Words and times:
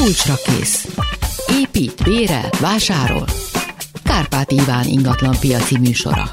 Kulcsra 0.00 0.34
kész. 0.44 0.88
Épít, 1.60 2.02
bérel, 2.04 2.50
vásárol. 2.60 3.24
Kárpát 4.04 4.50
Iván 4.50 4.86
ingatlan 4.86 5.36
piaci 5.40 5.78
műsora. 5.78 6.30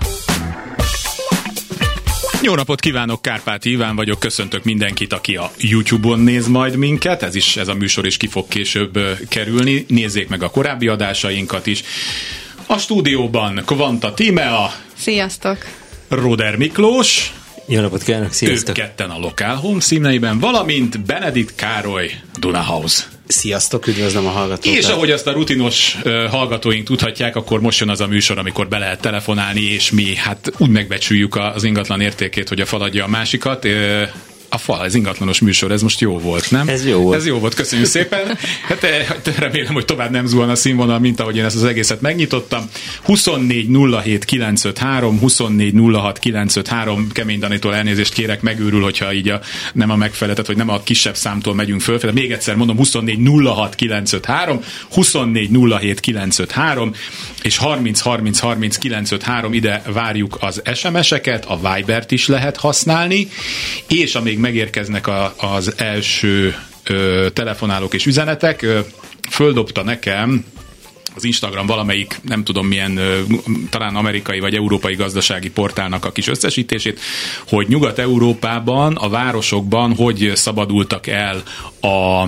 Jó 2.42 2.56
napot 2.56 2.80
kívánok, 2.80 3.22
Kárpát 3.22 3.66
Iván 3.66 3.95
vagyok, 3.95 4.19
köszöntök 4.19 4.64
mindenkit, 4.64 5.14
aki 5.14 5.35
a 5.35 5.51
YouTube-on 5.58 6.19
néz 6.19 6.48
majd 6.48 6.75
minket, 6.75 7.24
ez 7.24 7.35
is, 7.35 7.58
ez 7.58 7.67
a 7.67 7.74
műsor 7.74 8.05
is 8.05 8.18
ki 8.18 8.27
fog 8.27 8.48
később 8.48 9.00
kerülni, 9.30 9.86
nézzék 9.88 10.30
meg 10.30 10.44
a 10.44 10.50
korábbi 10.50 10.88
adásainkat 10.88 11.68
is. 11.68 11.84
A 12.66 12.78
stúdióban 12.78 13.62
Kvanta 13.66 14.14
Tímea. 14.14 14.72
Sziasztok! 14.98 15.58
Roder 16.08 16.56
Miklós. 16.56 17.34
Jó 17.66 17.82
napot 17.82 18.04
kívánok, 18.04 18.32
sziasztok! 18.32 18.78
Ők 18.78 18.84
ketten 18.84 19.10
a 19.10 19.20
Lokál 19.20 19.56
Home 19.56 19.82
színeiben, 19.82 20.40
valamint 20.40 21.06
Benedikt 21.06 21.56
Károly 21.56 22.12
Dunahouse. 22.40 23.17
Sziasztok, 23.28 23.88
üdvözlöm 23.88 24.25
a 24.25 24.30
hallgatókat! 24.30 24.79
És 24.79 24.88
ahogy 24.88 25.11
azt 25.11 25.28
a 25.28 25.32
rutinos 25.32 25.97
hallgatóink 26.29 26.86
tudhatják, 26.86 27.36
akkor 27.36 27.61
most 27.61 27.79
jön 27.79 27.89
az 27.89 28.02
a 28.02 28.07
műsor, 28.07 28.38
amikor 28.38 28.68
be 28.68 28.78
lehet 28.78 29.02
telefonálni, 29.02 29.61
és 29.61 29.92
mi 29.92 30.15
hát 30.15 30.52
úgy 30.57 30.69
megbecsüljük 30.69 31.36
az 31.36 31.64
ingatlan 31.64 32.02
értékét, 32.02 32.49
hogy 32.49 32.61
a 32.61 32.66
faladja 32.66 33.03
a 33.03 33.07
másikat. 33.07 33.67
A 34.57 34.59
fal, 34.59 34.85
ez 34.85 34.95
ingatlanos 34.95 35.39
műsor, 35.39 35.71
ez 35.71 35.81
most 35.81 35.99
jó 35.99 36.20
volt, 36.20 36.52
nem? 36.52 36.67
Ez 36.67 36.85
jó 36.85 36.99
volt. 36.99 37.17
Ez 37.17 37.25
jó 37.25 37.39
volt, 37.39 37.53
köszönjük 37.53 37.88
szépen. 37.88 38.38
Hát 38.67 38.83
eh, 38.83 39.07
remélem, 39.38 39.73
hogy 39.73 39.85
tovább 39.85 40.11
nem 40.11 40.25
zuhan 40.25 40.49
a 40.49 40.55
színvonal, 40.55 40.99
mint 40.99 41.20
ahogy 41.20 41.35
én 41.35 41.45
ezt 41.45 41.55
az 41.55 41.63
egészet 41.63 42.02
megnyitottam. 42.02 42.70
24 43.03 43.67
07 44.03 44.25
953, 44.25 45.20
24 45.20 45.73
06 45.93 46.20
953, 46.20 47.11
Kemény 47.11 47.39
Danitól 47.39 47.75
elnézést 47.75 48.13
kérek, 48.13 48.41
megőrül, 48.41 48.83
hogyha 48.83 49.13
így 49.13 49.30
a, 49.30 49.41
nem 49.73 49.89
a 49.89 49.95
megfeleltet, 49.95 50.45
hogy 50.45 50.58
nem 50.58 50.69
a 50.69 50.83
kisebb 50.83 51.16
számtól 51.16 51.53
megyünk 51.55 51.81
fölfele. 51.81 52.11
Még 52.11 52.31
egyszer 52.31 52.55
mondom, 52.55 52.77
24 52.77 53.19
06 53.44 53.75
953, 53.75 54.59
24 54.91 55.49
07 55.80 55.99
953, 55.99 56.94
és 57.41 57.58
30 57.58 58.00
30 58.00 58.39
30 58.39 58.78
953, 58.78 59.53
ide 59.53 59.81
várjuk 59.91 60.38
az 60.39 60.61
SMS-eket, 60.73 61.45
a 61.45 61.59
Vibert 61.75 62.11
is 62.11 62.28
lehet 62.28 62.58
használni, 62.58 63.28
és 63.88 64.16
amíg 64.16 64.38
megérkeznek 64.48 65.08
a, 65.08 65.34
az 65.38 65.73
első 65.78 66.56
ö, 66.84 67.28
telefonálók 67.34 67.94
és 67.94 68.06
üzenetek, 68.06 68.62
ö, 68.62 68.80
földobta 69.30 69.84
nekem 69.84 70.45
az 71.16 71.23
Instagram 71.23 71.66
valamelyik, 71.66 72.20
nem 72.23 72.44
tudom 72.44 72.68
milyen, 72.68 73.00
talán 73.70 73.95
amerikai 73.95 74.40
vagy 74.40 74.56
európai 74.56 74.95
gazdasági 74.95 75.50
portálnak 75.50 76.06
a 76.06 76.12
kis 76.12 76.28
összesítését, 76.28 77.00
hogy 77.48 77.68
Nyugat-Európában, 77.68 78.95
a 78.95 79.09
városokban 79.09 79.95
hogy 79.95 80.31
szabadultak 80.36 81.08
el 81.08 81.44
a 81.81 82.28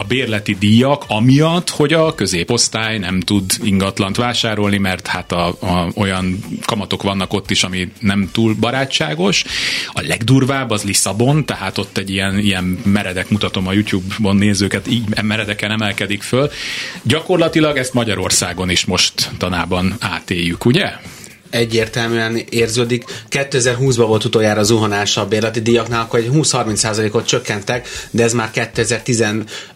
a 0.00 0.04
bérleti 0.04 0.56
díjak 0.58 1.04
amiatt, 1.06 1.70
hogy 1.70 1.92
a 1.92 2.14
középosztály 2.14 2.98
nem 2.98 3.20
tud 3.20 3.50
ingatlant 3.62 4.16
vásárolni, 4.16 4.78
mert 4.78 5.06
hát 5.06 5.32
a, 5.32 5.46
a, 5.46 5.88
olyan 5.94 6.38
kamatok 6.64 7.02
vannak 7.02 7.32
ott 7.32 7.50
is, 7.50 7.62
ami 7.62 7.92
nem 7.98 8.28
túl 8.32 8.54
barátságos. 8.54 9.44
A 9.92 10.00
legdurvább 10.06 10.70
az 10.70 10.82
Lisszabon, 10.82 11.44
tehát 11.44 11.78
ott 11.78 11.98
egy 11.98 12.10
ilyen, 12.10 12.38
ilyen 12.38 12.64
meredek 12.84 13.30
mutatom 13.30 13.66
a 13.66 13.72
YouTube-on 13.72 14.36
nézőket, 14.36 14.88
így 14.88 15.22
meredeken 15.22 15.70
emelkedik 15.70 16.22
föl. 16.22 16.50
Gyakorlatilag 17.02 17.76
ezt 17.76 17.94
Magyarországon 17.94 18.70
is 18.70 18.84
most 18.84 19.30
tanában 19.38 19.94
átéljük, 19.98 20.64
ugye? 20.64 20.92
Egyértelműen 21.50 22.36
érződik. 22.48 23.04
2020-ban 23.30 24.04
volt 24.06 24.24
utoljára 24.24 24.62
zuhanás 24.62 25.16
a 25.16 25.26
bérleti 25.26 25.60
díjaknál, 25.60 26.00
akkor 26.00 26.18
egy 26.18 26.30
20-30%-ot 26.32 27.26
csökkentek, 27.26 27.88
de 28.10 28.22
ez 28.22 28.32
már 28.32 28.50
2010, 28.50 29.18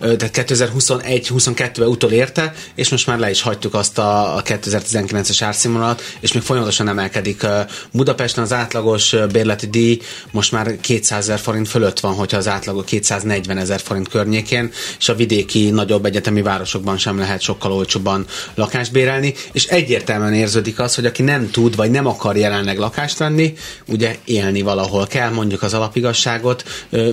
tehát 0.01 0.31
2021-22-ben 0.33 1.89
utol 1.89 2.11
érte, 2.11 2.55
és 2.75 2.89
most 2.89 3.07
már 3.07 3.19
le 3.19 3.31
is 3.31 3.43
hagytuk 3.43 3.75
azt 3.75 3.99
a 3.99 4.43
2019-es 4.45 5.39
árszínvonalat, 5.41 6.03
és 6.21 6.33
még 6.33 6.43
folyamatosan 6.43 6.89
emelkedik. 6.89 7.47
Budapesten 7.93 8.45
az 8.45 8.53
átlagos 8.53 9.15
bérleti 9.33 9.67
díj 9.67 10.01
most 10.31 10.53
már 10.53 10.77
200 10.81 11.23
ezer 11.25 11.39
forint 11.39 11.69
fölött 11.69 12.01
van, 12.01 12.15
hogyha 12.15 12.37
az 12.37 12.49
átlagos 12.49 12.85
240 12.85 13.59
ezer 13.59 13.81
forint 13.81 14.09
környékén, 14.09 14.71
és 14.99 15.09
a 15.09 15.15
vidéki 15.15 15.71
nagyobb 15.71 16.05
egyetemi 16.05 16.43
városokban 16.43 16.99
sem 16.99 17.19
lehet 17.19 17.41
sokkal 17.41 17.73
olcsóbban 17.73 18.27
lakást 18.55 18.93
bérelni, 18.93 19.35
és 19.53 19.67
egyértelműen 19.67 20.35
érződik 20.35 20.79
az, 20.79 20.95
hogy 20.95 21.07
aki 21.07 21.23
nem 21.23 21.51
tud 21.51 21.64
tud, 21.65 21.77
vagy 21.77 21.91
nem 21.91 22.07
akar 22.07 22.37
jelenleg 22.37 22.79
lakást 22.79 23.19
venni, 23.19 23.55
ugye 23.87 24.17
élni 24.25 24.63
valahol 24.63 25.07
kell, 25.07 25.31
mondjuk 25.31 25.63
az 25.63 25.75
alapigasságot 25.75 26.65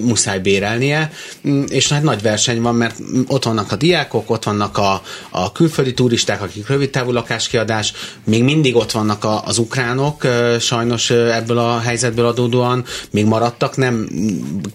muszáj 0.02 0.40
bérelnie, 0.40 1.12
mm, 1.48 1.64
és 1.68 1.90
hát 1.90 2.04
nagy 2.04 2.22
verseny 2.22 2.62
van, 2.62 2.76
mert 2.76 2.96
ott 3.28 3.44
vannak 3.44 3.72
a 3.72 3.76
diákok, 3.76 4.30
ott 4.30 4.44
vannak 4.44 4.78
a, 4.78 5.02
a 5.30 5.52
külföldi 5.52 5.94
turisták, 5.94 6.42
akik 6.42 6.68
rövid 6.68 6.90
távú 6.90 7.12
lakáskiadás, 7.12 7.94
még 8.26 8.44
mindig 8.44 8.76
ott 8.76 8.92
vannak 8.92 9.24
a, 9.24 9.44
az 9.46 9.58
ukránok, 9.58 10.28
sajnos 10.60 11.10
ebből 11.10 11.58
a 11.58 11.80
helyzetből 11.80 12.26
adódóan 12.26 12.86
még 13.12 13.26
maradtak, 13.26 13.76
nem, 13.78 14.10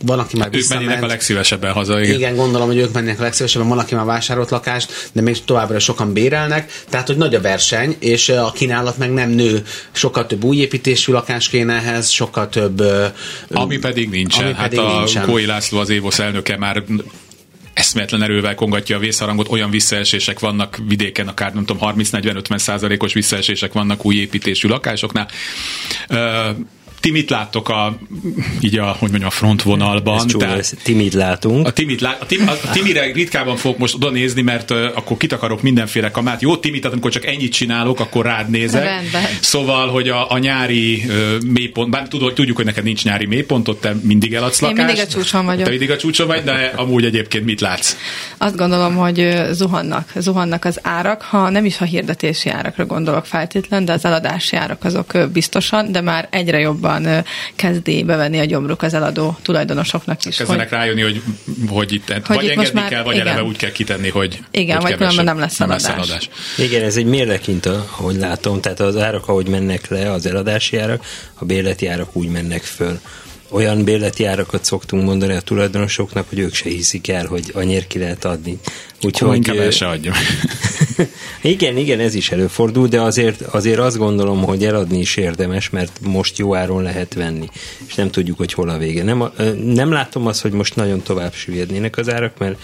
van, 0.04 0.18
aki 0.18 0.36
már 0.36 0.48
Ők 0.52 0.68
mennének 0.68 1.02
a 1.02 1.06
legszívesebben 1.06 1.72
haza, 1.72 2.00
igen. 2.00 2.14
igen. 2.14 2.36
gondolom, 2.36 2.66
hogy 2.66 2.78
ők 2.78 2.92
mennének 2.92 3.20
a 3.20 3.22
legszívesebben, 3.22 3.68
van, 3.68 3.78
aki 3.78 3.94
már 3.94 4.04
vásárolt 4.04 4.50
lakást, 4.50 5.10
de 5.12 5.20
még 5.20 5.44
továbbra 5.44 5.78
sokan 5.78 6.12
bérelnek, 6.12 6.84
tehát, 6.90 7.06
hogy 7.06 7.16
nagy 7.16 7.34
a 7.34 7.40
verseny, 7.40 7.96
és 7.98 8.28
a 8.28 8.52
kínálat 8.54 8.98
meg 8.98 9.12
nem 9.12 9.30
nő 9.30 9.64
sokkal 9.92 10.26
több 10.26 10.44
új 10.44 10.56
építésű 10.56 11.12
lakás 11.12 11.48
kéne 11.48 11.74
ehhez, 11.74 12.08
sokkal 12.08 12.48
több... 12.48 12.82
Ami 13.50 13.78
pedig 13.78 14.08
nincsen. 14.08 14.44
Ami 14.44 14.54
hát 14.54 14.68
pedig 14.68 14.84
a 14.84 14.96
nincsen. 14.96 15.24
Kói 15.24 15.46
László, 15.46 15.78
az 15.78 15.88
Évosz 15.88 16.18
elnöke 16.18 16.56
már 16.56 16.82
eszméletlen 17.72 18.22
erővel 18.22 18.54
kongatja 18.54 18.96
a 18.96 18.98
vészharangot, 18.98 19.48
olyan 19.50 19.70
visszaesések 19.70 20.38
vannak 20.38 20.78
vidéken, 20.88 21.28
akár 21.28 21.54
nem 21.54 21.64
tudom, 21.64 21.94
30-40-50 21.96 22.58
százalékos 22.58 23.12
visszaesések 23.12 23.72
vannak 23.72 24.04
új 24.04 24.14
építésű 24.14 24.68
lakásoknál 24.68 25.28
ti 27.06 27.12
mit 27.12 27.30
láttok 27.30 27.68
a, 27.68 27.98
így 28.60 28.78
a, 28.78 28.84
hogy 28.84 29.10
mondjam, 29.10 29.26
a 29.26 29.30
frontvonalban? 29.30 30.26
Ez 30.26 30.32
tehát, 30.38 30.76
ti 30.82 30.94
mit 30.94 31.14
látunk? 31.14 31.66
A 31.66 31.70
timit, 31.70 32.00
lá, 32.00 32.16
a, 32.20 32.26
tim, 32.26 32.48
a 32.48 32.70
timire 32.70 33.12
ritkában 33.12 33.56
fogok 33.56 33.78
most 33.78 33.94
oda 33.94 34.10
nézni, 34.10 34.42
mert 34.42 34.70
uh, 34.70 34.78
akkor 34.94 35.16
kitakarok 35.16 35.62
mindenféle 35.62 36.10
kamát. 36.10 36.42
Jó, 36.42 36.56
timit, 36.56 36.78
tehát 36.80 36.92
amikor 36.92 37.10
csak 37.10 37.26
ennyit 37.26 37.52
csinálok, 37.52 38.00
akkor 38.00 38.24
rád 38.24 38.50
nézek. 38.50 38.84
Rendben. 38.84 39.22
Szóval, 39.40 39.88
hogy 39.88 40.08
a, 40.08 40.30
a 40.30 40.38
nyári 40.38 41.04
uh, 41.06 41.42
mélypont, 41.42 41.90
bár 41.90 42.08
tudod, 42.08 42.32
tudjuk, 42.32 42.56
hogy 42.56 42.64
neked 42.64 42.84
nincs 42.84 43.04
nyári 43.04 43.26
mélypont, 43.26 43.68
ott 43.68 43.80
te 43.80 43.96
mindig 44.02 44.34
eladsz 44.34 44.60
lakást. 44.60 44.80
Én 44.80 44.86
mindig 44.86 45.04
a 45.04 45.08
csúcson 45.08 45.44
vagyok. 45.44 45.64
Te 45.64 45.70
mindig 45.70 45.90
a 45.90 45.96
csúcson 45.96 46.26
vagy, 46.26 46.42
de 46.42 46.72
amúgy 46.76 47.04
egyébként 47.04 47.44
mit 47.44 47.60
látsz? 47.60 47.96
Azt 48.38 48.56
gondolom, 48.56 48.94
hogy 48.96 49.36
zuhannak, 49.50 50.12
zuhannak 50.16 50.64
az 50.64 50.78
árak, 50.82 51.22
ha 51.22 51.50
nem 51.50 51.64
is 51.64 51.80
a 51.80 51.84
hirdetési 51.84 52.48
árakra 52.48 52.86
gondolok 52.86 53.26
feltétlen, 53.26 53.84
de 53.84 53.92
az 53.92 54.04
eladási 54.04 54.56
árak 54.56 54.84
azok 54.84 55.12
biztosan, 55.32 55.92
de 55.92 56.00
már 56.00 56.28
egyre 56.30 56.58
jobban 56.58 56.95
jobban 57.04 57.24
kezdi 57.56 58.04
bevenni 58.04 58.38
a 58.38 58.44
gyomruk 58.44 58.82
az 58.82 58.94
eladó 58.94 59.36
tulajdonosoknak 59.42 60.24
is. 60.24 60.36
Kezdenek 60.36 60.68
hogy, 60.68 60.78
rájönni, 60.78 61.02
hogy, 61.02 61.22
hogy 61.68 61.92
itt 61.92 62.12
hogy 62.12 62.22
vagy 62.26 62.44
itt 62.44 62.50
engedni 62.50 62.80
már, 62.80 62.88
kell, 62.88 63.02
vagy 63.02 63.14
igen. 63.14 63.26
eleve 63.26 63.42
úgy 63.42 63.56
kell 63.56 63.70
kitenni, 63.72 64.08
hogy 64.08 64.38
Igen, 64.50 64.76
hogy 64.80 64.90
vagy 64.90 64.96
különben 64.98 65.24
nem 65.24 65.38
lesz 65.38 65.60
eladás. 65.60 65.82
Nem 65.82 65.96
lesz 65.96 66.08
eladás. 66.08 66.28
Igen, 66.56 66.82
ez 66.82 66.96
egy 66.96 67.06
mérlekint, 67.06 67.66
ahogy 67.66 68.16
látom, 68.16 68.60
tehát 68.60 68.80
az 68.80 68.96
árak, 68.96 69.28
ahogy 69.28 69.48
mennek 69.48 69.88
le, 69.88 70.12
az 70.12 70.26
eladási 70.26 70.76
árak, 70.76 71.04
a 71.34 71.44
bérleti 71.44 71.86
árak 71.86 72.16
úgy 72.16 72.28
mennek 72.28 72.62
föl 72.62 73.00
olyan 73.48 73.84
bérleti 73.84 74.24
árakat 74.24 74.64
szoktunk 74.64 75.04
mondani 75.04 75.34
a 75.34 75.40
tulajdonosoknak, 75.40 76.28
hogy 76.28 76.38
ők 76.38 76.54
se 76.54 76.68
hiszik 76.68 77.08
el, 77.08 77.26
hogy 77.26 77.50
annyira 77.54 77.86
ki 77.86 77.98
lehet 77.98 78.24
adni. 78.24 78.58
Úgyhogy 79.02 79.34
inkább 79.34 79.56
el 79.56 79.70
se 79.70 79.86
adja. 79.86 80.12
igen, 81.42 81.76
igen, 81.76 82.00
ez 82.00 82.14
is 82.14 82.30
előfordul, 82.30 82.88
de 82.88 83.00
azért, 83.00 83.40
azért 83.40 83.78
azt 83.78 83.96
gondolom, 83.96 84.42
hogy 84.42 84.64
eladni 84.64 84.98
is 84.98 85.16
érdemes, 85.16 85.70
mert 85.70 85.98
most 86.02 86.38
jó 86.38 86.54
áron 86.54 86.82
lehet 86.82 87.14
venni, 87.14 87.48
és 87.86 87.94
nem 87.94 88.10
tudjuk, 88.10 88.36
hogy 88.36 88.52
hol 88.52 88.68
a 88.68 88.78
vége. 88.78 89.02
Nem, 89.02 89.32
nem 89.64 89.92
látom 89.92 90.26
azt, 90.26 90.42
hogy 90.42 90.52
most 90.52 90.76
nagyon 90.76 91.02
tovább 91.02 91.34
süllyednének 91.34 91.96
az 91.96 92.10
árak, 92.10 92.38
mert 92.38 92.58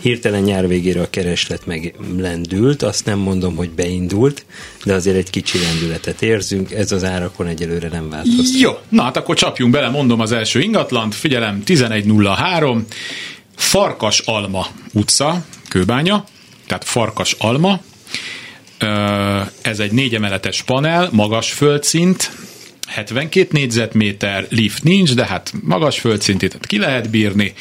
hirtelen 0.00 0.42
nyár 0.42 0.68
végére 0.68 1.00
a 1.00 1.10
kereslet 1.10 1.66
meg 1.66 1.94
lendült, 2.16 2.82
azt 2.82 3.04
nem 3.04 3.18
mondom, 3.18 3.56
hogy 3.56 3.70
beindult, 3.70 4.44
de 4.84 4.94
azért 4.94 5.16
egy 5.16 5.30
kicsi 5.30 5.58
lendületet 5.58 6.22
érzünk, 6.22 6.72
ez 6.72 6.92
az 6.92 7.04
árakon 7.04 7.46
egyelőre 7.46 7.88
nem 7.88 8.08
változott. 8.08 8.60
Jó, 8.60 8.78
na 8.88 9.02
hát 9.02 9.16
akkor 9.16 9.36
csapjunk 9.36 9.72
bele, 9.72 9.88
mondom 9.88 10.20
az 10.20 10.32
első 10.32 10.60
ingatlant, 10.60 11.14
figyelem, 11.14 11.62
1103, 11.66 12.84
Farkas 13.56 14.18
Alma 14.18 14.66
utca, 14.92 15.44
Kőbánya, 15.68 16.24
tehát 16.66 16.84
Farkas 16.84 17.34
Alma, 17.38 17.80
ez 19.62 19.78
egy 19.78 19.92
négy 19.92 20.14
emeletes 20.14 20.62
panel, 20.62 21.08
magas 21.12 21.52
földszint, 21.52 22.30
72 22.98 23.48
négyzetméter, 23.50 24.46
lift 24.50 24.82
nincs, 24.82 25.14
de 25.14 25.26
hát 25.26 25.52
magas 25.62 25.98
földszintit 25.98 26.58
ki 26.60 26.78
lehet 26.78 27.10
bírni, 27.10 27.52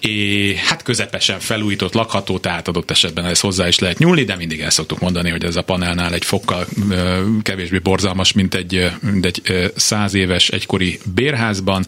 és 0.00 0.58
hát 0.58 0.82
közepesen 0.82 1.40
felújított 1.40 1.94
lakható, 1.94 2.38
tehát 2.38 2.68
adott 2.68 2.90
esetben 2.90 3.24
ez 3.24 3.40
hozzá 3.40 3.68
is 3.68 3.78
lehet 3.78 3.98
nyúlni, 3.98 4.24
de 4.24 4.36
mindig 4.36 4.60
el 4.60 4.70
szoktuk 4.70 5.00
mondani, 5.00 5.30
hogy 5.30 5.44
ez 5.44 5.56
a 5.56 5.62
panelnál 5.62 6.14
egy 6.14 6.24
fokkal 6.24 6.66
kevésbé 7.42 7.78
borzalmas, 7.78 8.32
mint 8.32 8.54
egy, 8.54 8.90
mint 9.00 9.26
egy 9.26 9.70
száz 9.76 10.14
éves 10.14 10.48
egykori 10.48 10.98
bérházban. 11.14 11.86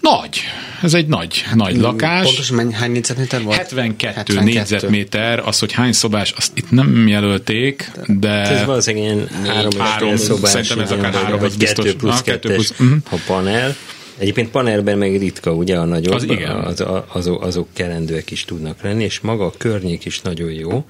Nagy, 0.00 0.40
ez 0.82 0.94
egy 0.94 1.06
nagy, 1.06 1.44
nagy 1.54 1.76
mm, 1.76 1.80
lakás. 1.80 2.24
Pontosan 2.24 2.56
mennyi, 2.56 2.72
hány 2.72 2.90
négyzetméter 2.90 3.42
volt? 3.42 3.56
72, 3.56 4.14
72 4.14 4.52
négyzetméter, 4.52 5.42
az, 5.44 5.58
hogy 5.58 5.72
hány 5.72 5.92
szobás, 5.92 6.30
azt 6.30 6.50
itt 6.54 6.70
nem 6.70 7.08
jelölték, 7.08 7.90
de... 8.06 8.28
Ez 8.28 8.64
valószínűleg 8.64 9.06
ilyen 9.06 9.28
három, 9.46 9.78
három 9.78 10.16
szobás, 10.16 10.50
szerintem 10.50 10.78
ez 10.78 10.90
akár 10.90 11.14
három, 11.14 11.40
vagy 11.40 11.52
biztos. 11.58 11.84
kettő 11.84 11.96
plusz, 11.96 12.22
kettő 12.22 12.39
plusz 12.40 12.70
uh-huh. 12.70 12.96
ha 13.04 13.16
panel. 13.26 13.76
Egyébként 14.18 14.50
panelben 14.50 14.98
meg 14.98 15.18
ritka, 15.18 15.52
ugye 15.52 15.78
a 15.78 15.84
nagyobb, 15.84 16.14
Az 16.14 16.22
igen. 16.22 16.50
Az, 16.50 16.84
azok, 17.06 17.42
azok 17.42 17.68
kerendőek 17.72 18.30
is 18.30 18.44
tudnak 18.44 18.82
lenni, 18.82 19.04
és 19.04 19.20
maga 19.20 19.46
a 19.46 19.52
környék 19.56 20.04
is 20.04 20.20
nagyon 20.20 20.50
jó. 20.50 20.84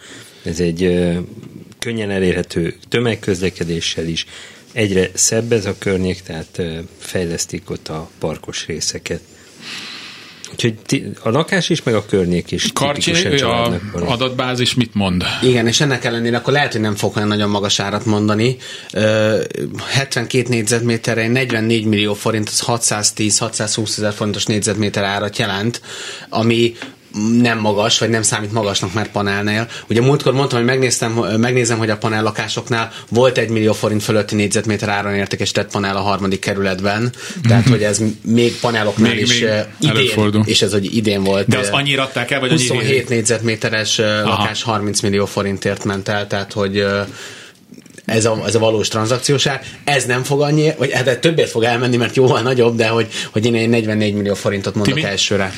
Ez 0.45 0.61
egy 0.61 0.83
ö, 0.83 1.19
könnyen 1.79 2.11
elérhető 2.11 2.75
tömegközlekedéssel 2.89 4.07
is. 4.07 4.27
Egyre 4.73 5.11
szebb 5.13 5.53
ez 5.53 5.67
a 5.67 5.75
környék, 5.79 6.23
tehát 6.23 6.59
ö, 6.59 6.79
fejlesztik 6.99 7.71
ott 7.71 7.89
a 7.89 8.11
parkos 8.19 8.67
részeket. 8.67 9.21
Úgyhogy 10.51 10.75
ti, 10.87 11.13
a 11.23 11.31
lakás 11.31 11.69
is, 11.69 11.83
meg 11.83 11.95
a 11.95 12.05
környék 12.07 12.51
is. 12.51 12.73
Karcsi, 12.73 13.13
a 13.41 13.81
adatbázis 14.07 14.75
mit 14.75 14.95
mond? 14.95 15.25
Igen, 15.43 15.67
és 15.67 15.81
ennek 15.81 16.05
ellenére 16.05 16.37
akkor 16.37 16.53
lehet, 16.53 16.73
hogy 16.73 16.81
nem 16.81 16.95
fog 16.95 17.17
olyan 17.17 17.29
nagyon 17.29 17.51
magas 17.51 17.81
árat 17.81 18.05
mondani. 18.05 18.57
Ö, 18.93 19.41
72 19.87 20.49
négyzetméterre 20.49 21.29
44 21.29 21.85
millió 21.85 22.15
forint, 22.15 22.49
az 22.49 22.63
610-620 22.67 23.89
ezer 23.99 24.13
forintos 24.13 24.45
négyzetméter 24.45 25.05
árat 25.05 25.39
jelent, 25.39 25.81
ami 26.29 26.75
nem 27.41 27.59
magas, 27.59 27.99
vagy 27.99 28.09
nem 28.09 28.23
számít 28.23 28.53
magasnak 28.53 28.93
már 28.93 29.11
panelnél. 29.11 29.69
Ugye 29.89 30.01
múltkor 30.01 30.33
mondtam, 30.33 30.59
hogy 30.59 30.67
megnéztem, 30.67 31.13
megnézem, 31.37 31.79
hogy 31.79 31.91
a 31.91 31.97
panel 31.97 32.23
lakásoknál 32.23 32.93
volt 33.09 33.39
egy 33.39 33.49
millió 33.49 33.73
forint 33.73 34.03
fölötti 34.03 34.35
négyzetméter 34.35 34.89
áron 34.89 35.15
értékesített 35.15 35.71
panel 35.71 35.97
a 35.97 36.01
harmadik 36.01 36.39
kerületben, 36.41 37.13
tehát 37.49 37.69
hogy 37.69 37.83
ez 37.83 38.01
még 38.25 38.59
paneloknál 38.61 39.15
Még- 39.15 39.21
is 39.23 39.41
még 39.41 39.43
eh, 39.49 39.67
idén, 39.81 39.97
előfordul. 39.97 40.43
és 40.47 40.63
ez 40.63 40.73
hogy 40.73 40.97
idén 40.97 41.23
volt. 41.25 41.49
De 41.49 41.59
az 41.59 41.67
eh, 41.67 41.75
annyira 41.75 42.03
adták 42.03 42.31
el, 42.31 42.41
vagy 42.41 42.51
annyi- 42.51 42.69
27 42.69 43.09
négyzetméteres 43.09 43.99
eh, 43.99 44.23
lakás 44.25 44.63
30 44.63 45.01
millió 45.01 45.27
forintért 45.27 45.85
ment 45.85 46.09
el, 46.09 46.27
tehát 46.27 46.53
hogy 46.53 46.85
ez 48.05 48.25
a, 48.25 48.43
ez 48.47 48.55
a 48.55 48.59
valós 48.59 48.89
tranzakciós 48.89 49.47
ár. 49.47 49.63
Ez 49.85 50.05
nem 50.05 50.23
fog 50.23 50.41
annyi, 50.41 50.71
vagy 50.79 50.93
hát 50.93 51.19
többért 51.21 51.51
fog 51.51 51.63
elmenni, 51.63 51.97
mert 51.97 52.17
jóval 52.17 52.41
nagyobb, 52.43 52.77
de 52.77 52.89
hogy, 52.89 53.07
hogy 53.33 53.47
én 53.47 53.55
egy 53.55 53.69
44 53.69 54.15
millió 54.15 54.35
forintot 54.35 54.75
mondok 54.75 54.95
Timi? 54.95 55.07
elsőre. 55.07 55.53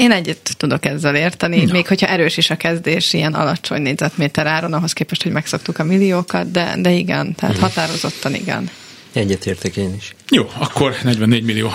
Én 0.00 0.12
egyet 0.12 0.56
tudok 0.56 0.84
ezzel 0.84 1.14
érteni, 1.16 1.66
még 1.72 1.86
hogyha 1.86 2.06
erős 2.06 2.36
is 2.36 2.50
a 2.50 2.56
kezdés 2.56 3.12
ilyen 3.12 3.34
alacsony 3.34 3.82
négyzetméter 3.82 4.46
áron, 4.46 4.72
ahhoz 4.72 4.92
képest, 4.92 5.22
hogy 5.22 5.32
megszoktuk 5.32 5.78
a 5.78 5.84
milliókat, 5.84 6.50
de, 6.50 6.74
de 6.78 6.90
igen, 6.90 7.34
tehát 7.34 7.58
határozottan 7.58 8.34
igen. 8.34 8.70
Egyetértek 9.12 9.76
én 9.76 9.94
is. 9.96 10.14
Jó, 10.28 10.50
akkor 10.58 10.94
44 11.02 11.42
millió. 11.42 11.68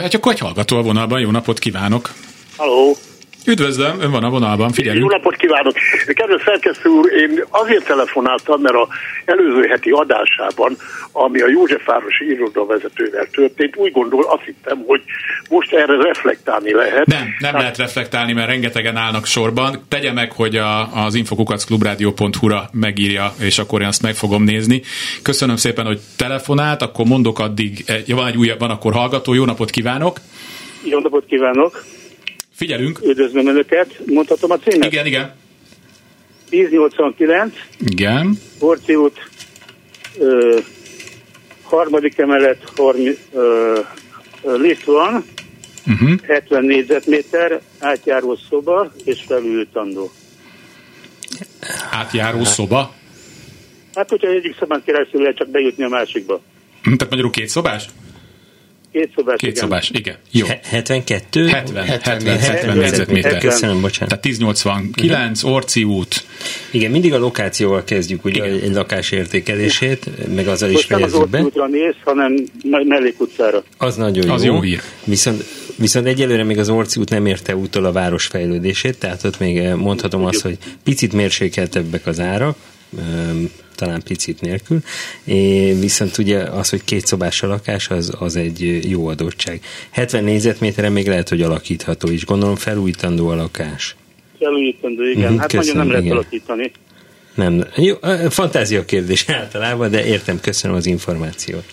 Hát 0.00 0.14
akkor 0.14 0.32
egy 0.32 0.38
hallgató 0.38 0.76
a 0.76 0.82
vonalban, 0.82 1.20
jó 1.20 1.30
napot 1.30 1.58
kívánok! 1.58 2.12
Halló! 2.56 2.96
Üdvözlöm, 3.46 4.00
ön 4.00 4.10
van 4.10 4.24
a 4.24 4.30
vonalban, 4.30 4.66
Jó 4.66 4.72
figyelünk. 4.72 5.10
napot 5.10 5.36
kívánok! 5.36 5.74
Kedves 6.06 6.42
szerkesztő 6.42 6.88
úr, 6.88 7.12
én 7.12 7.44
azért 7.50 7.84
telefonáltam, 7.84 8.60
mert 8.60 8.74
a 8.74 8.88
előző 9.24 9.66
heti 9.68 9.90
adásában, 9.90 10.76
ami 11.12 11.40
a 11.40 11.48
Józsefvárosi 11.48 12.24
irodavezetővel 12.30 13.26
történt, 13.30 13.76
úgy 13.76 13.92
gondol, 13.92 14.24
azt 14.24 14.42
hittem, 14.44 14.82
hogy 14.86 15.02
most 15.48 15.72
erre 15.72 16.02
reflektálni 16.02 16.72
lehet. 16.72 17.06
Nem, 17.06 17.28
nem 17.38 17.54
lehet 17.54 17.76
reflektálni, 17.76 18.32
mert 18.32 18.48
rengetegen 18.48 18.96
állnak 18.96 19.26
sorban. 19.26 19.84
Tegye 19.88 20.12
meg, 20.12 20.32
hogy 20.32 20.56
a, 20.56 21.04
az 21.04 21.14
infokukacklubrádió.hu-ra 21.14 22.68
megírja, 22.72 23.32
és 23.40 23.58
akkor 23.58 23.80
én 23.80 23.86
azt 23.86 24.02
meg 24.02 24.14
fogom 24.14 24.42
nézni. 24.42 24.82
Köszönöm 25.22 25.56
szépen, 25.56 25.86
hogy 25.86 26.00
telefonált, 26.16 26.82
akkor 26.82 27.06
mondok 27.06 27.38
addig, 27.38 27.84
ja, 28.06 28.16
van 28.16 28.26
egy 28.26 28.36
újabb, 28.36 28.58
van 28.58 28.70
akkor 28.70 28.92
hallgató, 28.92 29.34
jó 29.34 29.44
napot 29.44 29.70
kívánok! 29.70 30.16
Jó 30.84 30.98
napot 30.98 31.24
kívánok! 31.26 31.82
Figyelünk! 32.62 33.00
Üdvözlöm 33.04 33.46
Önöket! 33.46 34.00
Mondhatom 34.06 34.50
a 34.50 34.58
címet? 34.58 34.92
Igen, 34.92 35.06
igen. 35.06 35.34
1089, 36.50 37.54
Igen. 37.78 38.38
Horci 38.58 38.94
út, 38.94 39.28
ö, 40.18 40.58
harmadik 41.62 42.18
emelet, 42.18 42.72
harmi, 42.76 43.10
ö, 43.32 43.80
lift 44.42 44.84
van, 44.84 45.24
Uh-huh. 45.86 46.20
70 46.26 46.64
négyzetméter, 46.64 47.60
átjáró 47.78 48.38
szoba 48.48 48.92
és 49.04 49.22
felültandó. 49.26 50.10
Átjáró 51.90 52.44
szoba. 52.44 52.94
Hát, 53.94 54.08
hogyha 54.08 54.28
egyik 54.28 54.56
szobán 54.58 54.82
keresztül 54.84 55.20
lehet 55.20 55.36
csak 55.36 55.48
bejutni 55.48 55.84
a 55.84 55.88
másikba. 55.88 56.40
Hm, 56.82 56.94
Tehát 56.94 57.10
magyarul 57.10 57.30
két 57.30 57.48
szobás? 57.48 57.84
Két 58.92 59.10
szobás, 59.16 59.36
Két 59.38 59.56
igen. 59.58 59.80
igen. 59.90 60.16
Jó. 60.30 60.46
He- 60.46 60.66
72? 60.66 61.46
70, 61.46 61.84
70, 61.84 62.02
70 62.02 62.38
70 62.38 62.76
négyzetméter. 62.76 63.38
Köszönöm, 63.38 63.80
bocsánat. 63.80 64.08
Tehát 64.08 64.26
1089, 64.26 65.42
Orci 65.44 65.84
út. 65.84 66.24
Igen, 66.70 66.90
mindig 66.90 67.12
a 67.12 67.18
lokációval 67.18 67.84
kezdjük 67.84 68.24
ugye 68.24 68.46
Igen. 68.46 68.60
egy 68.62 68.72
lakás 68.72 69.10
értékelését, 69.10 70.06
meg 70.34 70.48
azzal 70.48 70.68
is 70.68 70.74
Most 70.74 70.88
nem 70.88 71.02
az 71.02 71.10
fejezzük 71.10 71.30
be. 71.30 71.40
útra 71.42 71.66
néz, 71.66 71.94
hanem 72.04 72.34
me- 72.64 72.84
mellékutcára. 72.84 73.64
Az 73.78 73.96
nagyon 73.96 74.28
Az 74.30 74.44
jó. 74.44 74.54
jó 74.54 74.60
hír. 74.60 74.80
Viszont, 75.04 75.44
viszont 75.76 76.06
egyelőre 76.06 76.44
még 76.44 76.58
az 76.58 76.68
Orci 76.68 77.00
út 77.00 77.10
nem 77.10 77.26
érte 77.26 77.56
úttól 77.56 77.84
a 77.84 77.92
város 77.92 78.26
fejlődését, 78.26 78.98
tehát 78.98 79.24
ott 79.24 79.38
még 79.38 79.62
mondhatom 79.74 80.24
azt, 80.24 80.40
hogy 80.40 80.58
picit 80.84 81.12
mérsékeltebbek 81.12 82.06
az 82.06 82.20
árak, 82.20 82.56
talán 83.74 84.02
picit 84.02 84.40
nélkül, 84.40 84.78
é, 85.24 85.72
viszont 85.72 86.18
ugye 86.18 86.38
az, 86.38 86.70
hogy 86.70 86.84
két 86.84 87.06
szobás 87.06 87.42
a 87.42 87.46
lakás, 87.46 87.88
az, 87.88 88.12
az 88.18 88.36
egy 88.36 88.90
jó 88.90 89.06
adottság. 89.06 89.60
70 89.90 90.24
négyzetméteren 90.24 90.92
még 90.92 91.06
lehet, 91.06 91.28
hogy 91.28 91.42
alakítható 91.42 92.08
is. 92.08 92.24
Gondolom 92.24 92.56
felújítandó 92.56 93.28
a 93.28 93.34
lakás. 93.34 93.96
Felújítandó, 94.38 95.02
igen. 95.02 95.32
Mhm, 95.32 95.40
hát 95.40 95.52
nagyon 95.52 95.66
köszönöm, 95.66 95.76
nem 95.76 95.88
lehet 95.88 96.04
igen. 96.04 96.16
alakítani. 96.16 96.70
Nem, 97.34 97.64
jó, 97.76 97.94
ö, 98.00 98.26
fantázia 98.30 98.84
kérdés 98.84 99.24
általában, 99.40 99.90
de 99.90 100.06
értem, 100.06 100.40
köszönöm 100.40 100.76
az 100.76 100.86
információt. 100.86 101.64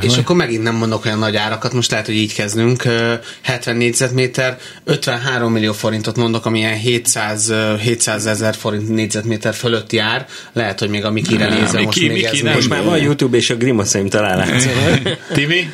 És 0.00 0.16
akkor 0.16 0.36
megint 0.36 0.62
nem 0.62 0.74
mondok 0.74 1.04
olyan 1.04 1.18
nagy 1.18 1.36
árakat, 1.36 1.72
most 1.72 1.90
lehet, 1.90 2.06
hogy 2.06 2.14
így 2.14 2.34
kezdünk. 2.34 2.84
Ö, 2.84 3.14
70 3.42 3.76
négyzetméter, 3.76 4.58
53 4.84 5.52
millió 5.52 5.72
forintot 5.72 6.16
mondok, 6.16 6.46
ami 6.46 6.58
ilyen 6.58 6.76
700, 6.78 7.48
ö, 7.48 7.74
700 7.78 8.26
ezer 8.26 8.54
forint 8.54 8.88
négyzetméter 8.88 9.54
fölötti 9.54 9.98
ár. 9.98 10.26
Lehet, 10.52 10.78
hogy 10.78 10.88
még 10.88 11.04
a 11.04 11.10
Mikire 11.10 11.48
Nem, 11.48 11.58
nézve 11.60 11.80
most 11.82 12.00
Miki- 12.00 12.12
még 12.12 12.22
Miki 12.22 12.36
ez 12.36 12.42
nem. 12.42 12.54
Most 12.54 12.68
már 12.68 12.84
van 12.84 12.98
YouTube 12.98 13.36
és 13.36 13.50
a 13.50 13.54
grimaszaim 13.56 14.08
talán 14.08 14.36
látszanak. 14.38 15.18
Timi? 15.32 15.70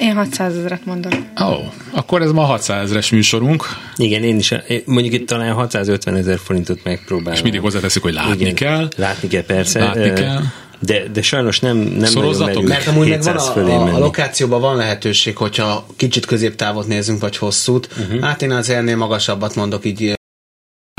Én 0.00 0.14
600 0.14 0.56
ezeret 0.56 0.84
mondok. 0.84 1.12
Ó, 1.12 1.44
oh, 1.44 1.64
akkor 1.90 2.22
ez 2.22 2.30
ma 2.30 2.42
600 2.42 2.82
ezres 2.84 3.10
műsorunk, 3.10 3.64
Igen, 3.96 4.22
én 4.22 4.36
is, 4.38 4.54
mondjuk 4.84 5.14
itt 5.14 5.26
talán 5.26 5.52
650 5.52 6.16
ezer 6.16 6.38
forintot 6.44 6.84
megpróbálom. 6.84 7.32
és 7.32 7.42
mindig 7.42 7.60
hozzáteszük, 7.60 8.02
hogy 8.02 8.12
látni 8.12 8.40
Igen, 8.40 8.54
kell. 8.54 8.88
Látni 8.96 9.28
kell, 9.28 9.42
persze. 9.44 9.78
Látni 9.78 10.12
kell. 10.12 10.42
De, 10.78 11.08
de 11.12 11.22
sajnos 11.22 11.60
nem, 11.60 11.76
nem 11.76 11.86
nagyon 11.86 12.06
Szorozzatok? 12.06 12.46
merül 12.48 12.68
Mert 12.68 12.86
amúgy 12.86 13.08
meg 13.08 13.22
van 13.22 13.32
700 13.34 13.56
a, 13.56 13.70
a, 13.70 13.94
a 13.94 13.98
lokációban 13.98 14.60
van 14.60 14.76
lehetőség, 14.76 15.36
hogyha 15.36 15.86
kicsit 15.96 16.26
középtávot 16.26 16.86
nézünk, 16.86 17.20
vagy 17.20 17.36
hosszút. 17.36 17.88
Uh-huh. 17.98 18.20
Hát 18.20 18.42
én 18.42 18.50
az 18.50 18.70
ennél 18.70 18.96
magasabbat 18.96 19.54
mondok 19.54 19.84
így 19.84 20.14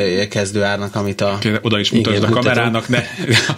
ö, 0.03 0.27
kezdő 0.27 0.63
árnak, 0.63 0.95
amit 0.95 1.21
a... 1.21 1.39
Oda 1.61 1.79
is 1.79 1.91
mutasd 1.91 2.23
a 2.23 2.29
kamerának, 2.29 2.87
ne. 2.87 3.03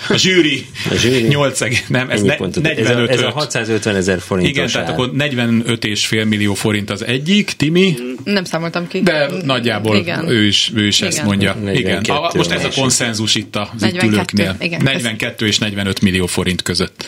A 0.10 0.16
zsűri, 0.16 0.66
A 0.90 0.94
zsűri. 0.96 1.28
8 1.28 1.60
nem, 1.88 2.10
ez 2.10 2.22
ne, 2.22 2.36
pontot. 2.36 2.64
45 2.64 3.10
ez, 3.10 3.20
a, 3.20 3.22
ez 3.22 3.22
a 3.22 3.30
650 3.32 3.96
ezer 3.96 4.20
forintos 4.20 4.52
Igen, 4.52 4.68
tehát 4.68 4.88
ár. 4.88 4.94
akkor 4.94 5.12
45,5 5.18 6.28
millió 6.28 6.54
forint 6.54 6.90
az 6.90 7.06
egyik, 7.06 7.52
Timi, 7.52 7.96
Nem 8.24 8.44
számoltam 8.44 8.88
ki. 8.88 9.02
de 9.02 9.30
nagyjából 9.44 9.96
Igen. 9.96 10.30
ő 10.30 10.46
is, 10.46 10.72
ő 10.76 10.88
is 10.88 11.02
ezt 11.02 11.14
Igen. 11.14 11.26
mondja. 11.26 11.54
42 11.54 11.80
Igen. 12.00 12.16
A, 12.16 12.32
most 12.36 12.52
ez 12.52 12.64
a 12.64 12.70
konszenzus 12.76 13.36
itt 13.36 13.58
42, 13.80 14.08
ülőknél. 14.08 14.56
igen. 14.60 14.82
42 14.84 15.48
és 15.48 15.58
45 15.58 16.02
millió 16.02 16.26
forint 16.26 16.62
között. 16.62 17.08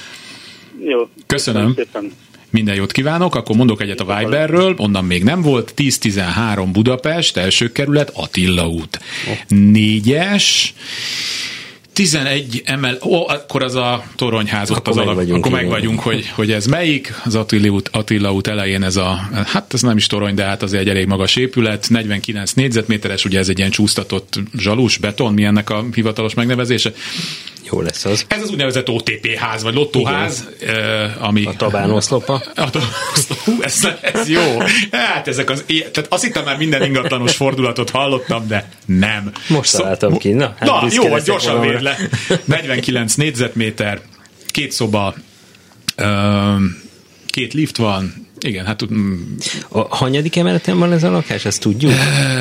Jó. 0.86 1.10
Köszönöm. 1.28 1.74
szépen. 1.76 2.12
Minden 2.52 2.76
jót 2.76 2.92
kívánok, 2.92 3.36
akkor 3.36 3.56
mondok 3.56 3.82
egyet 3.82 4.00
a 4.00 4.18
Viberről, 4.18 4.76
onnan 4.78 5.06
még 5.06 5.24
nem 5.24 5.42
volt, 5.42 5.74
10-13 5.78 6.68
Budapest, 6.72 7.38
első 7.38 7.72
kerület, 7.72 8.12
Attila 8.14 8.68
út. 8.68 9.00
Négyes, 9.48 10.74
11 11.94 12.62
emel, 12.66 12.98
ó, 13.04 13.28
akkor 13.28 13.64
az 13.64 13.76
a 13.76 14.04
toronyház 14.16 14.72
ott 14.72 14.78
Akkor 14.78 14.92
az 14.92 14.98
alap, 14.98 15.16
vagyunk, 15.16 15.46
akkor 15.46 15.52
meg 15.52 15.68
vagyunk, 15.68 16.00
hogy, 16.00 16.28
hogy 16.36 16.52
ez 16.52 16.66
melyik, 16.66 17.14
az 17.26 17.36
Attila 17.36 17.70
út, 17.70 17.90
Attila 17.92 18.34
út 18.34 18.48
elején 18.48 18.84
ez 18.84 18.96
a, 18.96 19.20
hát 19.46 19.74
ez 19.74 19.82
nem 19.82 19.98
is 19.98 20.08
torony, 20.08 20.36
de 20.36 20.44
hát 20.44 20.64
azért 20.64 20.82
egy 20.82 20.90
elég 20.90 21.08
magas 21.08 21.36
épület, 21.36 21.90
49 21.90 22.52
négyzetméteres, 22.52 23.26
ugye 23.26 23.40
ez 23.40 23.50
egy 23.50 23.58
ilyen 23.58 23.72
csúsztatott 23.72 24.40
zsalus, 24.58 24.98
beton, 24.98 25.34
mi 25.34 25.44
ennek 25.44 25.70
a 25.70 25.86
hivatalos 25.94 26.34
megnevezése? 26.34 26.92
Jó 27.72 27.82
lesz 27.82 28.06
az. 28.06 28.26
Ez 28.28 28.42
az 28.42 28.50
úgynevezett 28.50 28.90
OTP 28.90 29.36
ház, 29.36 29.64
vagy 29.64 29.74
lottóház, 29.74 30.48
eh, 30.60 31.26
ami... 31.28 31.46
A 31.46 31.54
tabán 31.58 31.92
oszlopa. 31.92 32.34
A 32.56 32.70
tabán 32.70 32.90
Hú, 33.46 33.62
ez, 33.62 33.88
ez 34.02 34.30
jó. 34.30 34.60
Hát 34.92 35.28
ezek 35.28 35.50
az... 35.50 35.64
Tehát 35.68 36.06
azt 36.10 36.24
hittem 36.24 36.44
már 36.44 36.58
minden 36.58 36.84
ingatlanos 36.84 37.36
fordulatot 37.36 37.90
hallottam, 37.90 38.48
de 38.48 38.70
nem. 38.86 39.32
Most 39.48 39.78
találtam 39.78 40.18
ki, 40.18 40.32
na, 40.32 40.56
hát 40.60 40.70
na 40.70 40.88
jó, 40.90 41.18
gyorsan 41.18 41.56
valamire. 41.56 41.81
Véd 41.82 41.98
le. 42.30 42.38
49 42.46 43.16
négyzetméter, 43.16 44.02
két 44.48 44.72
szoba, 44.72 45.16
két 47.26 47.54
lift 47.54 47.78
van, 47.78 48.28
igen, 48.40 48.66
hát 48.66 48.78
tud- 48.78 48.94
mm, 48.94 49.14
A 49.70 49.96
hanyadik 49.96 50.36
emeleten 50.36 50.80
van 50.80 50.92
ez 50.94 51.04
a 51.04 51.12
lakás, 51.12 51.46
ezt 51.46 51.62
tudjuk? 51.62 51.92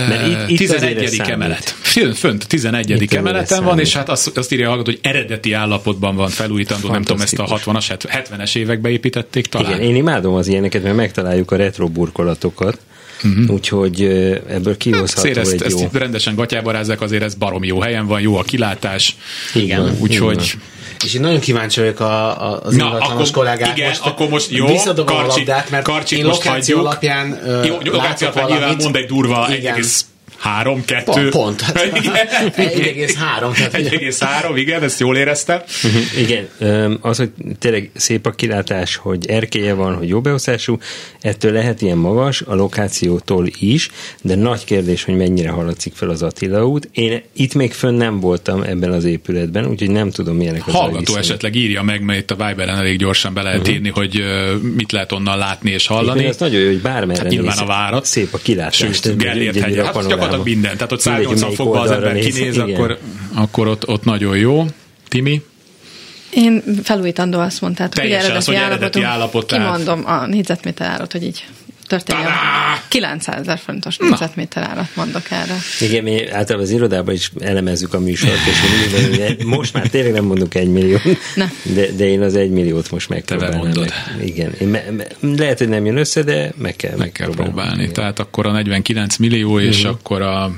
Mert 0.08 0.50
itt, 0.50 0.60
itt 0.60 0.70
azért 0.70 0.82
ez 0.82 0.88
11. 0.90 1.08
számít. 1.08 1.32
emelet. 1.32 1.74
Fönt, 1.80 2.16
fönt 2.18 2.46
11. 2.46 3.02
Itt 3.02 3.12
emeleten 3.12 3.64
van, 3.64 3.78
és 3.78 3.94
hát 3.94 4.08
azt, 4.08 4.36
azt 4.38 4.52
írja 4.52 4.68
hallgató, 4.68 4.90
hogy 4.90 5.00
eredeti 5.02 5.52
állapotban 5.52 6.16
van 6.16 6.28
felújítandó, 6.28 6.88
nem 6.88 7.02
tudom, 7.02 7.22
ezt 7.22 7.38
a 7.38 7.46
Fantasztikus. 7.46 7.86
60-as, 7.88 8.26
70-es 8.30 8.56
évekbe 8.56 8.88
építették 8.88 9.46
talán. 9.46 9.70
Igen, 9.70 9.82
én 9.82 9.94
imádom 9.94 10.34
az 10.34 10.48
ilyeneket, 10.48 10.82
mert 10.82 10.96
megtaláljuk 10.96 11.50
a 11.50 11.56
retro 11.56 11.88
burkolatokat, 11.88 12.78
uh-huh. 13.24 13.50
úgyhogy 13.50 14.02
ebből 14.48 14.76
kihozható 14.76 15.20
Azért 15.28 15.36
ezt, 15.38 15.52
egy 15.52 15.62
ezt 15.62 15.80
jó... 15.80 15.86
itt 15.86 15.98
rendesen 15.98 16.34
gatyába 16.34 16.70
rázzák, 16.70 17.00
azért 17.00 17.22
ez 17.22 17.34
barom 17.34 17.64
jó 17.64 17.80
helyen 17.80 18.06
van, 18.06 18.20
jó 18.20 18.36
a 18.36 18.42
kilátás. 18.42 19.16
Igen, 19.54 19.96
Úgyhogy 20.00 20.54
És 21.04 21.14
én 21.14 21.20
nagyon 21.20 21.40
kíváncsi 21.40 21.80
vagyok 21.80 22.00
a, 22.00 22.42
a, 22.52 22.60
az 22.64 22.74
Na, 22.74 22.84
ingatlanos 22.84 23.28
akkor- 23.30 23.44
kollégák. 23.44 23.76
igen, 23.78 23.92
akkor 24.02 24.28
most 24.28 24.50
jó, 24.50 24.66
Visszadobom 24.66 25.16
a 25.16 25.26
labdát, 25.26 25.70
mert 25.70 25.84
Karcsit 25.84 26.18
én 26.18 26.24
most 26.24 26.44
lokáció 26.44 26.76
hagyjuk. 26.76 26.90
alapján 26.92 27.40
ö, 27.48 27.64
Jó, 27.64 27.76
lokáció 27.92 28.26
alapján 28.28 28.48
nyilván 28.50 28.76
mond 28.78 28.96
egy 28.96 29.06
durva 29.06 29.48
Igen. 29.56 29.84
1,3, 30.44 30.82
2. 30.86 31.04
Pont, 31.04 31.30
pont. 31.30 31.64
Igen. 32.84 33.06
1,3, 33.08 33.54
tehát- 33.56 33.72
1,3, 33.74 34.52
igen, 34.56 34.82
ezt 34.82 35.00
jól 35.00 35.16
éreztem. 35.16 35.60
Uh-huh. 35.84 36.20
Igen, 36.20 36.48
az, 37.00 37.16
hogy 37.16 37.30
tényleg 37.58 37.90
szép 37.94 38.26
a 38.26 38.30
kilátás, 38.30 38.96
hogy 38.96 39.26
erkélye 39.26 39.74
van, 39.74 39.94
hogy 39.94 40.08
jó 40.08 40.20
beosztású, 40.20 40.78
ettől 41.20 41.52
lehet 41.52 41.82
ilyen 41.82 41.96
magas, 41.96 42.40
a 42.40 42.54
lokációtól 42.54 43.46
is, 43.58 43.88
de 44.22 44.34
nagy 44.34 44.64
kérdés, 44.64 45.04
hogy 45.04 45.16
mennyire 45.16 45.50
haladszik 45.50 45.92
fel 45.94 46.08
az 46.10 46.22
Attila 46.22 46.66
út. 46.66 46.88
Én 46.92 47.22
itt 47.32 47.54
még 47.54 47.72
fönn 47.72 47.94
nem 47.96 48.20
voltam 48.20 48.62
ebben 48.62 48.90
az 48.92 49.04
épületben, 49.04 49.66
úgyhogy 49.66 49.90
nem 49.90 50.10
tudom, 50.10 50.36
milyenek 50.36 50.66
az 50.66 50.72
Hallgató 50.72 51.16
esetleg 51.16 51.54
írja 51.54 51.82
meg, 51.82 52.02
mert 52.02 52.18
itt 52.20 52.30
a 52.30 52.46
Viberen 52.46 52.76
elég 52.76 52.98
gyorsan 52.98 53.34
be 53.34 53.42
lehet 53.42 53.68
írni, 53.68 53.88
hogy 53.88 54.22
mit 54.76 54.92
lehet 54.92 55.12
onnan 55.12 55.38
látni 55.38 55.70
és 55.70 55.86
hallani. 55.86 56.26
Az 56.26 56.36
nagyon 56.36 56.60
jó, 56.60 56.66
hogy 56.66 56.80
bármerre 56.80 57.22
Hát 57.22 57.30
nyilván 57.30 57.50
néz, 57.50 57.60
a 57.60 57.66
várat. 57.66 58.04
Szép 58.04 58.34
a 58.34 58.38
kilátás. 58.38 58.76
Sőt, 58.76 59.16
Gellért 59.16 59.58
hegy. 59.58 59.78
a 59.78 59.84
Hát. 59.84 60.29
Gyakorlatilag 60.30 60.46
minden. 60.46 60.76
Tehát 60.76 60.92
ott 60.92 61.04
Mindegy, 61.04 61.36
180 61.36 61.48
melyik 61.48 61.56
fokban 61.56 61.82
az 61.82 61.90
ember 61.90 62.12
néz, 62.12 62.34
kinéz, 62.34 62.54
igen. 62.54 62.70
akkor, 62.70 62.98
akkor 63.34 63.66
ott, 63.68 63.88
ott 63.88 64.04
nagyon 64.04 64.36
jó. 64.36 64.66
Timi? 65.08 65.42
Én 66.30 66.62
felújítandó 66.82 67.38
azt 67.38 67.60
mondtátok, 67.60 68.02
hogy 68.02 68.10
eredeti, 68.12 68.36
az, 68.36 68.44
hogy 68.46 68.54
eredeti 68.54 69.02
állapot, 69.02 69.46
tehát- 69.46 69.76
Kimondom 69.76 70.06
a 70.06 70.26
négyzetméter 70.26 70.86
árat, 70.86 71.12
hogy 71.12 71.22
így 71.22 71.46
történjen. 71.90 72.24
Tadá! 72.24 72.82
900 72.88 73.40
ezer 73.40 73.58
fontos 73.58 73.96
négyzetméter 73.96 74.62
árat 74.62 74.88
mondok 74.96 75.30
erre. 75.30 75.56
Igen, 75.80 76.02
mi 76.02 76.28
általában 76.30 76.66
az 76.66 76.70
irodában 76.70 77.14
is 77.14 77.32
elemezzük 77.40 77.94
a 77.94 78.00
műsort, 78.00 78.32
és 78.50 78.56
mindig 79.08 79.46
most 79.46 79.72
már 79.72 79.86
tényleg 79.88 80.12
nem 80.12 80.24
mondunk 80.24 80.54
egy 80.54 80.68
millió, 80.68 80.98
Ne. 81.34 81.46
de, 81.74 81.86
de 81.96 82.04
én 82.08 82.20
az 82.22 82.34
egy 82.36 82.50
milliót 82.50 82.90
most 82.90 83.08
megpróbálnám. 83.08 83.58
bemondod. 83.58 83.92
Meg. 84.16 84.28
Igen, 84.28 84.52
én 84.60 84.68
me, 84.68 84.84
me, 84.96 85.04
lehet, 85.36 85.58
hogy 85.58 85.68
nem 85.68 85.84
jön 85.84 85.96
össze, 85.96 86.22
de 86.22 86.52
meg 86.56 86.76
kell, 86.76 86.96
Meg 86.96 87.12
kell 87.12 87.30
próbálni. 87.30 87.72
Igen. 87.72 87.84
Mhm. 87.84 87.92
Tehát 87.94 88.18
akkor 88.18 88.46
a 88.46 88.50
49 88.52 89.16
millió, 89.16 89.60
és 89.60 89.84
akkor 89.84 90.22
a 90.22 90.52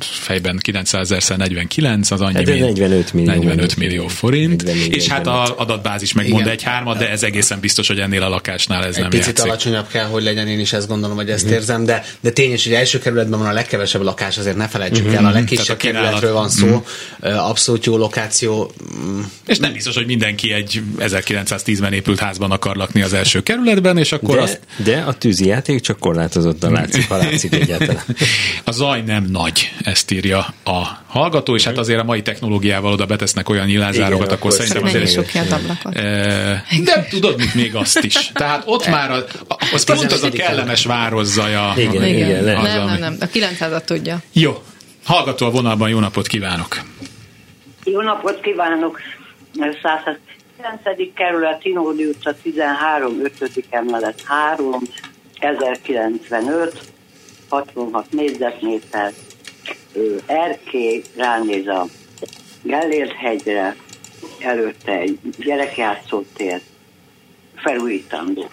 fejben 0.00 0.58
900 0.62 1.00
ezerszer 1.00 1.36
49, 1.36 2.10
az 2.10 2.20
annyi, 2.20 2.34
Hát 2.34 2.42
ez 2.48 2.48
mint 2.48 2.60
45 2.60 3.12
millió. 3.12 3.32
45 3.32 3.76
millió 3.76 4.08
forint, 4.08 4.64
44, 4.64 4.94
és 4.96 5.06
hát 5.08 5.24
45. 5.24 5.48
az 5.48 5.54
adatbázis 5.56 6.12
megmond 6.12 6.46
egy 6.46 6.62
hármat, 6.62 6.98
de 6.98 7.10
ez 7.10 7.22
egészen 7.22 7.60
biztos, 7.60 7.86
hogy 7.88 7.98
ennél 7.98 8.22
a 8.22 8.28
lakásnál 8.28 8.84
ez 8.84 8.94
Egy 8.94 9.00
nem 9.00 9.10
picit 9.10 9.26
játszik. 9.26 9.42
Mhm. 9.44 9.48
alacsonyabb 9.48 9.86
kell, 9.88 10.06
hogy 10.06 10.22
legyen, 10.22 10.48
én 10.48 10.58
is 10.60 10.72
ezt 10.72 10.88
gondolom, 10.88 11.16
hogy 11.16 11.30
ezt 11.30 11.48
érzem, 11.50 11.84
de, 11.84 12.04
de 12.20 12.30
tényes, 12.30 12.64
hogy 12.64 12.72
első 12.72 12.98
kerületben 12.98 13.38
van 13.38 13.48
a 13.48 13.52
legkevesebb 13.52 14.02
lakás, 14.02 14.38
azért 14.38 14.56
ne 14.56 14.68
felejtsük 14.68 15.12
el, 15.12 15.24
a 15.24 15.30
legkisebb 15.30 15.64
Tehát 15.64 15.82
a 15.82 15.86
kínálat. 15.86 16.02
kerületről 16.20 16.32
van 16.32 16.48
szó, 16.48 16.84
Ö, 17.20 17.30
abszolút 17.32 17.84
jó 17.84 17.96
lokáció, 17.96 18.72
Mm, 19.06 19.20
És 19.46 19.58
nem 19.58 19.72
biztos, 19.72 19.94
hogy 19.94 20.06
mindenki 20.06 20.52
egy 20.52 20.82
1910-ben 20.98 21.92
épült 21.92 22.18
házban 22.18 22.50
akar 22.50 22.76
lakni 22.76 23.02
az 23.02 23.12
első 23.12 23.42
kerületben, 23.42 23.98
és 23.98 24.12
akkor 24.12 24.36
De, 24.36 24.42
azt 24.42 24.60
de 24.76 24.96
a 24.96 25.12
tűzijáték 25.12 25.80
csak 25.80 25.98
korlátozottan 25.98 26.72
látszik, 26.72 27.08
ha 27.08 27.16
látszik 27.16 27.54
egyáltalán. 27.54 28.04
A 28.64 28.70
zaj 28.72 29.02
nem 29.06 29.24
nagy, 29.30 29.45
ezt 29.84 30.10
írja 30.10 30.46
a 30.64 30.82
hallgató, 31.06 31.54
és 31.54 31.64
hát 31.64 31.78
azért 31.78 32.00
a 32.00 32.04
mai 32.04 32.22
technológiával 32.22 32.92
oda 32.92 33.06
betesznek 33.06 33.48
olyan 33.48 33.66
nyílászárokat, 33.66 34.26
Igen, 34.26 34.36
akkor 34.38 34.52
szerintem 34.52 34.82
azért... 34.84 35.32
Eh, 35.82 36.60
De 36.84 37.06
tudod, 37.10 37.38
mit 37.38 37.54
még 37.54 37.74
azt 37.74 38.04
is. 38.04 38.30
Tehát 38.32 38.62
ott 38.66 38.86
már 38.88 39.10
a, 39.10 39.24
a- 39.48 39.56
az 39.72 39.84
pont 39.84 40.12
az 40.12 40.22
a 40.22 40.28
14. 40.30 40.40
kellemes 40.40 40.84
városzaja. 40.84 41.72
Igen, 41.76 42.04
igen, 42.06 42.44
nem, 42.44 42.62
nem, 42.62 42.98
nem. 42.98 43.16
A 43.20 43.24
900-at 43.26 43.84
tudja. 43.84 44.18
Jó. 44.32 44.62
Hallgató 45.04 45.46
a 45.46 45.50
vonalban, 45.50 45.88
jó 45.88 45.98
napot 45.98 46.26
kívánok. 46.26 46.80
Jó 47.84 48.00
napot 48.00 48.40
kívánok! 48.40 49.00
109. 49.54 51.12
kerület, 51.14 51.58
Tinódi 51.58 52.04
utca 52.04 52.34
13, 52.42 53.20
5. 53.40 53.64
emelet 53.70 54.22
3, 54.24 54.80
1095, 55.38 56.78
66 57.48 58.12
négyzetméter, 58.12 59.12
erkély 60.26 61.02
ránéz 61.16 61.66
a 61.66 61.86
Gellért 62.62 63.12
hegyre, 63.12 63.76
előtte 64.40 64.92
egy 64.92 65.18
gyerekjátszótér, 65.38 66.60
felújítandó. 67.54 68.50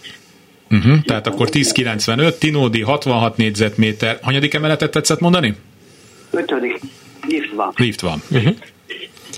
Uh-huh. 0.70 1.02
Tehát 1.02 1.28
akkor 1.28 1.48
1095, 1.52 2.40
Tinódi 2.40 2.82
66 2.82 3.38
négyzetméter. 3.38 4.20
Hanyadik 4.22 4.54
emeletet 4.54 4.92
tetszett 4.92 5.20
mondani? 5.20 5.56
Ötödik 6.32 6.80
lift 7.28 7.54
van. 7.54 7.74
Lift 7.76 8.02
van. 8.02 8.22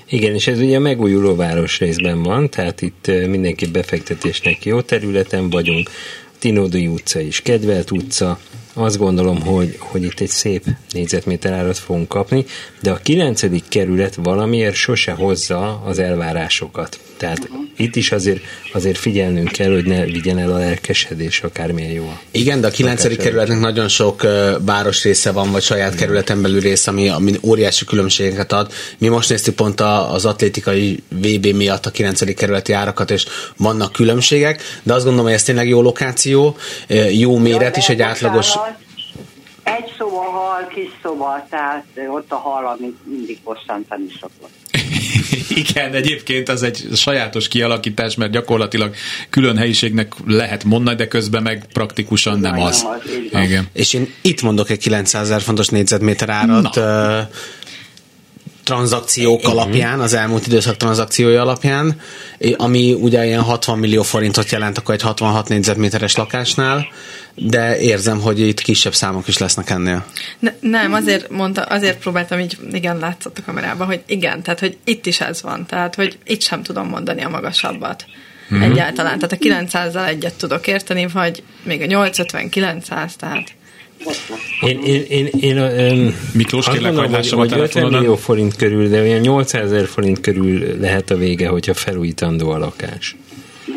Igen, 0.09 0.33
és 0.33 0.47
ez 0.47 0.59
ugye 0.59 0.77
a 0.77 0.79
megújuló 0.79 1.35
város 1.35 1.79
részben 1.79 2.23
van, 2.23 2.49
tehát 2.49 2.81
itt 2.81 3.07
mindenki 3.27 3.65
befektetésnek 3.65 4.65
jó 4.65 4.81
területen 4.81 5.49
vagyunk. 5.49 5.89
Tinódui 6.39 6.87
utca 6.87 7.19
is 7.19 7.41
kedvelt 7.41 7.91
utca. 7.91 8.39
Azt 8.77 8.97
gondolom, 8.97 9.41
hogy, 9.41 9.75
hogy 9.79 10.03
itt 10.03 10.19
egy 10.19 10.29
szép 10.29 10.65
négyzetméter 10.91 11.53
árat 11.53 11.77
fogunk 11.77 12.07
kapni, 12.07 12.45
de 12.81 12.91
a 12.91 12.99
kilencedik 13.03 13.63
kerület 13.69 14.15
valamiért 14.15 14.75
sose 14.75 15.11
hozza 15.11 15.81
az 15.85 15.99
elvárásokat. 15.99 16.99
Tehát 17.17 17.49
itt 17.77 17.95
is 17.95 18.11
azért, 18.11 18.41
azért 18.73 18.97
figyelnünk 18.97 19.51
kell, 19.51 19.71
hogy 19.71 19.85
ne 19.85 20.05
vigyen 20.05 20.37
el 20.37 20.51
a 20.51 20.57
lelkesedés, 20.57 21.41
akármilyen 21.41 21.91
jó 21.91 22.03
a 22.03 22.19
Igen, 22.31 22.61
de 22.61 22.67
a 22.67 22.69
9. 22.69 23.03
Lakás 23.03 23.17
kerületnek 23.17 23.59
nagyon 23.59 23.87
sok 23.87 24.23
uh, 24.23 24.55
városrésze 24.65 25.31
van, 25.31 25.51
vagy 25.51 25.61
saját 25.61 25.95
kerületen 25.95 26.41
belül 26.41 26.59
rész, 26.59 26.87
ami, 26.87 27.09
ami 27.09 27.33
óriási 27.43 27.85
különbségeket 27.85 28.51
ad. 28.51 28.71
Mi 28.97 29.07
most 29.07 29.29
néztük 29.29 29.55
pont 29.55 29.79
a, 29.79 30.13
az 30.13 30.25
atlétikai 30.25 31.03
VB 31.09 31.45
miatt 31.45 31.85
a 31.85 31.91
9. 31.91 32.35
kerületi 32.35 32.73
árakat, 32.73 33.11
és 33.11 33.25
vannak 33.57 33.91
különbségek, 33.91 34.61
de 34.83 34.93
azt 34.93 35.03
gondolom, 35.03 35.25
hogy 35.25 35.35
ez 35.35 35.43
tényleg 35.43 35.67
jó 35.67 35.81
lokáció, 35.81 36.57
jó 37.11 37.37
méret 37.37 37.77
is, 37.77 37.89
egy 37.89 38.01
átlagos... 38.01 38.53
Egy 39.63 39.93
szoba 39.97 40.14
hal, 40.55 40.67
kis 40.67 40.89
szoba, 41.01 41.47
tehát 41.49 41.85
ott 42.09 42.31
a 42.31 42.35
hal, 42.35 42.65
ami 42.67 42.95
mindig 43.03 43.39
bosszantani 43.43 44.05
szokott. 44.19 44.53
Igen, 45.69 45.93
egyébként 45.93 46.49
az 46.49 46.63
egy 46.63 46.87
sajátos 46.93 47.47
kialakítás, 47.47 48.15
mert 48.15 48.31
gyakorlatilag 48.31 48.95
külön 49.29 49.57
helyiségnek 49.57 50.13
lehet 50.25 50.63
mondani, 50.63 50.95
de 50.97 51.07
közben 51.07 51.43
meg 51.43 51.65
praktikusan 51.73 52.39
nem 52.39 52.53
Nem 52.53 52.63
az. 52.63 52.85
az. 53.31 53.41
Igen. 53.43 53.67
És 53.73 53.93
én 53.93 54.13
itt 54.21 54.41
mondok 54.41 54.69
egy 54.69 54.79
900 54.79 55.21
ezer 55.21 55.41
fontos 55.41 55.67
négyzetméter 55.67 56.29
árat, 56.29 56.75
uh, 56.75 56.83
tranzakciók 58.65 59.47
alapján, 59.47 59.99
az 59.99 60.13
elmúlt 60.13 60.47
időszak 60.47 60.77
tranzakciói 60.77 61.35
alapján, 61.35 61.99
ami 62.55 62.93
ugye 62.93 63.25
ilyen 63.25 63.41
60 63.41 63.79
millió 63.79 64.03
forintot 64.03 64.49
jelent 64.49 64.77
akkor 64.77 64.93
egy 64.93 65.01
66 65.01 65.49
négyzetméteres 65.49 66.15
lakásnál, 66.15 66.87
de 67.35 67.79
érzem, 67.79 68.19
hogy 68.19 68.39
itt 68.39 68.61
kisebb 68.61 68.93
számok 68.93 69.27
is 69.27 69.37
lesznek 69.37 69.69
ennél. 69.69 70.05
Ne, 70.39 70.51
nem, 70.59 70.93
azért 70.93 71.29
mondta, 71.29 71.61
azért 71.61 71.97
próbáltam 71.97 72.39
így, 72.39 72.57
igen, 72.71 72.97
látszott 72.97 73.37
a 73.37 73.43
kamerában, 73.45 73.87
hogy 73.87 74.01
igen, 74.05 74.41
tehát, 74.41 74.59
hogy 74.59 74.77
itt 74.83 75.05
is 75.05 75.21
ez 75.21 75.41
van, 75.41 75.65
tehát, 75.65 75.95
hogy 75.95 76.17
itt 76.23 76.41
sem 76.41 76.63
tudom 76.63 76.87
mondani 76.87 77.23
a 77.23 77.29
magasabbat. 77.29 78.05
Mm-hmm. 78.53 78.71
Egyáltalán. 78.71 79.19
Tehát 79.19 79.61
a 79.61 79.67
900-zal 79.67 80.07
egyet 80.07 80.33
tudok 80.33 80.67
érteni, 80.67 81.07
vagy 81.07 81.43
még 81.63 81.81
a 81.81 81.85
850, 81.85 82.49
900, 82.49 83.15
tehát 83.15 83.51
Én, 84.61 84.79
én, 84.83 85.05
én, 85.09 85.29
én 85.39 85.57
öm, 85.57 86.15
Miklós, 86.33 86.69
kérlek, 86.69 87.09
lássam 87.09 87.39
a 87.39 87.41
hogy 87.41 87.51
50 87.51 87.67
telefonodat. 87.69 87.99
millió 87.99 88.15
forint 88.15 88.55
körül, 88.55 88.87
de 88.89 89.01
olyan 89.01 89.19
800 89.19 89.71
ezer 89.71 89.87
forint 89.87 90.19
körül 90.21 90.79
lehet 90.79 91.11
a 91.11 91.15
vége, 91.17 91.47
hogyha 91.47 91.73
felújítandó 91.73 92.49
a 92.49 92.57
lakás. 92.57 93.15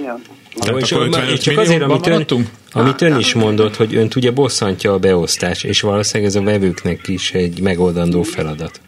Ja. 0.05 0.21
Tehát 0.61 0.81
és 0.81 0.93
akkor 0.93 1.07
ön- 1.07 1.13
55 1.13 1.41
csak 1.43 1.59
azért, 1.59 1.83
amit 1.83 2.07
ön, 2.07 2.13
maradtunk? 2.13 2.49
amit 2.73 3.03
ön 3.03 3.19
is 3.19 3.35
mondott, 3.35 3.77
hogy 3.77 3.95
önt 3.95 4.15
ugye 4.17 4.31
bosszantja 4.31 4.93
a 4.93 4.99
beosztás, 4.99 5.63
és 5.63 5.81
valószínűleg 5.81 6.29
ez 6.33 6.37
a 6.37 6.43
vevőknek 6.43 7.09
is 7.09 7.33
egy 7.33 7.61
megoldandó 7.61 8.23
feladat. 8.23 8.81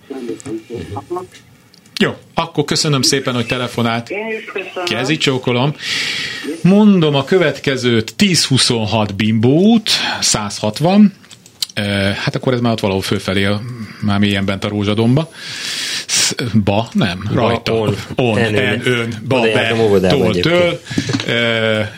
Jó, 2.01 2.15
akkor 2.35 2.65
köszönöm 2.65 3.03
szépen, 3.03 3.35
hogy 3.35 3.47
telefonált. 3.47 4.11
Én. 4.11 4.19
Kezi 4.85 5.17
csókolom. 5.17 5.75
Mondom 6.63 7.15
a 7.15 7.25
következőt, 7.25 8.15
1026 8.17 9.15
Bimbo 9.17 9.49
út, 9.49 9.91
160. 10.21 11.13
Hát 12.15 12.35
akkor 12.35 12.53
ez 12.53 12.61
már 12.61 12.73
ott 12.73 12.81
valahol 12.81 13.03
fölfelé, 13.03 13.49
már 14.01 14.19
mélyen 14.19 14.45
bent 14.45 14.65
a 14.65 14.69
rózsadomba. 14.69 15.33
Ba, 16.65 16.89
nem, 16.93 17.31
rajta. 17.33 17.73
on, 17.75 17.97
on, 18.17 18.39
en, 18.39 18.55
en, 18.55 18.81
ön. 18.85 19.15
ba, 19.29 19.41
be, 19.41 19.75
tól. 20.09 20.81
Eh, 21.27 21.89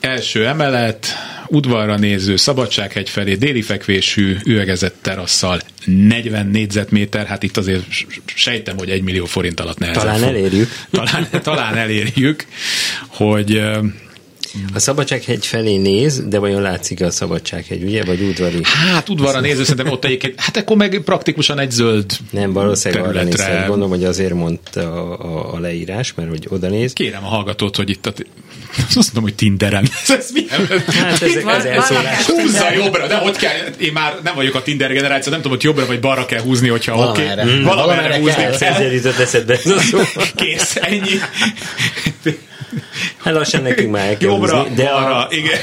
Első 0.00 0.46
emelet, 0.46 1.06
udvarra 1.48 1.96
néző, 1.96 2.36
Szabadsághegy 2.36 3.08
felé, 3.08 3.34
déli 3.34 3.62
fekvésű, 3.62 4.36
üvegezett 4.44 4.96
terasszal, 5.02 5.60
40 5.84 6.46
négyzetméter, 6.46 7.26
hát 7.26 7.42
itt 7.42 7.56
azért 7.56 7.84
sejtem, 8.24 8.76
hogy 8.78 8.90
egy 8.90 9.02
millió 9.02 9.24
forint 9.24 9.60
alatt 9.60 9.78
nehezen 9.78 10.02
Talán 10.02 10.18
fog- 10.18 10.28
elérjük. 10.28 10.70
Talán, 10.90 11.28
talán 11.42 11.76
elérjük, 11.76 12.46
hogy 13.06 13.62
A 14.74 14.78
Szabadsághegy 14.78 15.46
felé 15.46 15.76
néz, 15.76 16.22
de 16.28 16.38
vajon 16.38 16.62
látszik 16.62 17.02
a 17.02 17.10
Szabadsághegy, 17.10 17.82
ugye? 17.82 18.04
Vagy 18.04 18.20
udvari? 18.20 18.60
hát 18.64 19.08
udvarra 19.08 19.40
néző, 19.40 19.62
szerintem 19.62 19.92
ott 19.92 20.04
egyébként, 20.04 20.40
hát 20.40 20.56
akkor 20.56 20.76
meg 20.76 21.00
praktikusan 21.04 21.58
egy 21.58 21.70
zöld 21.70 22.04
Nem, 22.30 22.52
valószínűleg 22.52 23.04
arra 23.04 23.12
néz, 23.12 23.28
területre. 23.28 23.52
tehát 23.52 23.68
gondolom, 23.68 23.90
hogy 23.90 24.04
azért 24.04 24.34
mondta 24.34 24.80
a, 24.80 25.18
a, 25.24 25.54
a 25.54 25.58
leírás, 25.58 26.14
mert 26.14 26.28
hogy 26.28 26.46
oda 26.48 26.68
néz. 26.68 26.92
Kérem 26.92 27.24
a 27.24 27.28
hallgatót, 27.28 27.76
hogy 27.76 27.90
itt 27.90 28.06
a, 28.06 28.12
azt 28.94 29.14
mondom, 29.14 29.22
hogy 29.22 29.34
Tinderen. 29.34 29.88
Ez 30.18 30.30
milyen? 30.32 30.66
Hát 30.86 31.22
ezek 31.22 31.36
az 31.36 31.42
van 31.42 31.66
elszólás. 31.66 32.24
Húzza 32.26 32.72
jobbra, 32.72 33.06
de 33.06 33.16
hogy 33.16 33.36
kell, 33.36 33.52
én 33.78 33.92
már 33.92 34.18
nem 34.22 34.34
vagyok 34.34 34.54
a 34.54 34.62
Tinder 34.62 34.92
generáció, 34.92 35.32
nem 35.32 35.40
tudom, 35.40 35.56
hogy 35.56 35.66
jobbra 35.66 35.86
vagy 35.86 36.00
balra 36.00 36.26
kell 36.26 36.40
húzni, 36.40 36.68
hogyha 36.68 36.94
oké. 36.94 37.22
Valamerre. 37.22 37.42
Okay. 37.42 37.62
Valamerre 37.62 37.84
valamerre 37.86 38.18
húzni 38.18 38.42
kell. 38.42 38.58
kell. 38.58 38.72
Ezzel 38.72 38.92
jutott 38.92 39.18
eszedbe 39.18 39.54
ez 39.54 39.66
a 39.66 39.78
szó. 39.78 39.98
Kész, 40.34 40.76
ennyi. 40.80 41.20
Hát 43.16 43.34
lassan 43.34 43.62
nekünk 43.62 43.90
már 43.92 44.06
el 44.08 44.16
kell 44.16 44.30
Jobbra, 44.30 44.58
húzni, 44.58 44.74
de 44.74 44.84
balra, 44.90 45.16
a, 45.16 45.28
igen. 45.30 45.58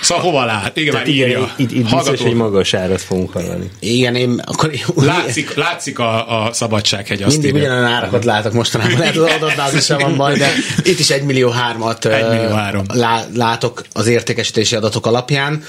Szóval 0.00 0.24
hova 0.24 0.44
lát? 0.44 0.76
Igen, 0.76 0.94
már 0.94 1.06
igen, 1.08 1.28
írja. 1.28 1.52
itt, 1.56 1.70
itt 1.72 1.90
biztos, 1.90 2.20
hogy 2.20 2.34
magas 2.34 2.74
árat 2.74 3.00
fogunk 3.00 3.32
hallani. 3.32 3.70
Igen, 3.78 4.14
én 4.14 4.42
akkor 4.46 4.70
Látszik, 4.94 5.54
látszik 5.54 5.98
a, 5.98 6.44
a 6.44 6.52
szabadsághegy, 6.52 7.22
azt 7.22 7.32
mindig 7.32 7.54
írja. 7.54 7.62
ugyanolyan 7.68 7.92
árakat 7.92 8.24
látok 8.24 8.52
mostanában. 8.52 8.98
Lehet, 8.98 9.16
az 9.16 9.30
adatbázis 9.32 9.88
van 9.88 10.16
baj, 10.16 10.36
de 10.36 10.50
itt 10.82 10.98
is 10.98 11.10
egy 11.10 11.22
millió 11.22 11.48
hármat 11.50 12.04
ö, 12.04 12.12
Egy 12.12 12.28
millió 12.28 12.54
három. 12.54 12.84
lá, 12.92 13.24
látok 13.34 13.82
az 13.92 14.06
értékesítési 14.06 14.74
adatok 14.76 15.06
alapján. 15.06 15.64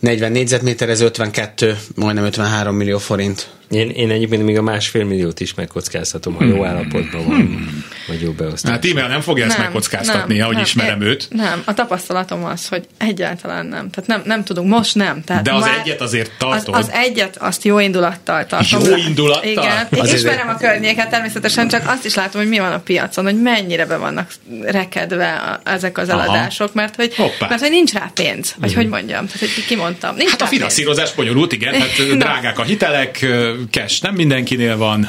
40 0.00 0.32
négyzetméter, 0.32 0.88
ez 0.88 1.00
52, 1.00 1.76
majdnem 1.94 2.24
53 2.24 2.76
millió 2.76 2.98
forint. 2.98 3.48
Én, 3.70 3.90
én 3.90 4.10
egyébként 4.10 4.42
még 4.44 4.58
a 4.58 4.62
másfél 4.62 5.04
milliót 5.04 5.40
is 5.40 5.54
megkockáztatom, 5.54 6.34
ha 6.34 6.44
jó 6.44 6.64
állapotban 6.64 7.24
van, 7.26 7.68
vagy 8.06 8.20
jó 8.20 8.30
beosztás. 8.30 8.70
Hát 8.70 8.84
e 8.84 9.06
nem 9.06 9.20
fogja 9.20 9.44
ezt 9.44 9.58
megkockáztatni, 9.58 10.40
ahogy 10.40 10.58
ismerem 10.60 11.02
én- 11.02 11.08
őt. 11.08 11.26
Nem, 11.30 11.62
a 11.64 11.74
tapasztalatom 11.74 12.44
az, 12.44 12.68
hogy 12.68 12.86
egyáltalán 12.98 13.66
nem. 13.66 13.90
Tehát 13.90 14.06
nem, 14.06 14.22
nem 14.24 14.44
tudunk, 14.44 14.68
most 14.68 14.94
nem. 14.94 15.22
Tehát 15.24 15.42
De 15.44 15.54
az 15.54 15.60
már 15.64 15.78
egyet 15.84 16.00
azért 16.00 16.28
az, 16.28 16.34
tartod. 16.38 16.74
az 16.74 16.90
egyet, 16.92 17.36
azt 17.36 17.64
jó 17.64 17.78
indulattal 17.78 18.46
tartom. 18.46 18.80
Jó 18.84 18.96
indulattal? 18.96 19.50
Igen, 19.50 19.86
én 19.94 20.00
Azért- 20.00 20.16
ismerem 20.18 20.48
a 20.48 20.56
környéket 20.56 21.10
természetesen, 21.10 21.68
csak 21.68 21.82
azt 21.88 22.04
is 22.04 22.14
látom, 22.14 22.40
hogy 22.40 22.50
mi 22.50 22.58
van 22.58 22.72
a 22.72 22.78
piacon, 22.80 23.24
hogy 23.24 23.42
mennyire 23.42 23.86
be 23.86 23.96
vannak 23.96 24.32
rekedve 24.62 25.32
a, 25.32 25.70
ezek 25.70 25.98
az 25.98 26.08
Aha. 26.08 26.22
eladások, 26.22 26.74
mert 26.74 26.96
hogy, 26.96 27.14
Hoppá. 27.16 27.48
mert 27.48 27.60
hogy 27.60 27.70
nincs 27.70 27.92
rá 27.92 28.10
pénz, 28.14 28.54
vagy 28.60 28.74
hogy 28.74 28.88
mondjam, 28.88 29.26
tehát 29.26 29.38
hogy 29.38 29.64
kimondtam. 29.88 30.16
Nincs 30.16 30.30
Hát 30.30 30.42
a 30.42 30.46
finanszírozás 30.46 31.14
bonyolult, 31.14 31.52
igen, 31.52 31.74
hát 31.74 31.88
drágák 32.18 32.58
a 32.58 32.62
hitelek, 32.62 33.26
cash 33.70 34.02
nem 34.02 34.14
mindenkinél 34.14 34.76
van. 34.76 35.08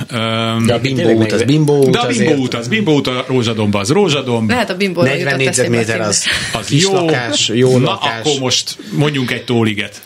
De 0.65 0.73
a 0.73 0.79
bimbo 0.79 1.01
tényleg 1.01 1.17
út, 1.17 1.31
az 1.31 1.43
bimbo 1.43 1.73
út 1.73 1.89
De 1.89 1.99
a 1.99 2.07
bimbo 2.07 2.23
azért. 2.23 2.39
út 2.39 2.53
az 2.53 2.67
bimbo 2.67 2.91
út, 2.91 3.07
a 3.07 3.25
rózsadomba 3.27 3.79
az 3.79 3.89
rózsadomb. 3.89 4.49
Lehet 4.49 4.69
a 4.69 4.75
bimból 4.75 5.03
40 5.03 5.35
négyzetméter 5.35 6.01
az, 6.01 6.25
Az 6.53 6.71
jó, 6.71 6.93
lakás, 6.93 7.47
jó 7.47 7.77
Na, 7.77 7.85
lakás. 7.85 8.19
akkor 8.19 8.39
most 8.39 8.77
mondjunk 8.91 9.31
egy 9.31 9.45
tóliget. 9.45 10.01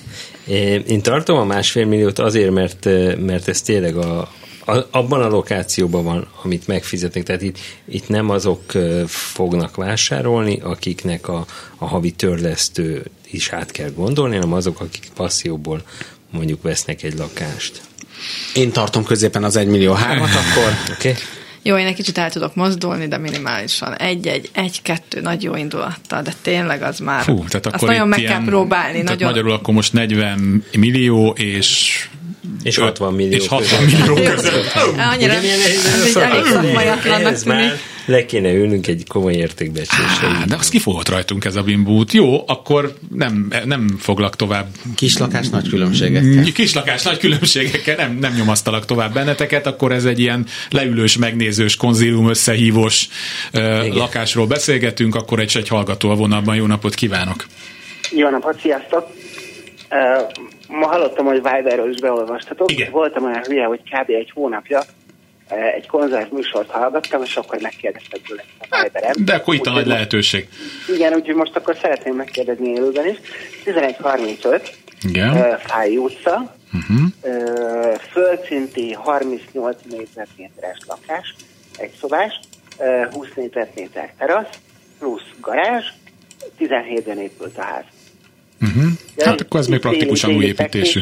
Én 0.87 1.01
tartom 1.01 1.37
a 1.37 1.43
másfél 1.43 1.85
milliót 1.85 2.19
azért, 2.19 2.51
mert, 2.51 2.85
mert 3.25 3.47
ez 3.47 3.61
tényleg 3.61 3.95
a, 3.95 4.31
a, 4.65 4.87
abban 4.91 5.21
a 5.21 5.27
lokációban 5.27 6.03
van, 6.03 6.27
amit 6.43 6.67
megfizetek. 6.67 7.23
Tehát 7.23 7.41
itt, 7.41 7.57
itt 7.85 8.07
nem 8.07 8.29
azok 8.29 8.61
fognak 9.07 9.75
vásárolni, 9.75 10.59
akiknek 10.63 11.27
a, 11.27 11.45
a 11.77 11.85
havi 11.85 12.11
törlesztő 12.11 13.03
is 13.33 13.49
át 13.49 13.71
kell 13.71 13.91
gondolni, 13.95 14.35
hanem 14.35 14.53
azok, 14.53 14.79
akik 14.79 15.07
passzióból 15.15 15.81
mondjuk 16.31 16.61
vesznek 16.61 17.03
egy 17.03 17.17
lakást. 17.17 17.81
Én 18.53 18.71
tartom 18.71 19.03
középen 19.03 19.43
az 19.43 19.55
1 19.55 19.67
millió 19.67 19.93
hármat, 19.93 20.29
akkor 20.41 20.73
Oké? 20.91 21.09
Okay? 21.09 21.21
Jó, 21.65 21.77
én 21.77 21.85
egy 21.85 21.95
kicsit 21.95 22.17
el 22.17 22.31
tudok 22.31 22.55
mozdulni, 22.55 23.07
de 23.07 23.17
minimálisan. 23.17 23.95
Egy-egy, 23.95 24.49
egy-kettő 24.53 25.21
nagy 25.21 25.43
jó 25.43 25.55
indulattal, 25.55 26.21
de 26.21 26.33
tényleg 26.41 26.81
az 26.81 26.99
már, 26.99 27.23
Fú, 27.23 27.43
tehát 27.45 27.65
azt 27.65 27.75
akkor 27.75 27.87
nagyon 27.87 28.03
itt 28.03 28.09
meg 28.09 28.19
ilyen, 28.19 28.31
kell 28.31 28.43
próbálni. 28.43 28.93
Tehát 28.93 29.09
Nagyon, 29.09 29.27
magyarul 29.27 29.51
akkor 29.51 29.73
most 29.73 29.93
40 29.93 30.63
millió 30.71 31.29
és 31.37 32.07
És 32.63 32.77
60 32.77 33.13
millió 33.13 33.37
és 33.37 33.47
60 33.47 33.79
között. 33.79 33.99
millió 33.99 34.33
között. 34.33 34.73
Annyira, 34.97 35.33
ez 35.33 35.43
ez 35.43 36.01
egy 36.03 36.09
szak? 36.11 36.23
elég 36.23 36.45
szakmaiatlannak 36.45 37.31
Ez 37.31 37.41
tűnik. 37.43 37.57
már 37.59 37.79
le 38.05 38.25
kéne 38.25 38.53
ülnünk 38.53 38.87
egy 38.87 39.03
komoly 39.07 39.33
értékbecsésre. 39.33 40.27
Á, 40.27 40.45
de 40.47 40.55
az 40.55 40.69
kifogott 40.69 41.09
rajtunk 41.09 41.45
ez 41.45 41.55
a 41.55 41.61
bimbút. 41.61 42.11
Jó, 42.11 42.43
akkor 42.47 42.93
nem, 43.15 43.47
nem 43.65 43.97
foglak 43.99 44.35
tovább 44.35 44.67
kis 44.95 45.17
lakás 45.17 45.49
nagy 45.49 45.69
különbségekkel. 45.69 46.43
Kislakás 46.53 47.03
nagy 47.03 47.17
különbségekkel 47.17 47.95
nem, 47.95 48.17
nem 48.17 48.33
nyomasztalak 48.33 48.85
tovább 48.85 49.13
benneteket, 49.13 49.67
akkor 49.67 49.91
ez 49.91 50.05
egy 50.05 50.19
ilyen 50.19 50.45
leülős, 50.69 51.17
megnézős, 51.17 51.75
konzilium 51.75 52.29
összehívós 52.29 53.07
ö, 53.51 53.87
lakásról 53.87 54.47
beszélgetünk, 54.47 55.15
akkor 55.15 55.39
egy, 55.39 55.51
egy 55.57 55.67
hallgató 55.67 56.09
a 56.09 56.15
vonalban. 56.15 56.55
Jó 56.55 56.65
napot 56.65 56.93
kívánok! 56.93 57.45
Jó 58.11 58.29
napot, 58.29 58.59
sziasztok! 58.59 59.07
Uh, 59.91 60.77
ma 60.79 60.87
hallottam, 60.87 61.25
hogy 61.25 61.35
Viberről 61.35 61.91
is 61.91 61.99
beolvastatok. 61.99 62.71
Igen. 62.71 62.91
Voltam 62.91 63.23
olyan 63.23 63.43
hülye, 63.47 63.65
hogy 63.65 63.79
kb. 63.79 64.09
egy 64.09 64.31
hónapja 64.33 64.83
egy 65.75 65.87
konzert 65.87 66.31
műsort 66.31 66.69
hallgattam, 66.69 67.23
és 67.23 67.35
akkor 67.35 67.59
megkérdeztek 67.61 68.21
tőle 68.21 68.43
a 68.69 68.81
Viberen. 68.83 69.15
De 69.25 69.33
akkor 69.35 69.53
itt 69.53 69.65
a 69.65 69.69
nagy 69.71 69.75
most- 69.75 69.87
lehetőség. 69.95 70.47
Igen, 70.95 71.13
úgyhogy 71.13 71.35
most 71.35 71.55
akkor 71.55 71.77
szeretném 71.81 72.15
megkérdezni 72.15 72.69
élőben 72.69 73.07
is. 73.07 73.17
1135, 73.65 74.73
Igen. 75.09 75.29
uh, 75.29 75.53
Fáj 75.57 75.97
utca, 75.97 76.55
Uh-huh. 76.73 77.07
uh, 77.21 77.93
földszinti 78.11 78.93
38 78.93 79.77
négyzetméteres 79.89 80.77
lakás, 80.87 81.35
egy 81.77 81.91
szobás, 81.99 82.39
uh, 82.79 83.13
20 83.13 83.27
négyzetméter 83.35 84.13
terasz, 84.17 84.47
plusz 84.99 85.21
garázs, 85.41 85.85
17-ben 86.59 87.19
épült 87.19 87.57
a 87.57 87.61
ház. 87.61 87.83
Uh-huh. 88.61 88.83
Ja, 89.17 89.25
Hát 89.25 89.41
akkor 89.41 89.59
ez 89.59 89.67
még 89.67 89.79
praktikusan 89.79 90.35
új 90.35 90.45
építésű. 90.45 91.01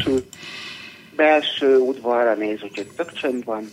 Belső 1.16 1.76
udvarra 1.76 2.34
néz, 2.34 2.62
úgyhogy 2.62 2.86
tök 2.96 3.12
csönd 3.12 3.44
van. 3.44 3.70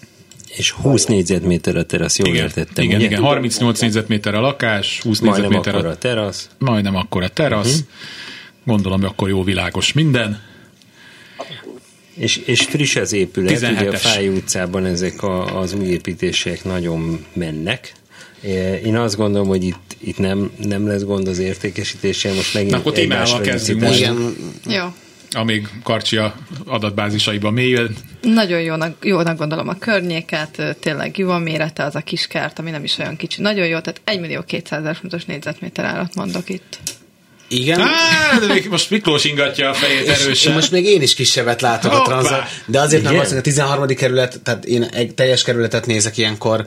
És 0.58 0.72
20 0.72 1.06
négyzetméter 1.06 1.76
a 1.76 1.84
terasz, 1.86 2.18
jól 2.18 2.28
Igen, 2.28 2.44
értettem, 2.44 2.84
igen, 2.84 2.98
ugye? 2.98 3.06
igen, 3.06 3.22
38 3.22 3.80
négyzetméter 3.80 4.34
a 4.36 4.40
lakás, 4.42 5.00
20 5.02 5.20
Majdnem 5.20 5.42
négyzetméter 5.50 5.76
akkor 5.76 5.88
a, 5.88 5.92
a 5.92 5.98
terasz. 5.98 6.50
majdnem 6.58 6.96
akkor 6.96 7.24
a 7.24 7.28
terasz. 7.28 7.74
Mhm. 7.76 7.88
Gondolom, 8.66 9.00
hogy 9.00 9.10
akkor 9.10 9.30
jó 9.30 9.44
világos 9.44 9.94
minden. 9.94 10.42
És, 12.16 12.38
és 12.38 12.62
friss 12.62 12.96
az 12.96 13.14
épület, 13.14 13.58
ugye 13.58 13.68
a 13.68 13.72
17-es. 13.72 13.96
Fáj 14.00 14.28
utcában 14.28 14.86
ezek 14.86 15.24
a, 15.24 15.60
az 15.60 15.74
új 15.74 15.86
építések 15.86 16.64
nagyon 16.64 17.26
mennek. 17.34 17.94
Én 18.84 18.96
azt 18.98 19.16
gondolom, 19.16 19.48
hogy 19.48 19.64
itt, 19.64 19.96
itt 20.00 20.18
nem, 20.18 20.52
nem 20.58 20.88
lesz 20.88 21.04
gond 21.04 21.28
az 21.28 21.40
értékesítéssel, 21.40 22.34
most 22.34 22.54
megint 22.54 22.72
Na, 22.72 22.78
akkor 22.78 22.98
egymásra 22.98 23.42
kezdjünk 23.42 23.82
licitálunk. 23.82 24.24
most. 24.24 24.36
Igen, 24.66 24.80
Jó. 24.82 24.94
Amíg 25.32 25.68
Karcsia 25.84 26.36
adatbázisaiba 26.66 27.52
mélyül, 27.52 27.90
Nagyon 28.22 28.62
jónak, 28.62 29.06
jónak 29.06 29.38
gondolom 29.38 29.68
a 29.68 29.78
környéket, 29.78 30.78
tényleg 30.80 31.18
jó 31.18 31.30
a 31.30 31.38
mérete, 31.38 31.84
az 31.84 31.96
a 31.96 32.02
kis 32.02 32.28
kert, 32.28 32.60
ami 32.60 32.72
nem 32.72 32.84
is 32.84 32.98
olyan 32.98 33.16
kicsi. 33.16 33.42
Nagyon 33.42 33.66
jó, 33.66 33.80
tehát 33.80 34.02
1 34.04 34.20
millió 34.20 34.42
200 34.42 34.80
ezer 34.80 34.96
fontos 34.96 35.26
négyzetméter 35.26 35.86
árat 35.86 36.16
mondok 36.16 36.50
itt. 36.50 36.80
Igen. 37.50 37.80
Á, 37.82 38.40
de 38.40 38.54
még 38.54 38.68
most 38.70 38.90
Miklós 38.90 39.24
ingatja 39.24 39.70
a 39.70 39.74
fejét 39.74 40.08
erősen. 40.08 40.54
most 40.54 40.72
még 40.72 40.86
én 40.86 41.02
is 41.02 41.14
kisebbet 41.16 41.62
látok 41.62 41.92
a 41.92 41.96
Hoppá! 41.96 42.06
tranza, 42.12 42.44
de 42.66 42.80
azért 42.80 43.04
nem 43.04 43.12
Igen? 43.12 43.26
valószínűleg 43.26 43.48
a 43.48 43.50
13. 43.50 43.88
kerület, 43.96 44.40
tehát 44.44 44.66
én 44.66 44.84
egy 44.84 45.14
teljes 45.14 45.44
kerületet 45.44 45.86
nézek 45.86 46.18
ilyenkor, 46.18 46.66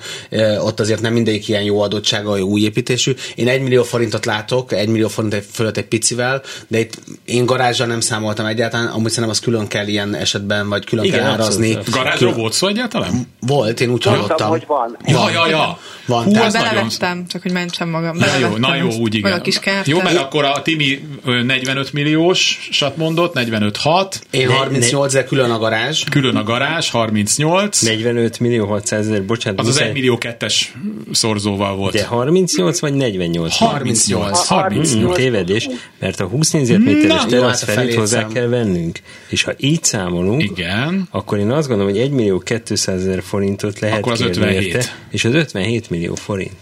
ott 0.59 0.81
azért 0.81 1.01
nem 1.01 1.12
mindegyik 1.12 1.49
ilyen 1.49 1.62
jó 1.62 1.81
adottsága, 1.81 2.37
jó 2.37 2.47
új 2.47 2.61
építésű. 2.61 3.14
Én 3.35 3.49
egy 3.49 3.61
millió 3.61 3.83
forintot 3.83 4.25
látok, 4.25 4.73
egy 4.73 4.88
millió 4.88 5.09
forint 5.09 5.45
fölött 5.53 5.77
egy 5.77 5.87
picivel, 5.87 6.42
de 6.68 6.79
itt 6.79 6.92
én 7.25 7.47
garázsal 7.47 7.87
nem 7.87 8.01
számoltam 8.01 8.47
egyáltalán, 8.47 8.87
amúgy 8.87 9.09
szerintem 9.09 9.31
az 9.31 9.38
külön 9.40 9.66
kell 9.68 9.87
ilyen 9.87 10.14
esetben, 10.14 10.68
vagy 10.68 10.85
külön 10.85 11.05
Igen, 11.05 11.18
kell 11.18 11.29
árazni. 11.31 11.79
Garázsról 11.90 12.33
volt 12.33 12.53
szó 12.53 12.66
egyáltalán? 12.68 13.27
Volt, 13.40 13.81
én 13.81 13.90
úgy 13.90 14.05
hallottam. 14.05 14.49
hogy 14.49 14.64
van. 14.66 14.97
Ja, 15.07 15.31
ja, 15.33 15.49
ja. 15.49 15.79
Van, 16.07 16.25
Hú, 16.25 16.33
tehát-. 16.33 16.53
Belevettem, 16.53 17.27
csak 17.29 17.42
hogy 17.42 17.53
mentsem 17.53 17.88
magam. 17.88 18.16
Na 18.16 18.37
jó, 18.40 18.57
na 18.57 18.75
jó, 18.77 18.88
úgy 18.90 19.14
igen. 19.14 19.31
Meg 19.31 19.40
a 19.40 19.42
kis 19.42 19.59
kert. 19.59 19.87
Jó, 19.87 20.01
mert 20.01 20.18
akkor 20.18 20.45
a 20.45 20.62
Timi 20.77 21.01
ö, 21.25 21.43
45 21.43 21.93
milliós 21.93 22.69
sat 22.71 22.97
mondott, 22.97 23.35
45-6, 23.35 24.21
Én 24.31 24.47
Ne- 24.47 24.55
38 24.55 25.15
ezer 25.15 25.25
külön 25.27 25.51
a 25.51 25.59
garázs. 25.59 26.05
külön 26.11 26.37
a 26.37 26.43
garázs, 26.43 26.91
38, 26.91 27.83
45 27.83 28.41
millió 28.41 28.67
600 28.67 29.07
ezer, 29.09 29.25
bocsánat. 29.25 29.61
az 29.61 29.67
az 29.67 29.73
muszáj- 29.73 29.89
1 29.89 29.95
millió 29.95 30.19
kettes 30.19 30.75
szorzóval 31.13 31.77
volt. 31.77 31.93
De 31.93 32.05
38 32.05 32.81
vagy 32.81 32.95
48? 32.95 33.55
38. 33.57 34.47
Hmm, 34.49 34.57
38. 34.59 35.17
tévedés, 35.17 35.69
mert 35.99 36.21
a 36.21 36.25
20 36.27 36.51
négyzetméteres 36.51 37.07
Na, 37.09 37.23
jó, 37.23 37.29
terasz 37.29 37.65
hát 37.65 37.95
hozzá 37.95 38.27
kell 38.27 38.47
vennünk. 38.47 38.99
És 39.29 39.43
ha 39.43 39.53
így 39.59 39.85
számolunk, 39.85 40.43
Igen. 40.43 41.09
akkor 41.11 41.39
én 41.39 41.51
azt 41.51 41.69
gondolom, 41.69 41.93
hogy 41.93 42.01
1 42.03 42.11
millió 42.11 42.39
200 42.65 43.01
ezer 43.01 43.23
forintot 43.23 43.79
lehet 43.81 43.99
Akkor 43.99 44.13
az 44.13 44.19
kérni 44.19 44.35
57. 44.37 44.75
érte, 44.75 44.85
és 45.11 45.25
az 45.25 45.35
57 45.35 45.91
millió 45.91 46.15
forint. 46.15 46.53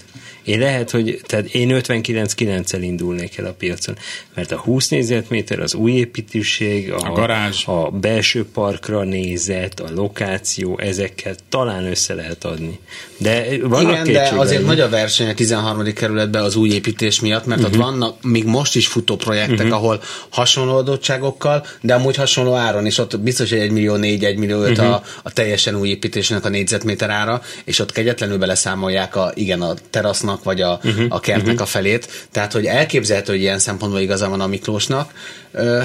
Én 0.44 0.58
lehet, 0.58 0.90
hogy 0.90 1.20
tehát 1.26 1.46
én 1.54 1.68
59-9-el 1.82 2.78
indulnék 2.80 3.36
el 3.38 3.44
a 3.46 3.52
piacon, 3.52 3.96
mert 4.34 4.52
a 4.52 4.56
20 4.58 4.88
négyzetméter, 4.88 5.58
az 5.60 5.74
új 5.74 5.92
építőség, 5.92 6.92
a, 6.92 6.96
A 6.96 7.12
garázs. 7.12 7.66
a 7.66 7.90
belső 7.90 8.46
parkra 8.52 9.02
nézet, 9.04 9.80
a 9.80 9.88
lokáció, 9.94 10.78
ezekkel 10.78 11.34
talán 11.48 11.84
össze 11.86 12.14
lehet 12.14 12.44
adni. 12.44 12.78
De 13.16 13.44
vannak 13.62 14.08
Igen, 14.08 14.12
de 14.12 14.38
azért 14.38 14.64
nagy 14.66 14.80
a 14.80 14.88
verseny 14.88 15.28
a 15.28 15.34
13. 15.34 15.92
kerületben 15.92 16.42
az 16.42 16.56
új 16.56 16.68
építés 16.70 17.20
miatt, 17.20 17.46
mert 17.46 17.60
Mhm. 17.60 17.70
uh-huh. 17.70 17.86
ott 17.86 17.90
vannak 17.92 18.22
még 18.22 18.44
most 18.44 18.76
is 18.76 18.86
futó 18.86 19.16
projektek, 19.16 19.58
uh-huh. 19.58 19.72
ahol 19.74 20.02
hasonló 20.30 20.76
adottságokkal, 20.76 21.66
de 21.80 21.94
amúgy 21.94 22.16
hasonló 22.16 22.54
áron, 22.54 22.86
és 22.86 22.98
ott 22.98 23.20
biztos, 23.20 23.50
hogy 23.50 23.58
1 23.58 23.70
millió 23.70 23.96
4, 23.96 24.24
1 24.24 24.36
millió 24.36 24.60
5 24.62 24.70
Mhm. 24.70 24.80
uh-huh. 24.80 24.94
a, 24.94 25.02
a 25.22 25.30
teljesen 25.32 25.74
új 25.74 25.88
építésnek 25.88 26.44
a 26.44 26.48
négyzetméter 26.48 27.10
ára, 27.10 27.42
és 27.64 27.78
ott 27.78 27.92
kegyetlenül 27.92 28.38
beleszámolják 28.38 29.16
a, 29.16 29.32
igen, 29.34 29.62
a 29.62 29.74
terasznak, 29.90 30.29
vagy 30.42 30.60
a, 30.60 30.80
uh-huh. 30.84 31.06
a 31.08 31.20
kertnek 31.20 31.46
uh-huh. 31.46 31.62
a 31.62 31.66
felét. 31.66 32.28
Tehát, 32.32 32.52
hogy 32.52 32.66
elképzelhető, 32.66 33.32
hogy 33.32 33.40
ilyen 33.40 33.58
szempontból 33.58 34.00
igaza 34.00 34.28
van 34.28 34.40
a 34.40 34.46
Miklósnak. 34.46 35.12
Ö, 35.52 35.82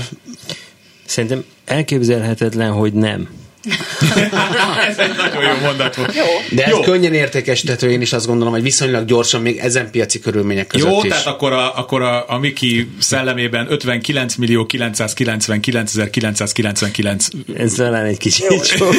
Szerintem 1.05 1.43
elképzelhetetlen, 1.65 2.71
hogy 2.71 2.93
nem. 2.93 3.29
Ez 4.89 4.97
egy 4.97 5.15
nagyon 5.17 5.43
jó 5.43 5.59
mondat 5.61 5.95
volt. 5.95 6.13
de 6.51 6.63
ez 6.63 6.71
Jó. 6.71 6.79
könnyen 6.79 7.13
értékesíthető, 7.13 7.91
én 7.91 8.01
is 8.01 8.13
azt 8.13 8.25
gondolom, 8.27 8.53
hogy 8.53 8.61
viszonylag 8.61 9.05
gyorsan 9.05 9.41
még 9.41 9.57
ezen 9.57 9.91
piaci 9.91 10.19
körülmények 10.19 10.67
között 10.67 10.89
Jó, 10.89 11.03
is. 11.03 11.09
tehát 11.09 11.25
akkor 11.25 11.51
a, 11.51 11.77
akkor 11.77 12.01
a, 12.01 12.29
a 12.29 12.37
Miki 12.39 12.89
szellemében 12.99 13.71
59 13.71 14.35
millió 14.35 14.65
999 14.65 16.09
999 16.09 17.27
Ez 17.57 17.73
talán 17.73 18.05
egy 18.05 18.17
kicsit 18.17 18.65
sok. 18.65 18.93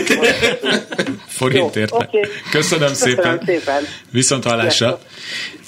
forint 1.29 1.75
Jó, 1.75 1.81
érte. 1.81 1.97
oké. 1.97 2.21
Köszönöm 2.51 2.95
szépen. 2.95 3.39
Köszönöm 3.39 3.59
szépen. 3.61 3.83
Viszont 4.11 4.45
hallásra. 4.45 5.01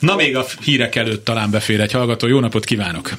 Na 0.01 0.15
még 0.17 0.37
a 0.37 0.47
hírek 0.65 0.95
előtt 0.97 1.25
talán 1.25 1.51
befér 1.51 1.81
egy 1.81 1.93
hallgató. 1.93 2.27
Jó 2.27 2.41
napot 2.41 2.65
kívánok! 2.65 3.11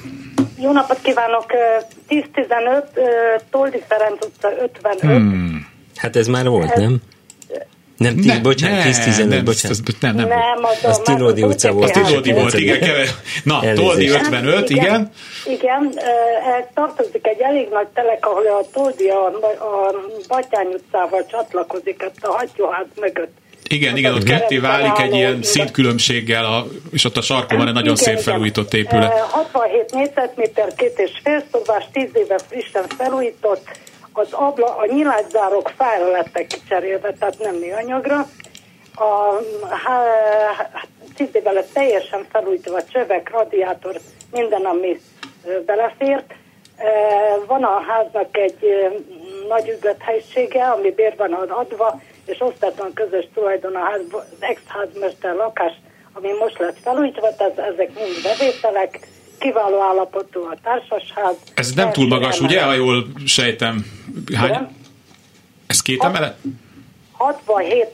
Jó 0.62 0.72
napot 0.72 1.00
kívánok! 1.02 1.46
Ö, 1.54 1.78
10-15, 2.08 2.84
ö, 2.94 3.02
Toldi 3.52 3.84
Ferenc 3.88 4.26
utca 4.26 4.50
55. 4.62 5.00
Hmm. 5.02 5.68
Hát 5.96 6.16
ez 6.16 6.28
már 6.28 6.48
volt, 6.48 6.76
nem? 6.76 6.98
Nem, 7.98 8.16
tí, 8.16 8.28
Ne, 8.28 8.40
bocsánat, 8.40 8.78
ne, 8.78 8.84
10-15, 8.84 9.28
nem, 9.28 9.44
bocsánat. 9.46 9.78
ez- 9.88 9.96
nem, 10.00 10.16
nem. 10.16 10.28
Nem, 10.28 10.64
az, 10.64 10.84
Az 10.84 10.98
a 10.98 11.02
Tilódi 11.02 11.44
utca 11.44 11.72
volt. 11.72 11.96
az 11.96 12.02
Tilódi 12.06 12.32
volt, 12.34 12.54
igen. 12.54 13.08
Na. 13.44 13.74
Toldi 13.74 14.10
55, 14.10 14.70
igen. 14.70 15.12
Igen, 15.46 15.92
ö, 15.96 16.50
ehhez 16.50 16.66
tartozik 16.74 17.28
egy 17.28 17.40
elég 17.40 17.68
nagy 17.72 17.88
telek, 17.88 18.26
ahol 18.26 18.46
a 18.48 18.66
Toldi 18.74 19.10
a, 19.10 19.26
a 19.60 19.94
Batyány 20.28 20.68
utcával 20.74 21.26
csatlakozik, 21.26 22.02
ezt 22.02 22.24
a 22.26 22.32
hattyúház 22.32 22.86
mögött. 23.00 23.38
Igen, 23.70 23.98
igen, 23.98 24.14
ott 24.14 24.24
ketté 24.24 24.58
válik 24.58 25.00
egy 25.00 25.14
ilyen 25.14 25.44
szintkülönbséggel, 25.44 26.46
a, 26.46 26.66
és 26.92 27.04
ott 27.06 27.18
a 27.18 27.22
sarkon 27.22 27.58
van 27.58 27.68
egy 27.68 27.74
nagyon 27.74 27.96
Igen, 27.98 28.16
szép 28.16 28.20
felújított 28.20 28.74
épület. 28.74 29.12
Ö, 29.14 29.18
67 29.30 29.92
négyzetméter, 29.94 30.74
két 30.76 31.00
és 31.00 31.12
fél 31.24 31.44
szobás, 31.52 31.84
10 31.92 32.10
éve 32.14 32.38
frissen 32.48 32.84
felújított, 32.98 33.68
az 34.14 34.28
abla, 34.32 34.76
a 34.78 34.86
nyilászárok 34.86 35.72
fára 35.78 36.12
lettek 36.12 36.48
kicserélve, 36.48 37.14
tehát 37.20 37.40
nem 37.40 37.56
műanyagra. 37.56 38.28
A 38.96 39.34
há- 39.70 40.88
10 41.16 41.28
éve 41.32 41.52
lett 41.52 41.74
teljesen 41.74 42.26
felújítva, 42.32 42.84
csövek, 42.92 43.30
radiátor, 43.32 44.00
minden, 44.32 44.66
ami 44.66 45.00
ö, 45.46 45.64
belefért. 45.66 46.34
Ö, 46.80 46.84
Van 47.48 47.64
a 47.64 47.82
háznak 47.88 48.38
egy 48.38 48.58
nagy 49.48 49.68
ügött 49.78 50.02
helysége, 50.02 50.64
ami 50.64 50.92
bér 50.92 51.14
van 51.18 51.34
adva, 51.34 52.02
és 52.30 52.40
osztatlan 52.40 52.94
közös 52.94 53.28
tulajdon 53.34 53.76
a 53.76 53.80
ház, 53.80 54.02
az 54.12 54.24
ex-házmester 54.40 55.36
lakás, 55.36 55.74
ami 56.14 56.28
most 56.40 56.60
lett 56.60 56.78
felújítva, 56.84 57.36
tehát 57.36 57.58
ezek 57.58 57.94
mind 57.94 58.22
bevételek, 58.24 59.00
kiváló 59.40 59.82
állapotú 59.82 60.40
a 60.42 60.56
társasház. 60.64 61.36
Ez 61.54 61.74
nem 61.74 61.92
túl 61.92 62.08
magas, 62.08 62.26
Első 62.34 62.44
ugye, 62.44 62.58
ha 62.58 62.74
emelet. 62.74 62.86
jól 62.86 63.08
sejtem. 63.26 63.86
Hány? 64.36 64.50
Igen. 64.50 64.76
Ez 65.68 65.82
két 65.82 66.04
emelet? 66.04 66.38
67, 67.12 67.86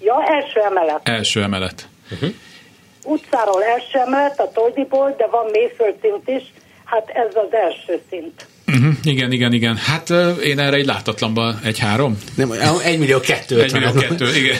ja, 0.00 0.24
első 0.26 0.60
emelet. 0.60 1.08
Első 1.08 1.42
emelet. 1.42 1.88
Utcáról 3.04 3.62
első 3.64 3.98
emelet, 3.98 4.40
a 4.40 4.50
Toldiból, 4.50 5.14
de 5.16 5.26
van 5.26 5.46
mélyföldszint 5.50 6.28
is, 6.28 6.52
hát 6.84 7.08
ez 7.08 7.34
az 7.34 7.52
első 7.52 8.02
szint. 8.10 8.46
Uh-huh. 8.66 8.94
Igen, 9.02 9.32
igen, 9.32 9.52
igen. 9.52 9.76
Hát 9.76 10.10
én 10.42 10.58
erre 10.58 10.76
egy 10.76 10.86
látatlanban 10.86 11.60
egy 11.64 11.78
három. 11.78 12.18
Nem, 12.34 12.52
1 12.84 12.98
millió 12.98 13.20
2 13.20 13.62
Egy 13.62 13.72
millió 13.72 13.92
kettő, 13.92 14.36
igen. 14.36 14.56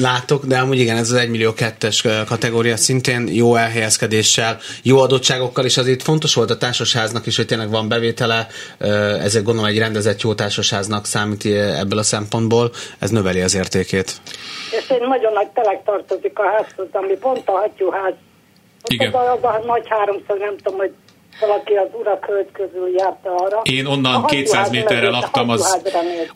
Látok, 0.00 0.44
de 0.44 0.58
amúgy 0.58 0.78
igen, 0.78 0.96
ez 0.96 1.10
az 1.10 1.16
1 1.16 1.28
millió 1.28 1.52
2-es 1.56 2.22
kategória 2.26 2.76
szintén 2.76 3.28
jó 3.32 3.56
elhelyezkedéssel, 3.56 4.58
jó 4.82 4.98
adottságokkal, 4.98 5.64
és 5.64 5.76
azért 5.76 6.02
fontos 6.02 6.34
volt 6.34 6.50
a 6.50 6.56
társasháznak 6.56 7.26
is, 7.26 7.36
hogy 7.36 7.46
tényleg 7.46 7.70
van 7.70 7.88
bevétele, 7.88 8.46
ezért 9.22 9.44
gondolom 9.44 9.70
egy 9.70 9.78
rendezett 9.78 10.20
jó 10.20 10.34
társasháznak 10.34 11.06
számít 11.06 11.44
ebből 11.54 11.98
a 11.98 12.02
szempontból, 12.02 12.70
ez 12.98 13.10
növeli 13.10 13.40
az 13.40 13.54
értékét. 13.54 14.20
És 14.70 14.88
egy 14.88 15.00
nagyon 15.00 15.32
nagy 15.32 15.48
telek 15.48 15.82
tartozik 15.84 16.38
a 16.38 16.42
házhoz, 16.42 16.86
ami 16.92 17.16
pont 17.20 17.48
a 17.48 17.52
hattyúház. 17.52 18.12
Ott 18.82 18.92
Igen. 18.92 19.12
Az, 19.12 19.14
a, 19.14 19.32
az 19.32 19.42
a 19.42 19.62
nagy 19.66 19.86
háromszög, 19.88 20.38
nem 20.38 20.56
tudom, 20.56 20.78
hogy 20.78 20.92
valaki 21.40 21.74
az 21.74 21.88
urak 21.92 22.24
hölgy 22.24 22.52
közül 22.52 22.88
járta 22.96 23.34
arra. 23.34 23.60
Én 23.62 23.86
onnan 23.86 24.12
hattyúház 24.12 24.44
200 24.44 24.70
méterre 24.70 25.08
laktam, 25.08 25.48
az, 25.48 25.80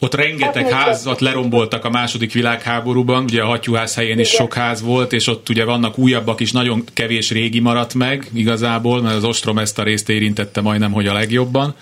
ott 0.00 0.14
rengeteg 0.14 0.70
házat 0.70 1.20
leromboltak 1.20 1.84
a 1.84 1.90
második 1.90 2.32
világháborúban, 2.32 3.22
ugye 3.22 3.42
a 3.42 3.46
hattyúház 3.46 3.94
helyén 3.94 4.18
is 4.18 4.28
sok 4.28 4.54
ház 4.54 4.82
volt, 4.82 5.12
és 5.12 5.26
ott 5.26 5.48
ugye 5.48 5.64
vannak 5.64 5.98
újabbak 5.98 6.40
is, 6.40 6.52
nagyon 6.52 6.84
kevés 6.94 7.30
régi 7.30 7.60
maradt 7.60 7.94
meg 7.94 8.26
igazából, 8.34 9.02
mert 9.02 9.16
az 9.16 9.24
ostrom 9.24 9.58
ezt 9.58 9.78
a 9.78 9.82
részt 9.82 10.08
érintette 10.08 10.60
majdnem, 10.60 10.92
hogy 10.92 11.06
a 11.06 11.12
legjobban, 11.12 11.74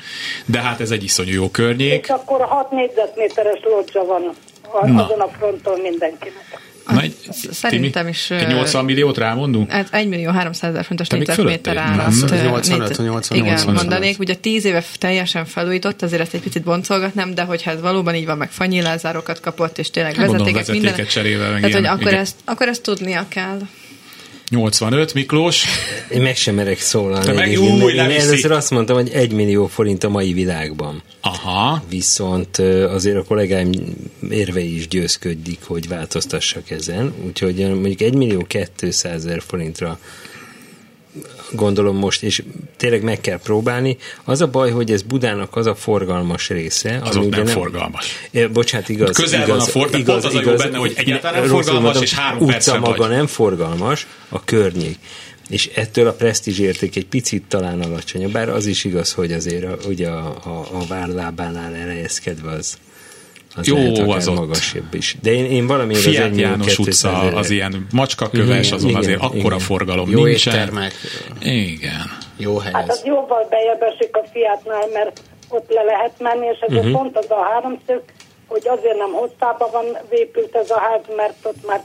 de 0.47 0.61
hát 0.61 0.81
ez 0.81 0.91
egy 0.91 1.03
iszonyú 1.03 1.33
jó 1.33 1.51
környék. 1.51 2.03
És 2.03 2.09
akkor 2.09 2.41
6 2.41 2.71
négyzetméteres 2.71 3.61
lodzsa 3.63 4.05
van 4.05 4.35
a, 4.71 4.87
Na. 4.87 5.05
azon 5.05 5.21
a 5.21 5.29
fronton 5.29 5.81
mindenkinek. 5.81 6.56
Na, 6.89 7.01
egy, 7.01 7.15
Szerintem 7.51 7.93
Timi, 8.03 8.09
is, 8.11 8.31
Egy 8.31 8.43
ö, 8.53 8.55
80 8.55 8.85
milliót 8.85 9.19
rámondunk? 9.19 9.71
Hát 9.71 9.89
1 9.91 10.09
millió 10.09 10.31
300 10.31 10.71
ezer 10.71 10.85
fontos 10.85 11.09
négyzetméter 11.09 11.77
ö, 11.77 11.81
85, 11.97 12.79
négyzet- 12.79 12.99
80, 12.99 13.39
Igen, 13.39 13.51
85. 13.53 13.75
mondanék. 13.83 14.19
Ugye 14.19 14.35
10 14.35 14.65
éve 14.65 14.83
teljesen 14.99 15.45
felújított, 15.45 16.03
azért 16.03 16.23
ezt 16.23 16.35
egy 16.35 16.41
picit 16.41 16.63
boncolgatnám, 16.63 17.35
de 17.35 17.43
hogyha 17.43 17.71
ez 17.71 17.81
valóban 17.81 18.15
így 18.15 18.27
van, 18.27 18.37
meg 18.39 18.51
fanyilázárokat 18.51 19.41
kapott, 19.41 19.79
és 19.79 19.91
tényleg 19.91 20.15
Hát 20.17 20.27
mondom, 20.27 20.47
vezetékek, 20.47 20.67
vezetéket 20.67 20.97
minden. 20.97 21.13
cserélve, 21.13 21.45
meg 21.51 21.61
Tehát, 21.61 21.75
hogy 21.75 21.83
ilyen, 21.83 21.95
akkor 21.95 22.07
igen. 22.07 22.21
ezt, 22.21 22.35
akkor 22.45 22.69
ezt 22.69 22.83
tudnia 22.83 23.25
kell. 23.29 23.59
85, 24.51 25.15
Miklós. 25.15 25.65
Én 26.11 26.23
meg 26.23 26.37
sem 26.37 26.55
merek 26.55 26.81
szólalni. 26.81 27.25
Te 27.27 27.33
meg- 27.33 27.47
egyébként, 27.49 27.83
új, 27.83 27.91
én 27.91 27.97
leviszi. 27.97 28.27
először 28.27 28.51
azt 28.51 28.71
mondtam, 28.71 28.97
hogy 28.97 29.11
egy 29.13 29.33
millió 29.33 29.67
forint 29.67 30.05
a 30.05 30.09
mai 30.09 30.33
világban. 30.33 31.03
Aha. 31.21 31.83
Viszont 31.89 32.59
azért 32.89 33.17
a 33.17 33.25
kollégáim 33.25 33.71
érvei 34.31 34.77
is 34.77 34.89
győzködik, 34.89 35.59
hogy 35.65 35.89
változtassak 35.89 36.71
ezen. 36.71 37.13
Úgyhogy 37.27 37.57
mondjuk 37.57 38.01
1 38.01 38.15
millió 38.15 38.47
200 38.77 39.05
ezer 39.15 39.43
forintra 39.47 39.99
gondolom 41.53 41.97
most, 41.97 42.23
és 42.23 42.43
tényleg 42.77 43.03
meg 43.03 43.21
kell 43.21 43.39
próbálni. 43.39 43.97
Az 44.25 44.41
a 44.41 44.47
baj, 44.47 44.71
hogy 44.71 44.93
ez 44.93 45.03
Budának 45.03 45.57
az 45.57 45.67
a 45.67 45.75
forgalmas 45.75 46.49
része. 46.49 47.01
Az 47.03 47.17
ami 47.17 47.27
ott 47.27 47.33
ugye 47.33 47.43
nem 47.43 47.55
forgalmas. 47.55 48.07
É, 48.31 48.47
bocsánat, 48.47 48.89
igaz. 48.89 49.17
Közel 49.17 49.43
igaz, 49.43 49.59
van 49.59 49.67
a 49.67 49.71
for- 49.71 49.99
igaz, 49.99 50.25
az 50.25 50.35
a 50.35 50.41
jó 50.41 50.41
igaz, 50.41 50.63
benne, 50.63 50.79
hogy 50.79 50.93
egyáltalán 50.97 51.41
nem 51.41 51.49
forgalmas, 51.49 51.83
mondom, 51.83 52.03
és 52.03 52.15
három 52.15 52.39
utca 52.39 52.53
percre 52.53 52.79
maga 52.79 52.97
vagy. 52.97 53.11
nem 53.11 53.27
forgalmas, 53.27 54.07
a 54.29 54.45
környék. 54.45 54.99
És 55.49 55.67
ettől 55.75 56.07
a 56.07 56.13
presztízs 56.13 56.59
érték 56.59 56.97
egy 56.97 57.07
picit 57.07 57.45
talán 57.49 57.81
alacsonyabb, 57.81 58.33
bár 58.33 58.49
az 58.49 58.67
is 58.67 58.85
igaz, 58.85 59.13
hogy 59.13 59.33
azért 59.33 59.65
a, 59.65 59.77
ugye 59.89 60.09
a, 60.09 60.27
a, 60.45 60.67
a 60.73 60.87
várlábánál 60.89 61.75
elhelyezkedve 61.75 62.51
az, 62.51 62.79
az 63.57 63.67
Jó, 63.67 63.77
lehet 63.77 63.99
akár 63.99 64.17
az 64.17 64.29
ott. 64.29 64.37
magasabb 64.39 64.95
is. 64.95 65.17
De 65.23 65.33
én, 65.33 65.45
én 65.45 65.67
valamiért 65.67 66.07
az 66.07 66.13
Fiat 66.13 66.25
1 66.25 66.31
millió 66.31 66.47
János 66.47 66.75
200 66.77 66.87
utca, 67.13 67.19
ezer- 67.21 67.35
az 67.37 67.51
ilyen 67.51 67.87
macskaköves, 67.93 68.73
azon 68.73 68.89
Igen, 68.89 69.01
azért 69.01 69.21
akkora 69.21 69.39
igen. 69.39 69.59
forgalom 69.59 70.11
Jó 70.11 70.25
nincsen. 70.25 70.55
éttermek, 70.55 70.93
Igen. 71.43 72.11
jó 72.37 72.59
hely 72.59 72.73
Hát 72.73 72.89
ez. 72.89 72.97
az 72.99 73.05
jóval 73.05 73.47
bejebb 73.51 73.83
esik 73.83 74.17
a 74.17 74.25
Fiatnál, 74.33 74.87
mert 74.93 75.21
ott 75.49 75.71
le 75.73 75.83
lehet 75.83 76.13
menni, 76.19 76.47
és 76.47 76.59
ezért 76.61 76.83
Mhm. 76.83 76.91
uh-huh. 76.95 77.03
pont 77.13 77.17
az 77.17 77.31
a 77.31 77.43
háromszög, 77.43 78.03
hogy 78.47 78.63
azért 78.69 78.99
nem 78.99 79.13
hosszában 79.13 79.69
van 79.73 79.85
épült 80.11 80.55
ez 80.57 80.71
a 80.71 80.79
ház, 80.79 81.01
mert 81.17 81.35
ott 81.43 81.67
már 81.67 81.83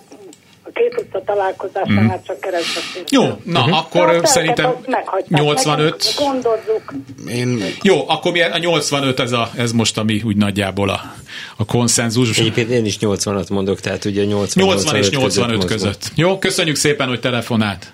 két 0.73 0.95
utca 1.05 1.21
találkozásánál 1.25 2.03
Mhm. 2.03 2.13
mm. 2.13 2.23
csak 2.25 2.39
keresztbeszél. 2.39 3.03
Jó, 3.09 3.23
na 3.43 3.61
Mhm. 3.61 3.71
akkor 3.73 4.05
Tehát 4.05 4.25
szerintem 4.27 4.65
azt 4.65 4.87
meghagyták 4.87 5.39
85. 5.41 5.89
nekünk, 6.15 6.15
Gondozzuk. 6.17 6.93
Én 7.29 7.63
Jó, 7.81 8.09
akkor 8.09 8.31
mi 8.31 8.41
a 8.41 8.57
85 8.57 9.19
ez, 9.19 9.31
a, 9.31 9.49
ez 9.57 9.71
most, 9.71 9.97
ami 9.97 10.21
úgy 10.25 10.35
nagyjából 10.37 10.89
a, 10.89 11.13
a 11.57 11.65
konszenzus. 11.65 12.37
Egyébként 12.37 12.69
én 12.69 12.85
is 12.85 12.97
80-at 13.01 13.49
mondok, 13.49 13.79
tehát 13.79 14.05
ugye 14.05 14.23
80, 14.25 14.63
80 14.65 14.95
és 14.95 15.09
85 15.09 15.55
mozgok. 15.55 15.71
között. 15.71 16.11
Jó, 16.15 16.39
köszönjük 16.39 16.75
szépen, 16.75 17.07
hogy 17.07 17.19
telefonált. 17.19 17.93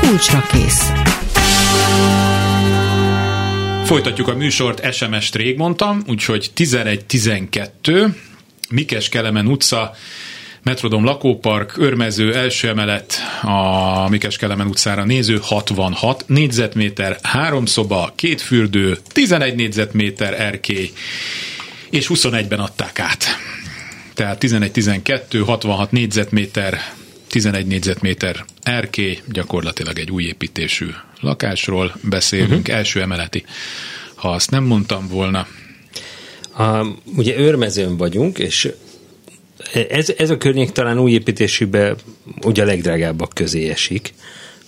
Kulcsra 0.00 0.42
kész. 0.52 0.90
Folytatjuk 3.84 4.28
a 4.28 4.34
műsort, 4.34 4.92
SMS-t 4.92 5.34
rég 5.34 5.56
mondtam, 5.56 6.02
úgyhogy 6.08 6.50
11-12, 6.56 8.08
Mikes 8.68 9.08
Kelemen 9.08 9.46
utca, 9.46 9.94
Metrodom 10.66 11.04
lakópark, 11.04 11.76
örmező, 11.76 12.34
első 12.34 12.68
emelet, 12.68 13.14
a 13.42 14.08
Mikes 14.08 14.36
Kelemen 14.36 14.66
utcára 14.66 15.04
néző 15.04 15.38
66 15.42 16.24
négyzetméter, 16.26 17.18
három 17.22 17.66
szoba, 17.66 18.12
két 18.14 18.40
fürdő, 18.40 18.98
11 19.08 19.54
négyzetméter 19.54 20.40
erkély, 20.40 20.90
és 21.90 22.10
21-ben 22.14 22.58
adták 22.58 22.98
át. 22.98 23.24
Tehát 24.14 24.44
11-12, 24.44 25.42
66 25.46 25.90
négyzetméter, 25.90 26.80
11 27.30 27.66
négyzetméter 27.66 28.44
erkély, 28.62 29.18
gyakorlatilag 29.28 29.98
egy 29.98 30.10
új 30.10 30.22
építésű 30.22 30.86
lakásról 31.20 31.94
beszélünk, 32.02 32.60
uh-huh. 32.60 32.76
első 32.76 33.00
emeleti. 33.00 33.44
Ha 34.14 34.30
azt 34.30 34.50
nem 34.50 34.64
mondtam 34.64 35.08
volna, 35.08 35.46
A, 36.56 36.86
ugye 37.16 37.38
őrmezőn 37.38 37.96
vagyunk, 37.96 38.38
és 38.38 38.72
ez, 39.88 40.12
ez 40.16 40.30
a 40.30 40.36
környék 40.36 40.70
talán 40.70 40.98
új 40.98 41.12
építésűbe 41.12 41.94
ugye 42.42 42.62
a 42.62 42.66
legdrágábbak 42.66 43.30
közé 43.34 43.68
esik, 43.68 44.14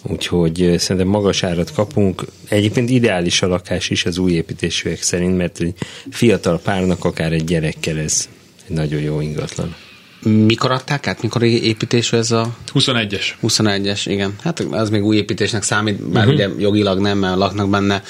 úgyhogy 0.03 0.63
eh, 0.63 0.79
szerintem 0.79 1.11
magas 1.11 1.43
árat 1.43 1.73
kapunk. 1.73 2.25
Egyébként 2.49 2.91
ideális 2.91 3.43
a 3.43 3.47
lakás 3.47 3.91
is 3.91 4.05
az 4.05 4.19
új 4.19 4.33
építésűek 4.33 5.03
szerint, 5.03 5.37
mert 5.37 5.61
egy 5.61 5.75
fiatal 6.11 6.61
párnak, 6.61 7.05
akár 7.05 7.33
egy 7.33 7.45
gyerekkel 7.45 7.99
ez 7.99 8.29
egy 8.69 8.75
nagyon 8.75 9.01
jó 9.01 9.21
ingatlan. 9.21 9.75
mikor 10.23 10.71
adták 10.71 11.07
át? 11.07 11.23
Mikor 11.23 11.43
építésű 11.43 12.17
ez 12.17 12.31
a 12.31 12.57
21-es. 12.75 13.25
21-es? 13.43 14.03
Igen. 14.05 14.37
Hát 14.43 14.61
az 14.61 14.91
még 14.91 15.05
új 15.05 15.17
építésnek 15.17 15.63
számít, 15.63 16.03
bár 16.03 16.27
uh-huh. 16.27 16.35
ugye 16.35 16.63
jogilag 16.63 16.99
nem, 16.99 17.19
mert 17.19 17.37
laknak 17.37 17.71
benne. 17.71 18.03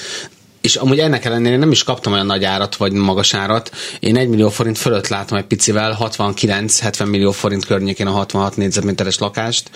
És 0.61 0.75
amúgy 0.75 0.99
ennek 0.99 1.25
ellenére 1.25 1.57
nem 1.57 1.71
is 1.71 1.83
kaptam 1.83 2.13
olyan 2.13 2.25
nagy 2.25 2.43
árat, 2.43 2.75
vagy 2.75 2.91
magas 2.91 3.33
árat. 3.33 3.71
Én 3.99 4.17
1 4.17 4.27
millió 4.27 4.49
forint 4.49 4.77
fölött 4.77 5.07
látom 5.07 5.37
egy 5.37 5.45
picivel, 5.45 5.97
69-70 5.99 7.09
millió 7.09 7.31
forint 7.31 7.65
környékén 7.65 8.07
a 8.07 8.11
66 8.11 8.57
négyzetméteres 8.57 9.17
lakást. 9.17 9.69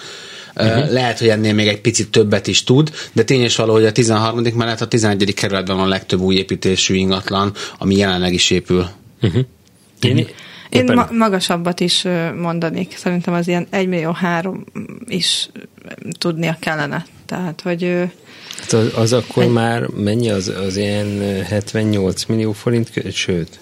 Uh-huh. 0.56 0.91
Lehet, 0.91 1.19
hogy 1.19 1.30
ennél 1.30 1.54
még 1.54 1.67
egy 1.67 1.82
picit 1.82 2.10
többet 2.10 2.48
is 2.48 2.63
tud, 2.63 2.91
de 3.13 3.24
tény 3.24 3.41
és 3.41 3.56
való, 3.56 3.74
hogy 3.74 3.86
a 3.86 3.91
13. 3.91 4.43
mellett 4.56 4.82
a 4.82 4.88
11. 4.88 5.34
kerületben 5.34 5.76
van 5.76 5.86
a 5.86 5.89
legtöbb 5.89 6.19
új 6.19 6.36
építésű 6.36 6.96
ingatlan, 6.96 7.54
ami 7.78 7.96
jelenleg 7.96 8.34
is 8.34 8.50
épül. 8.50 8.88
Uh-huh. 9.22 9.43
Én, 10.02 10.28
Én 10.69 10.93
ma- 10.93 11.12
magasabbat 11.12 11.80
is 11.80 12.06
mondanék. 12.36 12.98
Szerintem 12.98 13.34
az 13.34 13.48
ilyen 13.48 13.67
1 13.69 13.88
millió 13.88 14.12
három 14.12 14.63
is 15.08 15.50
tudnia 16.17 16.58
kellene. 16.60 17.06
Tehát, 17.26 17.62
hogy 17.62 17.84
ö, 17.84 18.04
Hát 18.60 18.74
az, 18.74 18.88
az 18.96 19.13
akkor 19.13 19.48
már 19.48 19.88
mennyi 19.88 20.30
az, 20.30 20.48
az 20.66 20.78
ilyen 20.78 21.22
eh, 21.22 21.48
78 21.48 22.26
millió 22.26 22.52
forint, 22.52 22.92
sőt, 23.13 23.60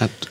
Hát 0.00 0.30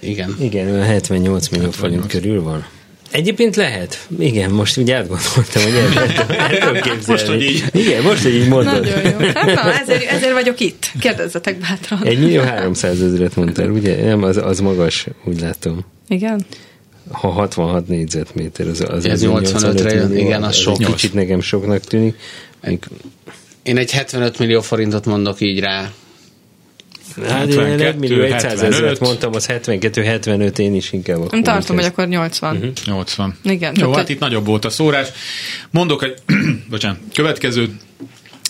igen. 0.00 0.36
igen, 0.40 0.70
olyan 0.70 0.84
78 0.84 1.48
millió 1.48 1.70
forint 1.70 2.06
körül 2.06 2.42
van. 2.42 2.66
Egyébként 3.10 3.56
lehet. 3.56 4.06
Igen, 4.18 4.50
most 4.50 4.76
úgy 4.76 4.90
átgondoltam, 4.90 5.62
hogy 5.62 5.74
el, 5.74 6.02
el, 6.28 6.36
el 6.36 6.58
tudom 6.58 6.74
képzelni. 6.74 7.04
Most, 7.06 7.26
hogy 7.26 7.42
így. 7.42 7.64
Igen, 7.72 8.02
most, 8.02 8.22
hogy 8.22 8.34
így 8.34 8.48
mondod. 8.48 8.80
nagyon 8.80 9.02
jó. 9.04 9.26
Hát 9.34 9.54
na, 9.54 9.72
ezért, 9.80 10.04
ezért 10.04 10.32
vagyok 10.32 10.60
itt. 10.60 10.90
Kérdezzetek 11.00 11.58
bátran. 11.58 12.02
1 12.04 12.18
millió 12.18 12.40
300 12.42 13.00
ezeret 13.02 13.36
mondtál, 13.36 13.70
ugye? 13.70 14.04
Nem, 14.04 14.22
az, 14.22 14.36
az 14.36 14.60
magas, 14.60 15.06
úgy 15.24 15.40
látom. 15.40 15.84
Igen? 16.08 16.46
Ha 17.12 17.28
66 17.28 17.88
négyzetméter, 17.88 18.68
az, 18.68 18.84
az, 18.88 19.04
Ez 19.04 19.22
az 19.22 19.28
85-re 19.30 19.94
jön, 19.94 20.08
millió, 20.08 20.26
igen, 20.26 20.42
az 20.42 20.56
sok. 20.56 20.80
Egy 20.80 20.86
kicsit 20.86 21.14
nekem 21.14 21.40
soknak 21.40 21.80
tűnik. 21.80 22.16
Még, 22.62 22.78
Én 23.62 23.76
egy 23.76 23.90
75 23.90 24.38
millió 24.38 24.60
forintot 24.60 25.04
mondok 25.04 25.40
így 25.40 25.60
rá. 25.60 25.90
hát 27.28 27.48
én 27.48 27.58
72, 27.58 27.84
1 27.84 27.96
millió 27.96 28.28
100 28.28 28.44
ezeret 28.44 28.72
75. 28.72 29.00
mondtam, 29.00 29.34
az 29.34 29.46
72-75, 29.48 30.58
én 30.58 30.74
is 30.74 30.92
inkább 30.92 31.20
akkor 31.20 31.34
Én 31.34 31.42
tartom, 31.42 31.76
hogy 31.76 31.84
akkor 31.84 32.08
80. 32.08 32.56
Uh-huh. 32.56 32.72
80. 32.84 33.38
Igen, 33.42 33.74
Jó, 33.78 33.92
hát 33.92 34.08
itt 34.08 34.18
nagyobb 34.18 34.46
volt 34.46 34.64
a 34.64 34.70
szórás. 34.70 35.08
Mondok 35.70 36.02
egy, 36.02 36.14
bocsánat, 36.70 36.98
következő 37.14 37.76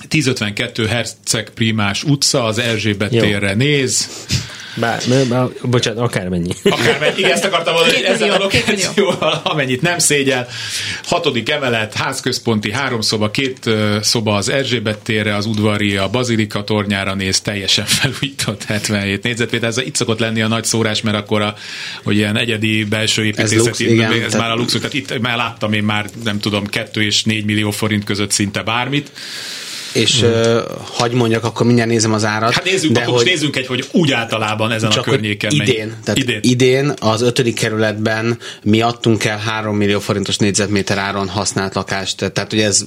1052 0.09 0.87
Herceg 0.87 1.51
Primás 1.55 2.05
utca, 2.05 2.45
az 2.45 2.59
Erzsébet 2.59 3.14
Jó. 3.14 3.21
térre 3.21 3.55
néz. 3.55 4.09
Bár, 4.75 5.03
bár, 5.29 5.49
bocsánat, 5.63 6.03
akármennyi. 6.03 6.53
Akármennyi, 6.65 7.19
igen, 7.19 7.31
ezt 7.31 7.45
akartam 7.45 7.75
mondani, 7.75 7.95
hogy 7.95 8.05
ezzel 8.05 8.31
a 8.31 8.39
lokációval, 8.39 9.41
amennyit 9.45 9.83
nem 9.83 9.99
szégyel. 9.99 10.49
Hatodik 11.05 11.51
emelet, 11.51 11.95
házközponti, 11.95 12.73
három 12.73 13.01
szoba, 13.01 13.31
két 13.31 13.71
szoba 14.01 14.35
az 14.35 14.49
Erzsébet 14.49 14.99
térre, 14.99 15.35
az 15.35 15.47
udvari, 15.47 15.97
a 15.97 16.09
Bazilika 16.09 16.65
tornyára 16.65 17.15
néz, 17.15 17.41
teljesen 17.41 17.85
felújított 17.87 18.65
77 18.65 19.23
négyzetméter. 19.23 19.69
Ez 19.69 19.79
itt 19.79 19.95
szokott 19.95 20.19
lenni 20.19 20.43
a 20.43 20.49
nagy 20.49 20.65
szórás, 20.65 21.01
mert 21.01 21.17
akkor 21.17 21.41
a, 21.41 21.55
hogy 22.05 22.17
ilyen 22.17 22.39
egyedi 22.39 22.85
belső 22.85 23.25
lux, 23.25 23.39
építészeti, 23.39 23.93
igen, 23.93 24.13
ez 24.13 24.19
tehát- 24.19 24.39
már 24.39 24.51
a 24.51 24.55
luxus, 24.55 24.81
tehát 24.81 24.95
itt 24.95 25.21
már 25.21 25.37
láttam 25.37 25.73
én 25.73 25.85
már, 25.85 26.07
nem 26.25 26.39
tudom, 26.39 26.67
2 26.67 27.03
és 27.03 27.25
4 27.25 27.45
millió 27.45 27.71
forint 27.71 28.05
között 28.05 28.31
szinte 28.31 28.63
bármit. 28.63 29.11
És 29.95 30.23
uh, 30.23 30.59
hagy 30.93 31.13
mondjak, 31.13 31.45
akkor 31.45 31.67
mindjárt 31.67 31.91
nézem 31.91 32.13
az 32.13 32.25
árat. 32.25 32.53
Hát 32.53 32.65
nézzük, 32.65 32.93
de 32.93 33.01
akkor 33.01 33.13
most 33.13 33.25
nézzünk 33.25 33.57
egy, 33.57 33.67
hogy 33.67 33.89
úgy 33.93 34.13
általában 34.13 34.71
ezen 34.73 34.91
Csak 34.91 35.07
a 35.07 35.11
környéken 35.11 35.51
hogy 35.51 35.59
mennyi. 35.59 35.71
idén, 35.71 35.97
tehát 36.05 36.21
idén. 36.21 36.39
idén. 36.43 36.93
az 37.01 37.23
ötödik 37.23 37.55
kerületben 37.55 38.39
mi 38.63 38.81
adtunk 38.81 39.25
el 39.25 39.39
3 39.39 39.77
millió 39.77 40.01
forintos 40.01 40.37
négyzetméter 40.37 40.99
áron 40.99 41.29
használt 41.29 41.75
lakást, 41.75 42.17
tehát 42.33 42.51
hogy 42.51 42.61
ez 42.61 42.85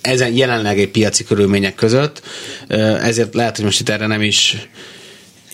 ezen 0.00 0.32
jelenleg 0.32 0.78
egy 0.78 0.88
piaci 0.90 1.24
körülmények 1.24 1.74
között, 1.74 2.22
ezért 3.02 3.34
lehet, 3.34 3.56
hogy 3.56 3.64
most 3.64 3.80
itt 3.80 3.88
erre 3.88 4.06
nem 4.06 4.22
is 4.22 4.56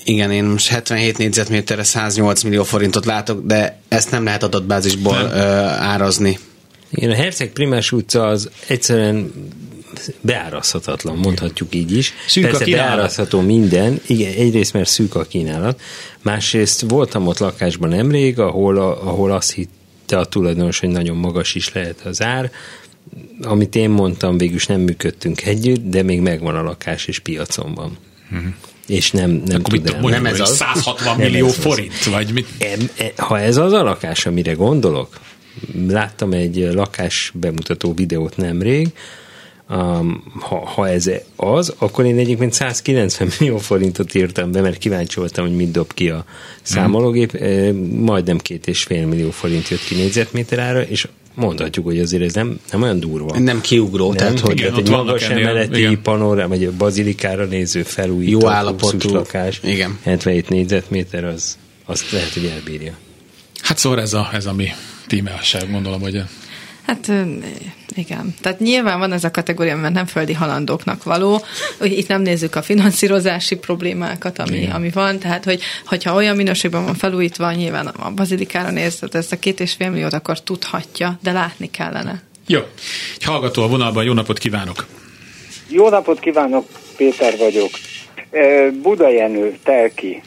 igen, 0.04 0.30
én 0.30 0.44
most 0.44 0.68
77 0.68 1.18
négyzetméterre 1.18 1.82
108 1.82 2.42
millió 2.42 2.64
forintot 2.64 3.04
látok, 3.04 3.46
de 3.46 3.80
ezt 3.88 4.10
nem 4.10 4.24
lehet 4.24 4.42
adatbázisból 4.42 5.22
Nem. 5.22 5.38
árazni. 5.78 6.38
Igen, 6.90 7.10
a 7.10 7.14
Herceg 7.14 7.48
Primás 7.48 7.92
utca 7.92 8.26
az 8.26 8.50
egyszerűen 8.66 9.32
beárazhatatlan, 10.20 11.16
mondhatjuk 11.16 11.74
így 11.74 11.96
is. 11.96 12.12
Szűk 12.26 12.44
a 12.44 12.48
Persze 12.48 12.64
kínálat. 12.64 12.86
beárazható 12.96 13.40
minden, 13.40 14.00
igen, 14.06 14.32
egyrészt 14.32 14.72
mert 14.72 14.88
szűk 14.88 15.14
a 15.14 15.22
kínálat, 15.24 15.80
másrészt 16.22 16.80
voltam 16.88 17.26
ott 17.26 17.38
lakásban 17.38 17.88
nemrég, 17.88 18.38
ahol, 18.38 18.76
a, 18.78 19.06
ahol 19.08 19.30
azt 19.32 19.52
hitte 19.52 20.18
a 20.18 20.24
tulajdonos, 20.24 20.78
hogy 20.78 20.88
nagyon 20.88 21.16
magas 21.16 21.54
is 21.54 21.72
lehet 21.72 22.00
az 22.00 22.22
ár, 22.22 22.50
amit 23.42 23.74
én 23.76 23.90
mondtam, 23.90 24.38
végülis 24.38 24.66
nem 24.66 24.80
működtünk 24.80 25.42
együtt, 25.42 25.88
de 25.90 26.02
még 26.02 26.20
megvan 26.20 26.56
a 26.56 26.62
lakás, 26.62 27.06
és 27.06 27.18
piacon 27.18 27.74
van. 27.74 27.96
És 28.86 29.10
nem, 29.10 29.30
nem. 29.30 29.60
Akkor 29.60 29.74
tud 29.74 29.82
tudom, 29.82 29.94
el. 29.94 30.00
mondjam, 30.00 30.22
Nem 30.22 30.32
ez 30.32 30.40
az. 30.40 30.56
160 30.56 31.16
Nem 31.16 31.30
millió 31.30 31.46
ez 31.46 31.56
az. 31.56 31.62
forint, 31.62 32.04
vagy 32.04 32.32
mit? 32.32 32.46
E- 32.58 33.12
Ha 33.16 33.40
ez 33.40 33.56
az 33.56 33.72
a 33.72 33.82
lakás, 33.82 34.26
amire 34.26 34.52
gondolok, 34.52 35.18
láttam 35.88 36.32
egy 36.32 36.56
lakás 36.56 37.32
bemutató 37.34 37.94
videót 37.94 38.36
nemrég, 38.36 38.88
um, 39.70 40.22
ha, 40.40 40.66
ha 40.66 40.88
ez 40.88 41.10
az, 41.36 41.74
akkor 41.78 42.04
én 42.04 42.18
egyébként 42.18 42.52
190 42.52 43.28
millió 43.38 43.58
forintot 43.58 44.14
írtam 44.14 44.52
be, 44.52 44.60
mert 44.60 44.78
kíváncsi 44.78 45.18
voltam, 45.18 45.46
hogy 45.46 45.56
mit 45.56 45.70
dob 45.70 45.92
ki 45.94 46.10
a 46.10 46.24
számológép. 46.62 47.34
E, 47.34 47.72
Majdnem 47.98 48.38
két 48.38 48.66
és 48.66 48.82
fél 48.82 49.06
millió 49.06 49.30
forint 49.30 49.68
jött 49.68 49.84
ki 49.84 49.94
négyzetméter 49.94 50.58
ára, 50.58 50.82
és 50.82 51.08
mondhatjuk, 51.34 51.84
hogy 51.84 51.98
azért 51.98 52.22
ez 52.22 52.34
nem, 52.34 52.60
nem 52.70 52.82
olyan 52.82 53.00
durva. 53.00 53.38
Nem 53.38 53.60
kiugró, 53.60 54.06
Nem, 54.06 54.16
tehát 54.16 54.40
hogy 54.40 54.58
igen, 54.58 54.74
egy 54.74 54.90
magas 54.90 55.22
emeleti 55.28 55.98
panorám, 56.02 56.48
vagy 56.48 56.64
a 56.64 56.72
bazilikára 56.76 57.44
néző 57.44 57.82
felújított 57.82 58.42
Jó 58.42 58.48
állapotú. 58.48 59.12
lakás, 59.12 59.60
Igen. 59.62 59.98
77 60.02 60.48
négyzetméter, 60.48 61.24
az, 61.24 61.58
azt 61.84 62.10
lehet, 62.10 62.32
hogy 62.32 62.44
elbírja. 62.44 62.92
Hát 63.60 63.78
szóval 63.78 64.00
ez 64.00 64.12
a, 64.14 64.28
ez 64.32 64.46
a 64.46 64.52
mi 64.52 64.68
tímeasság, 65.06 65.70
gondolom, 65.70 66.00
hogy 66.00 66.22
Hát 66.90 67.12
igen. 67.94 68.34
Tehát 68.40 68.58
nyilván 68.58 68.98
van 68.98 69.12
ez 69.12 69.24
a 69.24 69.30
kategória, 69.30 69.76
mert 69.76 69.94
nem 69.94 70.06
földi 70.06 70.32
halandóknak 70.32 71.02
való. 71.02 71.42
Hogy 71.78 71.98
Itt 71.98 72.08
nem 72.08 72.22
nézzük 72.22 72.54
a 72.54 72.62
finanszírozási 72.62 73.56
problémákat, 73.56 74.38
ami, 74.38 74.68
ami 74.72 74.90
van. 74.90 75.18
Tehát, 75.18 75.44
hogy, 75.44 75.62
hogyha 75.86 76.14
olyan 76.14 76.36
minőségben 76.36 76.84
van 76.84 76.94
felújítva, 76.94 77.52
nyilván 77.52 77.86
a 77.86 78.10
bazilikára 78.10 78.70
néz, 78.70 78.94
tehát 78.98 79.14
ezt 79.14 79.32
a 79.32 79.38
két 79.38 79.60
és 79.60 79.72
fél 79.72 79.90
milliót 79.90 80.12
akkor 80.12 80.40
tudhatja, 80.40 81.18
de 81.22 81.32
látni 81.32 81.70
kellene. 81.70 82.22
Jó. 82.46 82.60
Egy 83.16 83.24
hallgató 83.24 83.62
a 83.62 83.68
vonalban, 83.68 84.04
jó 84.04 84.12
napot 84.12 84.38
kívánok! 84.38 84.86
Jó 85.68 85.88
napot 85.88 86.20
kívánok, 86.20 86.66
Péter 86.96 87.36
vagyok. 87.38 87.70
Budajenő, 88.82 89.58
Telki. 89.64 90.22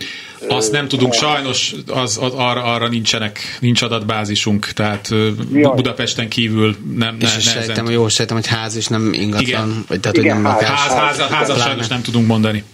Azt 0.48 0.72
nem 0.72 0.88
tudunk, 0.88 1.14
sajnos 1.14 1.74
az, 1.88 2.18
az, 2.22 2.34
arra, 2.36 2.64
arra 2.64 2.88
nincsenek, 2.88 3.40
nincs 3.60 3.82
adatbázisunk, 3.82 4.66
tehát 4.66 5.10
Jaj. 5.54 5.76
Budapesten 5.76 6.30
kívül 6.30 6.76
nem, 6.96 7.16
És 7.20 7.32
ne, 7.32 7.38
is 7.38 7.46
nehezen 7.46 7.76
sejtem, 7.76 7.92
jól 7.94 8.10
sejtem, 8.10 8.36
hogy 8.36 8.48
ház 8.48 8.76
és 8.76 8.88
nem 8.88 9.14
ingatlan. 9.14 9.42
Igen. 9.48 9.86
Vagy 9.88 10.00
tehát, 10.00 10.18
Igen, 10.18 10.34
hogy 10.34 10.44
nem 10.44 10.52
ház. 10.52 10.62
lakás. 10.62 10.80
Ház, 10.80 10.92
ház, 10.92 11.18
házat 11.20 11.56
Pláne. 11.56 11.70
sajnos 11.70 11.88
nem 11.88 12.02
tudunk 12.02 12.28
mondani. 12.28 12.64
Ó, 12.64 12.68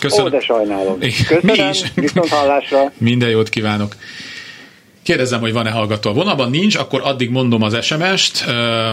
Köszönöm. 0.00 0.30
de 0.30 0.40
sajnálom. 0.40 0.98
Mi 0.98 1.12
Köszönöm, 1.26 1.70
is. 1.70 1.82
viszont 1.94 2.28
hallásra. 2.28 2.92
Minden 2.98 3.28
jót 3.28 3.48
kívánok. 3.48 3.96
Kérdezem, 5.02 5.40
hogy 5.40 5.52
van-e 5.52 5.70
hallgató 5.70 6.10
a 6.10 6.12
vonalban. 6.12 6.50
Nincs, 6.50 6.76
akkor 6.76 7.00
addig 7.04 7.30
mondom 7.30 7.62
az 7.62 7.84
SMS-t. 7.84 8.44
Ö, 8.46 8.90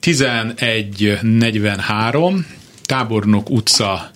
1143 0.00 2.46
Tábornok 2.86 3.50
utca 3.50 4.10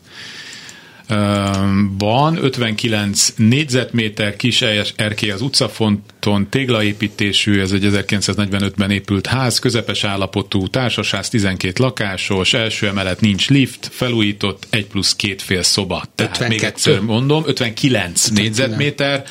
van, 1.99 2.39
59 2.45 3.33
négyzetméter, 3.37 4.37
kis 4.37 4.63
erkély 4.97 5.31
az 5.31 5.41
utcafonton, 5.41 6.49
téglaépítésű, 6.51 7.61
ez 7.61 7.73
egy 7.73 7.89
1945-ben 7.93 8.91
épült 8.91 9.27
ház, 9.27 9.59
közepes 9.59 10.05
állapotú 10.05 10.67
társasház, 10.67 11.29
12 11.29 11.83
lakásos, 11.83 12.55
első 12.55 12.87
emelet 12.87 13.21
nincs 13.21 13.49
lift, 13.49 13.89
felújított, 13.93 14.67
1 14.71 14.87
plusz 14.87 15.17
két 15.17 15.43
fél 15.43 15.63
szoba. 15.63 16.05
Tehát 16.15 16.39
még 16.39 16.63
52. 16.63 16.67
egyszer 16.67 17.01
mondom, 17.01 17.43
59 17.47 18.29
négyzetméter, 18.29 19.25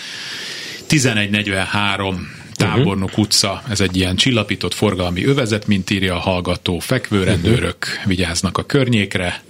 1143 0.87 2.35
Tábornok 2.53 3.17
utca, 3.17 3.63
ez 3.69 3.81
egy 3.81 3.97
ilyen 3.97 4.15
csillapított 4.15 4.73
forgalmi 4.73 5.25
övezet, 5.25 5.67
mint 5.67 5.89
írja 5.89 6.15
a 6.15 6.19
hallgató, 6.19 6.79
fekvőrendőrök 6.79 7.85
vigyáznak 8.05 8.57
a 8.57 8.65
környékre, 8.65 9.43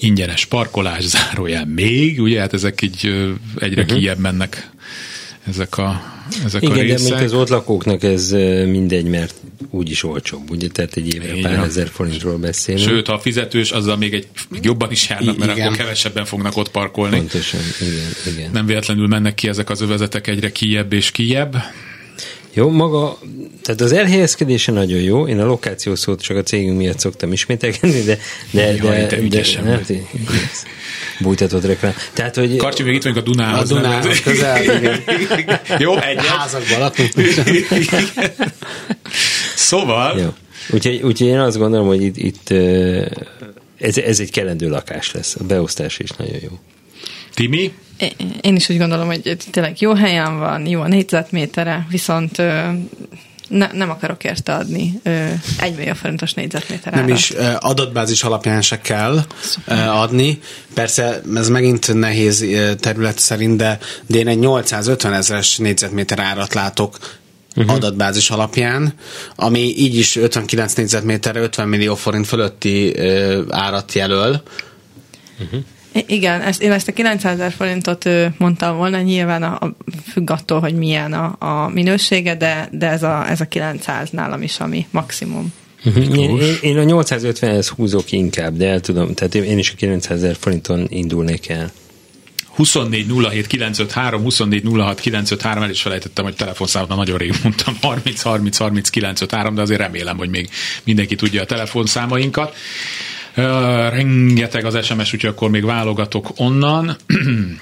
ingyenes 0.00 0.44
parkolás, 0.44 1.04
zárójel 1.04 1.64
még, 1.66 2.20
ugye, 2.20 2.40
hát 2.40 2.52
ezek 2.52 2.82
így 2.82 3.28
egyre 3.58 3.82
uh-huh. 3.82 3.96
kijebb 3.96 4.18
mennek 4.18 4.70
ezek 5.48 5.78
a, 5.78 6.02
ezek 6.44 6.62
a 6.62 6.64
Igen, 6.64 6.76
de 6.76 6.82
részek. 6.82 7.10
mint 7.10 7.24
az 7.24 7.32
ott 7.32 7.48
lakóknak 7.48 8.02
ez 8.02 8.30
mindegy, 8.66 9.04
mert 9.04 9.34
úgyis 9.70 10.02
olcsóbb, 10.02 10.50
ugye, 10.50 10.68
tehát 10.68 10.96
egy 10.96 11.14
évre 11.14 11.36
Így 11.36 11.42
pár 11.42 11.58
ezer 11.58 11.88
forintról 11.88 12.36
beszélünk. 12.36 12.88
Sőt, 12.88 13.06
ha 13.06 13.12
a 13.12 13.18
fizetős, 13.18 13.70
azzal 13.70 13.96
még, 13.96 14.14
egy, 14.14 14.26
még 14.48 14.64
jobban 14.64 14.90
is 14.90 15.08
járnak, 15.08 15.38
mert 15.38 15.52
Igen. 15.52 15.66
akkor 15.66 15.78
kevesebben 15.78 16.24
fognak 16.24 16.56
ott 16.56 16.70
parkolni. 16.70 17.16
Pontosan, 17.16 17.60
igen, 17.80 18.34
igen. 18.34 18.50
Nem 18.50 18.66
véletlenül 18.66 19.06
mennek 19.06 19.34
ki 19.34 19.48
ezek 19.48 19.70
az 19.70 19.80
övezetek 19.80 20.26
egyre 20.26 20.52
kijebb 20.52 20.92
és 20.92 21.10
kijebb. 21.10 21.56
Jó, 22.52 22.70
maga, 22.70 23.18
tehát 23.62 23.80
az 23.80 23.92
elhelyezkedése 23.92 24.72
nagyon 24.72 25.00
jó, 25.00 25.26
én 25.26 25.40
a 25.40 25.46
lokáció 25.46 25.94
szót 25.94 26.20
csak 26.20 26.36
a 26.36 26.42
cégünk 26.42 26.76
miatt 26.76 26.98
szoktam 26.98 27.32
ismételkedni, 27.32 28.02
de, 28.02 28.18
de, 28.50 28.74
Jaj, 28.74 29.00
de, 29.00 29.06
te 29.06 29.18
ügyesen 29.18 29.64
de 29.64 29.80
vagy. 29.88 30.06
bújtatott 31.20 31.64
reklám. 31.64 31.94
Tehát, 32.12 32.34
hogy 32.36 32.56
Karcsi, 32.56 32.82
még 32.82 32.94
itt 32.94 33.02
vagyunk 33.02 33.18
a 33.18 33.20
A 33.20 33.32
Dunához. 33.32 33.68
Dunához 33.68 34.04
nem? 34.04 34.16
közel, 34.22 34.62
igen. 34.62 35.00
Jó, 35.78 35.96
egyet. 35.98 36.24
Házakban 36.24 36.78
lakunk. 36.78 37.10
Szóval, 39.54 40.18
Jó. 40.18 40.34
Úgyhogy, 40.70 41.00
úgyhogy 41.02 41.26
én 41.28 41.38
azt 41.38 41.58
gondolom, 41.58 41.86
hogy 41.86 42.02
itt, 42.02 42.16
itt 42.16 42.50
ez, 43.78 43.96
ez 43.96 44.20
egy 44.20 44.30
kelendő 44.30 44.68
lakás 44.68 45.12
lesz. 45.12 45.36
A 45.40 45.44
beosztás 45.44 45.98
is 45.98 46.10
nagyon 46.10 46.36
jó. 46.42 46.58
Timi, 47.34 47.72
Én- 48.40 48.56
is 48.56 48.68
úgy 48.68 48.78
gondolom, 48.78 49.06
hogy 49.06 49.36
tényleg 49.50 49.80
jó 49.80 49.94
helyen 49.94 50.38
van, 50.38 50.66
jó 50.66 50.80
a 50.80 50.88
négyzetmétere, 50.88 51.86
viszont 51.90 52.42
ne, 53.50 53.70
nem 53.72 53.90
akarok 53.90 54.24
érte 54.24 54.54
adni 54.54 55.00
egy 55.58 55.74
millió 55.76 55.92
forintos 55.92 56.34
négyzetméter 56.34 56.94
Nem 56.94 57.08
is 57.08 57.30
adatbázis 57.58 58.22
alapján 58.22 58.62
se 58.62 58.80
kell 58.80 59.24
ö, 59.66 59.74
adni. 59.74 60.38
Persze 60.74 61.20
ez 61.34 61.48
megint 61.48 61.94
nehéz 61.94 62.44
terület 62.80 63.18
szerint, 63.18 63.56
de, 63.56 63.78
de 64.06 64.18
én 64.18 64.28
egy 64.28 64.38
850 64.38 65.12
ezeres 65.12 65.56
négyzetméter 65.56 66.18
árat 66.18 66.54
látok 66.54 66.98
uh-huh. 67.56 67.74
adatbázis 67.74 68.30
alapján, 68.30 68.94
ami 69.36 69.60
így 69.60 69.96
is 69.96 70.16
59 70.16 70.72
négyzetméterre 70.72 71.40
50 71.40 71.68
millió 71.68 71.94
forint 71.94 72.26
fölötti 72.26 72.96
ö, 72.96 73.42
árat 73.48 73.92
jelöl. 73.92 74.42
I- 75.52 75.64
Igen, 76.06 76.40
ezt, 76.40 76.62
én 76.62 76.72
ezt 76.72 76.88
a 76.88 76.92
900 76.92 77.32
ezer 77.32 77.52
forintot 77.52 78.08
mondtam 78.38 78.76
volna, 78.76 79.00
nyilván 79.00 79.42
a, 79.42 79.54
a, 79.54 79.76
függ 80.12 80.30
attól, 80.30 80.60
hogy 80.60 80.74
milyen 80.74 81.12
a, 81.12 81.36
a 81.38 81.68
minősége, 81.68 82.34
de, 82.34 82.68
de 82.72 82.88
ez, 82.88 83.02
a, 83.02 83.30
ez 83.30 83.40
a 83.40 83.44
900 83.44 84.10
nálam 84.10 84.42
is, 84.42 84.58
ami 84.58 84.86
maximum. 84.90 85.52
Én, 85.96 86.12
én, 86.12 86.38
én 86.60 86.78
a 86.78 87.02
850-hez 87.02 87.70
húzok 87.76 88.12
inkább, 88.12 88.56
de 88.56 88.68
el 88.68 88.80
tudom, 88.80 89.14
tehát 89.14 89.34
én 89.34 89.58
is 89.58 89.70
a 89.70 89.74
900 89.76 90.22
ezer 90.22 90.36
forinton 90.36 90.86
indulnék 90.88 91.48
el. 91.48 91.70
24 92.54 93.06
07 93.30 93.46
953, 93.46 94.22
24 94.22 94.64
06 94.64 95.00
953, 95.00 95.62
el 95.62 95.70
is 95.70 95.82
felejtettem, 95.82 96.24
hogy 96.24 96.34
telefonszámot 96.34 96.88
nagyon 96.88 97.18
rég 97.18 97.34
mondtam, 97.42 97.76
30 97.80 98.22
30 98.22 98.56
30 98.56 98.90
953, 98.90 99.54
de 99.54 99.60
azért 99.60 99.80
remélem, 99.80 100.16
hogy 100.16 100.28
még 100.28 100.48
mindenki 100.84 101.14
tudja 101.14 101.42
a 101.42 101.44
telefonszámainkat. 101.44 102.54
Rengeteg 103.90 104.64
az 104.64 104.84
SMS, 104.84 105.12
úgyhogy 105.14 105.30
akkor 105.30 105.50
még 105.50 105.64
válogatok 105.64 106.28
onnan. 106.36 106.96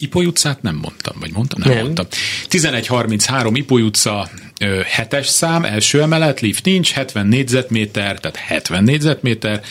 Ipoly 0.00 0.26
utcát 0.26 0.62
nem 0.62 0.74
mondtam, 0.74 1.16
vagy 1.20 1.32
mondtam? 1.32 1.60
Nem, 1.64 1.74
Nem. 1.74 1.82
mondtam. 1.82 2.06
1133 2.48 3.54
Ipoly 3.54 3.82
utca, 3.82 4.28
ö, 4.60 4.80
hetes 4.84 5.26
szám, 5.26 5.64
első 5.64 6.02
emelet, 6.02 6.40
lift 6.40 6.64
nincs, 6.64 6.92
70 6.92 7.26
négyzetméter, 7.26 8.20
tehát 8.20 8.36
70 8.36 8.84
négyzetméter, 8.84 9.62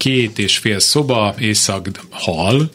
két 0.00 0.38
és 0.38 0.58
fél 0.58 0.78
szoba, 0.78 1.34
észak 1.38 1.90
hal, 2.10 2.70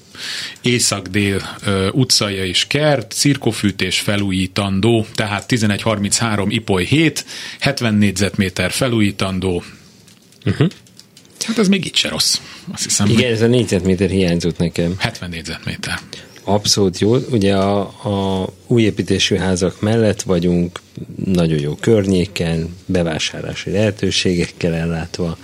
észak-dél 0.61 1.57
ö, 1.65 1.89
utcaja 1.91 2.45
és 2.45 2.67
kert, 2.67 3.11
cirkofűtés 3.11 3.99
felújítandó, 3.99 5.05
tehát 5.15 5.51
1133 5.51 6.49
Ipoly 6.49 6.85
7, 6.85 7.25
70 7.59 7.93
négyzetméter 7.93 8.71
felújítandó. 8.71 9.63
Uh-huh. 10.45 10.69
Hát 11.45 11.57
ez 11.57 11.67
még 11.67 11.85
itt 11.85 11.95
se 11.95 12.09
rossz. 12.09 12.39
Azt 12.71 12.83
hiszem, 12.83 13.09
Igen, 13.09 13.31
ez 13.31 13.41
a 13.41 13.47
négyzetméter 13.47 14.09
hiányzott 14.09 14.57
nekem. 14.57 14.95
70 14.97 15.29
négyzetméter. 15.29 15.99
Abszolút 16.43 16.99
jó. 16.99 17.15
Ugye 17.15 17.55
a, 17.55 17.79
a 17.81 18.49
új 18.67 18.81
építésű 18.81 19.35
házak 19.35 19.81
mellett 19.81 20.21
vagyunk, 20.21 20.79
nagyon 21.25 21.59
jó 21.59 21.75
környéken, 21.75 22.75
bevásárlási 22.85 23.71
lehetőségekkel 23.71 24.73
ellátva. 24.73 25.37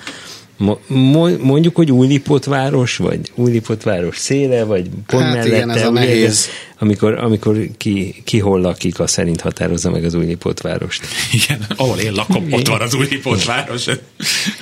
Mo- 0.62 0.80
mo- 0.88 1.42
mondjuk, 1.42 1.76
hogy 1.76 1.92
Újlipott 1.92 2.44
város, 2.46 2.98
vagy 2.98 3.20
Újlipott 3.36 3.84
város 3.84 4.18
széle, 4.18 4.64
vagy 4.64 4.90
pont 5.08 5.24
Hát 5.24 5.34
mellette. 5.34 5.56
igen, 5.56 5.70
ez 5.70 5.82
a 5.86 5.90
ugye, 5.90 6.00
nehéz. 6.00 6.50
Amikor, 6.80 7.14
amikor 7.14 7.58
ki, 7.78 8.22
ki 8.24 8.40
hol 8.40 8.62
lakik, 8.62 9.00
az 9.00 9.12
szerint 9.12 9.42
határozza 9.42 9.90
meg 9.90 10.04
az 10.04 10.14
Újlipott 10.14 10.62
várost. 10.62 11.06
Igen, 11.32 11.66
ahol 11.76 11.98
én 11.98 12.12
lakom, 12.14 12.48
ott 12.52 12.68
van 12.68 12.82
az 12.82 12.94
új 12.94 13.22
város. 13.46 13.86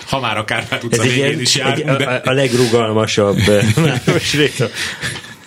Ha 0.06 0.20
már 0.20 0.38
a 0.38 0.44
Kárpát 0.46 0.84
utca 0.84 1.02
Ez 1.02 1.08
egy, 1.08 1.14
végén 1.14 1.26
ilyen, 1.28 1.40
is 1.42 1.56
egy, 1.56 1.78
járunk, 1.78 1.90
a, 1.90 1.96
de... 1.98 2.22
a 2.26 2.32
legrugalmasabb 2.32 3.38
eh, 3.38 3.74
városrész. 4.06 4.62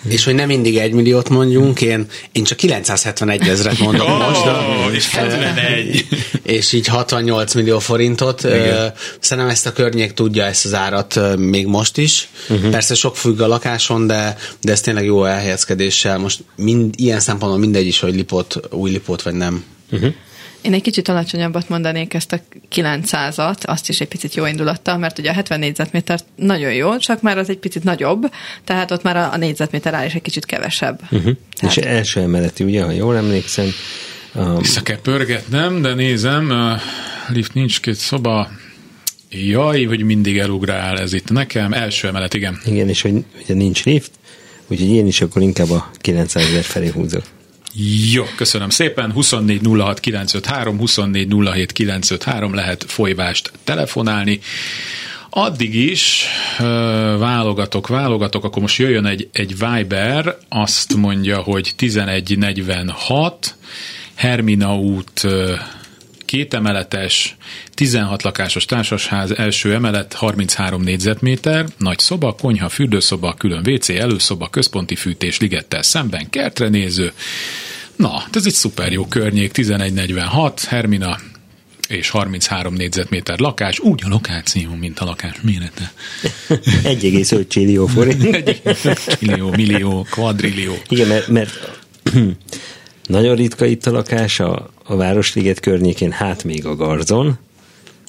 És 0.07 0.23
hogy 0.23 0.35
nem 0.35 0.47
mindig 0.47 0.77
egy 0.77 0.93
milliót 0.93 1.29
mondjunk, 1.29 1.81
én, 1.81 2.05
én 2.31 2.43
csak 2.43 2.57
971 2.57 3.47
ezret 3.47 3.77
mondok 3.79 4.09
Ó, 4.09 4.13
most. 4.13 4.45
és 4.95 5.09
71. 5.09 6.07
és 6.43 6.71
így 6.71 6.87
68 6.87 7.53
millió 7.53 7.79
forintot. 7.79 8.43
Ö, 8.43 8.85
Szerintem 9.19 9.53
ezt 9.53 9.65
a 9.65 9.73
környék 9.73 10.13
tudja 10.13 10.45
ezt 10.45 10.65
az 10.65 10.73
árat 10.73 11.19
még 11.37 11.67
most 11.67 11.97
is. 11.97 12.29
Uh-huh. 12.49 12.69
Persze 12.69 12.95
sok 12.95 13.17
függ 13.17 13.39
a 13.39 13.47
lakáson, 13.47 14.07
de, 14.07 14.37
de 14.61 14.71
ez 14.71 14.81
tényleg 14.81 15.05
jó 15.05 15.25
elhelyezkedéssel. 15.25 16.17
Most 16.17 16.43
mind, 16.55 16.93
ilyen 16.97 17.19
szempontból 17.19 17.59
mindegy 17.59 17.87
is, 17.87 17.99
hogy 17.99 18.15
lipot, 18.15 18.59
új 18.69 18.91
lipot 18.91 19.21
vagy 19.21 19.33
nem. 19.33 19.63
Én 20.63 20.73
egy 20.73 20.81
kicsit 20.81 21.07
alacsonyabbat 21.07 21.69
mondanék 21.69 22.13
ezt 22.13 22.31
a 22.33 22.39
900-at, 22.75 23.63
azt 23.65 23.89
is 23.89 23.99
egy 23.99 24.07
picit 24.07 24.33
jó 24.35 24.45
indulattal, 24.45 24.97
mert 24.97 25.19
ugye 25.19 25.29
a 25.29 25.33
70 25.33 25.59
négyzetméter 25.59 26.19
nagyon 26.35 26.73
jó, 26.73 26.97
csak 26.97 27.21
már 27.21 27.37
az 27.37 27.49
egy 27.49 27.57
picit 27.57 27.83
nagyobb, 27.83 28.31
tehát 28.63 28.91
ott 28.91 29.03
már 29.03 29.17
a, 29.17 29.31
a 29.33 29.37
négyzetméter 29.37 29.93
áll 29.93 30.05
is 30.05 30.13
egy 30.13 30.21
kicsit 30.21 30.45
kevesebb. 30.45 30.99
Uh-huh. 31.03 31.35
Tehát- 31.59 31.77
És 31.77 31.83
első 31.83 32.19
emeleti, 32.19 32.63
ugye, 32.63 32.83
ha 32.83 32.91
jól 32.91 33.17
emlékszem, 33.17 33.71
a, 34.35 34.57
Vissza 34.57 34.81
kell 34.81 34.97
pörgetnem, 35.01 35.81
de 35.81 35.93
nézem, 35.93 36.49
uh, 36.49 36.81
lift 37.35 37.53
nincs, 37.53 37.79
két 37.79 37.95
szoba. 37.95 38.49
Jaj, 39.29 39.83
hogy 39.83 40.03
mindig 40.03 40.37
elugrál 40.37 40.99
ez 40.99 41.13
itt 41.13 41.29
nekem. 41.29 41.73
Első 41.73 42.07
emelet, 42.07 42.33
igen. 42.33 42.59
igen, 42.65 42.89
és 42.89 43.01
hogy 43.01 43.13
ugye 43.43 43.53
nincs 43.53 43.83
lift, 43.83 44.11
úgyhogy 44.67 44.89
én 44.89 45.07
is 45.07 45.21
akkor 45.21 45.41
inkább 45.41 45.69
a 45.69 45.89
900 45.97 46.45
ezer 46.45 46.63
felé 46.63 46.87
húzok. 46.87 47.23
Jó, 48.11 48.23
köszönöm 48.35 48.69
szépen. 48.69 49.11
24 49.11 49.61
06 49.63 49.99
953, 49.99 50.77
24 50.77 51.33
07 51.53 51.71
953 51.71 52.53
lehet 52.53 52.85
folyvást 52.87 53.51
telefonálni. 53.63 54.39
Addig 55.29 55.75
is 55.75 56.25
válogatok, 57.17 57.87
válogatok, 57.87 58.43
akkor 58.43 58.61
most 58.61 58.77
jöjjön 58.77 59.05
egy, 59.05 59.29
egy 59.31 59.55
Viber, 59.57 60.37
azt 60.49 60.95
mondja, 60.95 61.41
hogy 61.41 61.73
1146, 61.77 63.55
Hermina 64.15 64.77
út 64.77 65.27
két 66.33 66.53
emeletes, 66.53 67.35
16 67.73 68.23
lakásos 68.23 68.65
társasház, 68.65 69.31
első 69.31 69.73
emelet, 69.73 70.13
33 70.13 70.81
négyzetméter, 70.81 71.65
nagy 71.77 71.99
szoba, 71.99 72.35
konyha, 72.35 72.69
fürdőszoba, 72.69 73.33
külön 73.33 73.67
WC, 73.67 73.89
előszoba, 73.89 74.47
központi 74.47 74.95
fűtés, 74.95 75.39
ligettel 75.39 75.81
szemben, 75.81 76.29
kertre 76.29 76.67
néző. 76.67 77.11
Na, 77.95 78.23
ez 78.31 78.45
egy 78.45 78.53
szuper 78.53 78.91
jó 78.91 79.05
környék, 79.05 79.57
1146, 79.57 80.63
Hermina, 80.63 81.19
és 81.89 82.09
33 82.09 82.73
négyzetméter 82.73 83.39
lakás, 83.39 83.79
úgy 83.79 84.01
a 84.05 84.07
lokáció, 84.07 84.75
mint 84.75 84.99
a 84.99 85.05
lakás 85.05 85.35
mérete. 85.41 85.93
1,5 86.49 87.47
csillió 87.47 87.85
forint. 87.87 88.23
Egy 88.35 88.61
millió, 89.19 89.49
millió, 89.49 90.07
kvadrillió. 90.09 90.73
Igen, 90.89 91.07
mert, 91.07 91.27
mert 91.27 91.81
nagyon 93.07 93.35
ritka 93.35 93.65
itt 93.65 93.85
a 93.85 93.91
lakás 93.91 94.39
a, 94.39 94.69
a 94.83 94.95
Városliget 94.95 95.59
környékén, 95.59 96.11
hát 96.11 96.43
még 96.43 96.65
a 96.65 96.75
Garzon, 96.75 97.37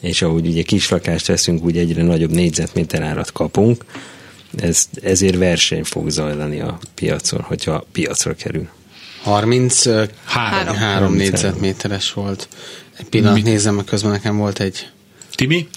és 0.01 0.23
ahogy 0.23 0.47
ugye 0.47 0.63
kis 0.63 0.89
lakást 0.89 1.27
veszünk, 1.27 1.65
úgy 1.65 1.79
egyre 1.79 2.03
nagyobb 2.03 2.31
négyzetméter 2.31 3.03
árat 3.03 3.33
kapunk, 3.33 3.85
ez, 4.57 4.89
ezért 5.03 5.37
verseny 5.37 5.85
fog 5.85 6.11
zajlani 6.11 6.61
a 6.61 6.79
piacon, 6.95 7.41
hogyha 7.41 7.87
piacra 7.93 8.35
kerül. 8.35 8.69
33 9.23 10.09
Három. 10.25 10.75
három 10.75 11.15
négyzetméteres 11.15 12.13
volt. 12.13 12.49
Egy 12.99 13.07
pillanat 13.07 13.43
nézem, 13.43 13.75
mert 13.75 13.89
közben 13.89 14.11
nekem 14.11 14.37
volt 14.37 14.61
egy 14.61 14.89
Timi? 15.35 15.69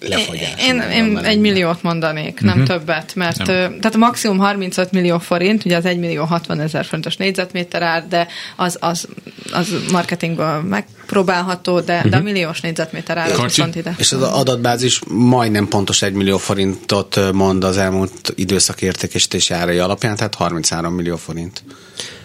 lefagyás. 0.00 0.52
Én, 0.58 0.80
én 0.80 1.18
egy 1.18 1.40
milliót 1.40 1.82
mondanék, 1.82 2.40
nem 2.40 2.60
uh-huh. 2.60 2.78
többet, 2.78 3.14
mert 3.14 3.36
Nem. 3.36 3.46
tehát 3.46 3.94
a 3.94 3.98
maximum 3.98 4.38
35 4.38 4.92
millió 4.92 5.18
forint, 5.18 5.64
ugye 5.64 5.76
az 5.76 5.84
1 5.84 5.98
millió 5.98 6.24
60 6.24 6.60
ezer 6.60 6.84
forintos 6.84 7.16
négyzetméter 7.16 7.82
ár, 7.82 8.08
de 8.08 8.26
az, 8.56 8.76
az, 8.80 9.08
az 9.52 9.74
marketingből 9.90 10.60
megpróbálható, 10.60 11.80
de, 11.80 11.96
uh-huh. 11.96 12.10
de 12.10 12.16
a 12.16 12.20
milliós 12.20 12.60
négyzetméter 12.60 13.18
ár 13.18 13.42
viszont 13.42 13.74
ide. 13.74 13.94
És 13.98 14.12
az 14.12 14.22
adatbázis 14.22 15.00
majdnem 15.08 15.68
pontos 15.68 16.02
1 16.02 16.12
millió 16.12 16.38
forintot 16.38 17.32
mond 17.32 17.64
az 17.64 17.76
elmúlt 17.76 18.32
időszak 18.34 18.82
értékesítési 18.82 19.54
árai 19.54 19.78
alapján, 19.78 20.16
tehát 20.16 20.34
33 20.34 20.94
millió 20.94 21.16
forint. 21.16 21.62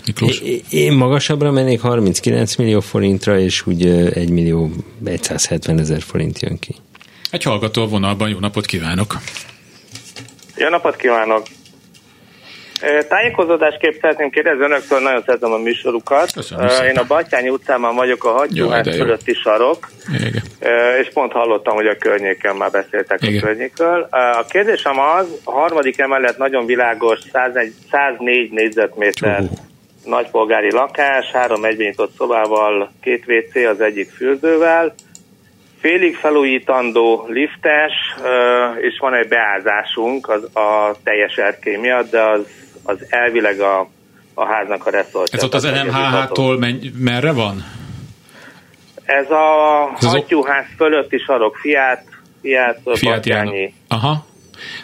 Miklós? 0.06 0.40
É- 0.42 0.64
Én 0.70 0.92
magasabbra 0.94 1.52
mennék 1.52 1.82
39 1.82 2.56
millió 2.56 2.80
forintra, 2.80 3.40
és 3.40 3.68
úgy 3.68 3.86
ö, 3.86 4.08
1 4.14 4.30
millió 4.30 4.70
170 5.22 5.80
ezer 5.80 6.02
forint 6.02 6.40
jön 6.40 6.60
ki. 6.60 6.76
Egy 7.32 7.44
hallgató 7.44 7.82
a 7.82 7.88
vonalban, 7.88 8.30
jó 8.30 8.40
napot 8.40 8.66
kívánok! 8.66 9.18
Jó 10.56 10.70
napot 10.70 10.96
kívánok! 10.96 11.44
Tájékozódásképp 13.08 14.02
szeretném 14.02 14.30
kérdezni 14.30 14.64
önöktől, 14.64 15.00
nagyon 15.00 15.24
szeretem 15.26 15.52
a 15.52 15.58
műsorukat. 15.58 16.32
Köszönöm. 16.32 16.68
Én 16.86 16.98
a 16.98 17.04
Batyányi 17.08 17.50
utcában 17.50 17.96
vagyok, 17.96 18.24
a 18.24 18.46
jó. 18.50 18.70
fölötti 18.70 19.34
sarok, 19.34 19.90
Igen. 20.14 20.44
És 21.02 21.10
pont 21.14 21.32
hallottam, 21.32 21.76
hogy 21.76 21.88
a 21.88 21.96
környéken 21.98 22.56
már 22.56 22.72
beszéltek 22.72 23.22
Igen. 23.22 23.38
a 23.38 23.46
környékről. 23.46 24.08
A 24.12 24.46
kérdésem 24.50 25.00
az, 25.00 25.28
a 25.44 25.52
harmadik 25.52 26.00
emelet 26.00 26.38
nagyon 26.38 26.66
világos, 26.66 27.20
101, 27.32 27.74
104 27.92 28.52
négyzetméter 28.52 29.42
Ó. 29.42 29.46
nagypolgári 30.06 30.72
lakás, 30.72 31.32
három 31.32 31.66
egybinyitott 31.66 32.16
szobával, 32.18 32.92
két 33.02 33.26
WC 33.28 33.56
az 33.56 33.82
egyik 33.82 34.10
fürdővel, 34.10 34.94
félig 35.80 36.16
felújítandó 36.16 37.26
liftes, 37.28 37.94
és 38.82 38.98
van 39.00 39.14
egy 39.14 39.28
beázásunk 39.28 40.30
az, 40.30 40.56
a 40.56 40.96
teljes 41.04 41.36
erkély 41.36 41.78
miatt, 41.78 42.12
de 42.12 42.22
az, 42.22 42.40
az 42.84 42.98
elvileg 43.10 43.60
a, 43.60 43.90
a 44.34 44.46
háznak 44.46 44.86
a 44.86 44.90
reszortja. 44.90 45.38
Ez 45.38 45.44
ott 45.44 45.54
az 45.54 45.64
NMHH-tól 45.64 46.58
menj, 46.58 46.92
merre 46.98 47.32
van? 47.32 47.64
Ez 49.06 49.30
a 49.32 49.92
Ez 49.98 50.04
az 50.04 50.12
hattyúház 50.12 50.66
fölötti 50.78 51.18
sarok, 51.18 51.56
Fiát, 51.56 52.06
Fiát. 52.42 53.26
János. 53.26 53.72
Aha. 53.88 54.26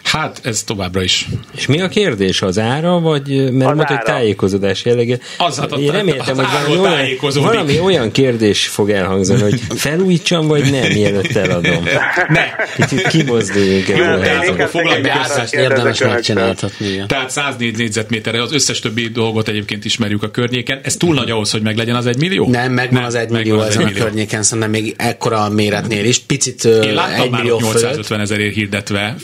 Hát 0.02 0.40
ez 0.42 0.62
továbbra 0.62 1.02
is. 1.02 1.26
És 1.56 1.66
mi 1.66 1.80
a 1.80 1.88
kérdés? 1.88 2.42
Az 2.42 2.58
ára, 2.58 3.00
vagy 3.00 3.28
mert 3.52 3.74
mondta, 3.74 3.86
hogy 3.94 4.02
tájékozódás 4.04 4.84
jellege? 4.84 5.18
Az, 5.38 5.58
hát 5.58 5.72
a- 5.72 5.76
Én 5.76 5.90
reméltem, 5.90 6.38
az 6.38 6.44
hogy 6.66 6.76
valami 6.76 7.18
olyan, 7.20 7.42
valami 7.42 7.80
olyan 7.80 8.10
kérdés 8.10 8.66
fog 8.66 8.90
elhangzani, 8.90 9.40
hogy 9.40 9.60
felújítsam, 9.68 10.46
vagy 10.46 10.70
nem, 10.70 10.92
mielőtt 10.92 11.36
eladom. 11.36 11.84
Ne! 12.28 12.44
Kicsit 12.76 13.06
kimozduljunk 13.08 13.88
Jó, 13.88 13.94
inkább 13.94 14.68
foglaljuk 14.68 15.06
egy 15.06 15.12
össze. 15.24 15.60
érdemes 15.60 16.00
megcsináltatni. 16.00 17.04
Tehát 17.06 17.30
104 17.30 17.76
négyzetméterre, 17.76 18.42
az 18.42 18.52
összes 18.52 18.78
többi 18.78 19.08
dolgot 19.08 19.48
egyébként 19.48 19.84
ismerjük 19.84 20.22
a 20.22 20.30
környéken. 20.30 20.80
Ez 20.82 20.96
túl 20.96 21.14
nagy 21.14 21.30
ahhoz, 21.30 21.50
hogy 21.50 21.62
meglegyen 21.62 21.96
az 21.96 22.06
egy 22.06 22.18
millió? 22.18 22.48
Nem, 22.48 22.72
megvan 22.72 23.02
az 23.02 23.14
1 23.14 23.28
millió 23.28 23.60
ezen 23.62 23.82
a 23.84 23.90
környéken, 23.92 24.42
szerintem 24.42 24.70
még 24.70 24.94
ekkora 24.96 25.42
a 25.44 25.48
méretnél 25.48 26.04
is. 26.04 26.18
Picit 26.18 26.64
Én 26.64 26.94
láttam 26.94 27.24
1 27.24 27.30
már 27.30 27.40
millió 27.40 27.54
ott 27.56 27.60
fölött. 27.60 27.80
850 27.80 28.20
ezerért 28.20 28.54
hirdetve 28.54 29.14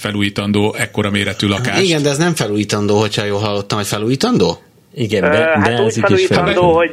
felújítandó, 0.53 0.75
ekkora 0.79 1.11
méretű 1.11 1.47
lakást. 1.47 1.83
Igen, 1.83 2.03
de 2.03 2.09
ez 2.09 2.19
nem 2.19 2.35
felújítandó, 2.35 3.01
hogyha 3.01 3.25
jól 3.25 3.39
hallottam, 3.41 3.79
hogy 3.79 3.87
felújítandó? 3.87 4.59
Igen, 4.95 5.25
Ö, 5.25 5.29
be, 5.29 5.37
Hát 5.63 5.81
úgy 5.81 5.93
felújítandó, 6.01 6.53
fel. 6.53 6.71
hogy 6.71 6.93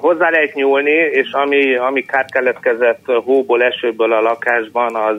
hozzá 0.00 0.30
lehet 0.30 0.54
nyúlni, 0.54 0.90
és 1.12 1.28
ami, 1.32 1.76
ami 1.76 2.04
kár 2.04 2.24
keletkezett 2.24 3.04
hóból, 3.24 3.62
esőből 3.62 4.12
a 4.12 4.20
lakásban, 4.20 4.94
az 4.96 5.16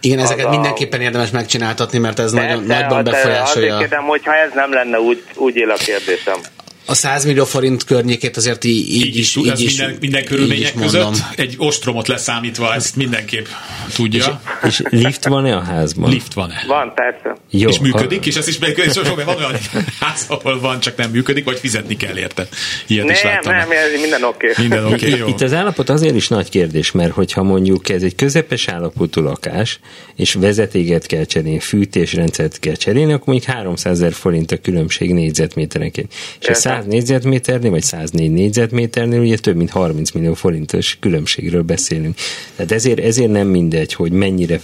Igen, 0.00 0.18
Az 0.18 0.24
ezeket 0.24 0.46
a- 0.46 0.50
mindenképpen 0.50 1.00
érdemes 1.00 1.30
megcsináltatni, 1.30 1.98
mert 1.98 2.18
ez 2.18 2.32
nagyon, 2.32 2.66
persze, 2.66 2.80
nagyban 2.80 3.04
de 3.04 3.10
befolyásolja. 3.10 3.74
Azért 3.74 3.88
kérdem, 3.88 4.04
hogyha 4.08 4.34
ez 4.34 4.50
nem 4.54 4.72
lenne, 4.72 5.00
úgy, 5.00 5.22
úgy 5.36 5.56
él 5.56 5.70
a 5.70 5.74
kérdésem. 5.74 6.38
A 6.84 6.94
100 6.94 7.24
millió 7.24 7.44
forint 7.44 7.84
környékét 7.84 8.36
azért 8.36 8.64
így, 8.64 8.88
így, 8.88 9.06
így 9.06 9.16
is, 9.16 9.36
így 9.36 9.48
ez 9.48 9.60
is, 9.60 9.76
minden, 9.76 9.96
minden 10.00 10.20
így 10.20 10.26
körülmények 10.26 10.62
is 10.62 10.72
mondom. 10.72 11.12
között 11.12 11.38
egy 11.38 11.54
ostromot 11.58 12.08
leszámítva, 12.08 12.74
ezt 12.74 12.96
mindenképp 12.96 13.46
tudja. 13.94 14.40
És 14.62 14.82
lift 14.88 15.24
van-e 15.26 15.56
a 15.56 15.62
házban? 15.62 16.10
Lift 16.10 16.34
van-e? 16.34 16.64
Van, 16.66 16.92
persze. 16.94 17.36
Jó, 17.54 17.68
és 17.68 17.78
működik, 17.78 18.18
ha- 18.18 18.26
és 18.26 18.36
ez 18.36 18.48
is 18.48 18.58
működik, 18.58 18.90
és 18.90 19.08
van 19.14 19.28
olyan 19.28 19.56
ház, 20.00 20.24
ahol 20.28 20.60
van, 20.60 20.80
csak 20.80 20.96
nem 20.96 21.10
működik, 21.10 21.44
vagy 21.44 21.58
fizetni 21.58 21.96
kell 21.96 22.18
érte. 22.18 22.48
Ilyet 22.86 23.10
is 23.10 23.22
Nem, 23.22 23.32
láttam. 23.32 23.52
nem, 23.52 23.70
ez 23.70 24.00
minden 24.00 24.22
oké. 24.24 24.50
Okay. 24.50 24.64
Minden 24.68 24.84
oké, 24.84 25.06
okay, 25.06 25.18
jó. 25.18 25.26
Itt 25.26 25.40
az 25.40 25.52
állapot 25.52 25.88
azért 25.88 26.14
is 26.14 26.28
nagy 26.28 26.48
kérdés, 26.48 26.90
mert 26.90 27.12
hogyha 27.12 27.42
mondjuk 27.42 27.88
ez 27.88 28.02
egy 28.02 28.14
közepes 28.14 28.68
állapotú 28.68 29.20
lakás, 29.20 29.80
és 30.16 30.34
vezetéket 30.34 31.06
kell 31.06 31.24
cserélni, 31.24 31.58
fűtésrendszert 31.58 32.58
kell 32.58 32.74
cserélni, 32.74 33.12
akkor 33.12 33.26
mondjuk 33.26 33.56
300 33.56 34.00
ezer 34.00 34.12
forint 34.12 34.52
a 34.52 34.56
különbség 34.56 35.12
négyzetméterenként. 35.12 36.12
És 36.12 36.46
a 36.46 36.50
Értem. 36.50 36.54
100 36.54 36.86
négyzetméternél, 36.86 37.70
vagy 37.70 37.82
104 37.82 38.30
négyzetméternél 38.30 39.20
ugye 39.20 39.36
több 39.36 39.56
mint 39.56 39.70
30 39.70 40.10
millió 40.10 40.34
forintos 40.34 40.96
különbségről 41.00 41.62
beszélünk. 41.62 42.16
Tehát 42.56 42.72
ezért, 42.72 42.98
ezért 42.98 43.30
nem 43.30 43.46
mindegy, 43.46 43.94
hogy 43.94 44.12
mennyire 44.12 44.60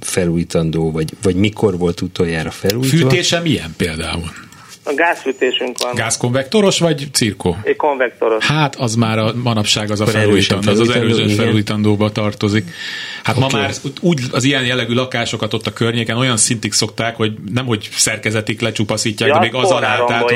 felújítandó, 0.00 0.90
vagy, 0.90 1.12
vagy 1.22 1.36
mikor 1.36 1.78
volt 1.78 2.02
utoljára 2.26 2.50
felújítva. 2.50 2.98
Fűtése 3.10 3.40
milyen 3.40 3.74
például? 3.76 4.30
A 4.88 4.94
gázfűtésünk 4.94 5.82
van. 5.82 5.94
Gázkonvektoros 5.94 6.78
vagy 6.78 7.08
cirkó? 7.12 7.56
Egy 7.62 7.76
konvektoros. 7.76 8.44
Hát 8.44 8.76
az 8.76 8.94
már 8.94 9.18
a 9.18 9.32
manapság 9.42 9.90
az 9.90 10.00
a 10.00 10.06
felújítandó, 10.06 10.70
az 10.70 10.80
az 10.80 10.88
igen. 10.88 11.28
felújítandóba 11.28 12.12
tartozik. 12.12 12.70
Hát 13.22 13.36
Oké. 13.36 13.46
ma 13.56 13.60
már 13.60 13.72
úgy 14.00 14.20
az 14.30 14.44
ilyen 14.44 14.64
jellegű 14.64 14.94
lakásokat 14.94 15.54
ott 15.54 15.66
a 15.66 15.72
környéken 15.72 16.16
olyan 16.16 16.36
szintig 16.36 16.72
szokták, 16.72 17.16
hogy 17.16 17.32
nem 17.52 17.66
hogy 17.66 17.88
szerkezetik, 17.92 18.60
lecsupaszítják, 18.60 19.28
Ja, 19.28 19.34
de 19.34 19.40
még 19.40 19.54
az 19.54 19.70
alá, 19.70 20.04
tehát 20.04 20.22
hogy, 20.22 20.34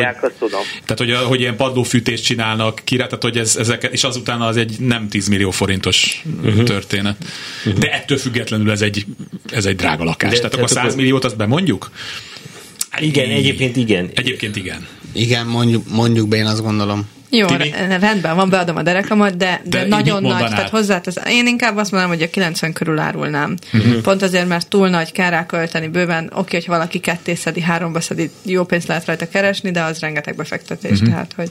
tehát, 0.84 0.98
hogy, 0.98 1.14
hogy 1.28 1.40
ilyen 1.40 1.56
padlófűtést 1.56 2.24
csinálnak 2.24 2.80
ki, 2.84 2.96
tehát 2.96 3.22
hogy 3.22 3.38
ez, 3.38 3.56
ezeket, 3.56 3.92
és 3.92 4.04
azután 4.04 4.40
az 4.40 4.56
egy 4.56 4.76
nem 4.78 5.08
10 5.08 5.28
millió 5.28 5.50
forintos 5.50 6.22
uh-huh. 6.44 6.62
történet. 6.62 7.16
Uh-huh. 7.66 7.80
De 7.80 7.92
ettől 7.92 8.18
függetlenül 8.18 8.70
ez 8.70 8.80
egy, 8.80 9.04
ez 9.52 9.66
egy 9.66 9.76
drága 9.76 10.04
lakás. 10.04 10.30
De- 10.30 10.40
De, 10.40 10.40
tehát 10.40 10.54
akkor 10.54 10.68
tehát 10.68 10.84
100 10.84 10.92
akkor- 10.92 10.96
milliót 10.96 11.24
azt 11.24 11.36
bemondjuk? 11.36 11.90
Igen, 12.98 13.30
egyébként 13.30 13.76
igen. 13.76 14.10
Egyébként 14.14 14.56
igen. 14.56 14.86
Igen, 15.12 15.46
mondjuk, 15.46 15.90
mondjuk 15.90 16.28
be, 16.28 16.36
én 16.36 16.46
azt 16.46 16.62
gondolom. 16.62 17.08
Jó, 17.30 17.46
Timi? 17.46 17.70
re- 17.70 17.98
rendben 17.98 18.36
van, 18.36 18.48
beadom 18.48 18.76
a 18.76 18.82
derekamat, 18.82 19.36
de, 19.36 19.60
de, 19.64 19.78
De 19.78 19.82
de 19.82 19.88
nagyon 19.88 20.22
nagy, 20.22 20.30
mondanád? 20.30 20.50
tehát 20.50 20.70
hozzátesz. 20.70 21.16
Én 21.28 21.46
inkább 21.46 21.76
azt 21.76 21.90
mondanám, 21.90 22.16
hogy 22.16 22.26
a 22.26 22.30
90 22.30 22.72
körül 22.72 22.98
árulnám. 22.98 23.56
Uh-huh. 23.72 24.00
Pont 24.00 24.22
azért, 24.22 24.48
mert 24.48 24.68
túl 24.68 24.88
nagy 24.88 25.12
kell 25.12 25.30
rá 25.30 25.46
költeni 25.46 25.88
bőven. 25.88 26.30
Oké, 26.34 26.56
hogyha 26.56 26.72
valaki 26.72 26.98
ketté 26.98 27.34
szedi, 27.34 27.60
háromba 27.60 28.00
szedi, 28.00 28.30
jó 28.42 28.64
pénzt 28.64 28.88
lehet 28.88 29.06
rajta 29.06 29.28
keresni, 29.28 29.70
de 29.70 29.82
az 29.82 29.98
rengeteg 29.98 30.36
befektetés, 30.36 30.92
uh-huh. 30.92 31.08
tehát 31.08 31.32
hogy 31.36 31.50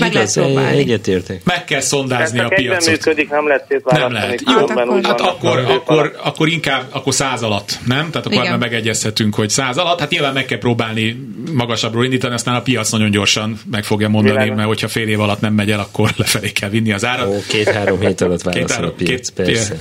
meg 0.00 0.12
lehet 0.12 0.36
Igaz, 0.36 0.44
próbálni. 0.44 0.78
egyetértek. 0.78 1.40
Meg 1.44 1.64
kell 1.64 1.80
szondázni 1.80 2.38
a 2.38 2.48
piacot. 2.48 2.90
működik, 2.90 3.28
nem 3.30 3.46
lehet 3.46 3.68
Nem 3.68 3.78
szétválasztani. 3.78 4.14
lehet. 4.14 4.42
különben 4.44 5.04
Hát 5.04 5.20
akkor- 5.20 5.64
Hát 5.64 5.70
akkor, 5.70 6.16
akkor, 6.22 6.48
inkább 6.48 6.82
akkor 6.90 7.14
száz 7.14 7.42
alatt, 7.42 7.78
nem? 7.86 8.10
Tehát 8.10 8.26
akkor 8.26 8.32
Igen. 8.32 8.46
már 8.50 8.58
megegyezhetünk, 8.58 9.34
hogy 9.34 9.50
száz 9.50 9.76
alatt. 9.78 10.00
Hát 10.00 10.10
nyilván 10.10 10.32
meg 10.32 10.44
kell 10.44 10.58
próbálni 10.58 11.28
magasabbról 11.52 12.04
indítani, 12.04 12.34
aztán 12.34 12.54
a 12.54 12.62
piac 12.62 12.90
nagyon 12.90 13.10
gyorsan 13.10 13.60
meg 13.70 13.84
fogja 13.84 14.08
mondani, 14.08 14.32
Világos. 14.34 14.56
mert 14.56 14.68
hogyha 14.68 14.88
fél 14.88 15.08
év 15.08 15.20
alatt 15.20 15.40
nem 15.40 15.52
megy 15.52 15.70
el, 15.70 15.80
akkor 15.80 16.10
lefelé 16.16 16.50
kell 16.52 16.68
vinni 16.68 16.92
az 16.92 17.04
árat. 17.04 17.26
Ó, 17.28 17.36
két-három 17.48 18.00
hét 18.00 18.20
alatt 18.20 18.42
válaszol 18.42 18.84
a 18.84 18.90
piac, 18.90 19.08
két- 19.10 19.30
persze. 19.46 19.76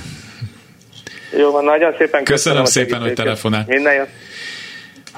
Jó 1.40 1.52
van, 1.52 1.64
nagyon 1.64 1.94
szépen 1.98 2.24
Köszönöm 2.24 2.62
a 2.62 2.66
szépen, 2.66 3.02
hogy 3.02 3.14
telefonált. 3.14 3.68
Minden 3.68 3.94
jó. 3.94 4.04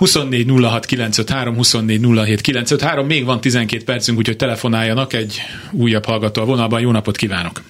24 0.02 0.47
06 0.47 0.86
953, 0.86 1.56
24 1.56 2.02
07 2.26 2.41
953, 2.41 3.06
még 3.06 3.26
van 3.26 3.41
12 3.41 3.84
percünk, 3.84 4.18
úgyhogy 4.18 4.36
telefonáljanak 4.36 5.14
egy 5.14 5.41
újabb 5.72 6.06
hallgató 6.06 6.41
a 6.41 6.45
vonalban. 6.45 6.82
Jó 6.82 6.91
napot 6.91 7.18
kívánok! 7.18 7.62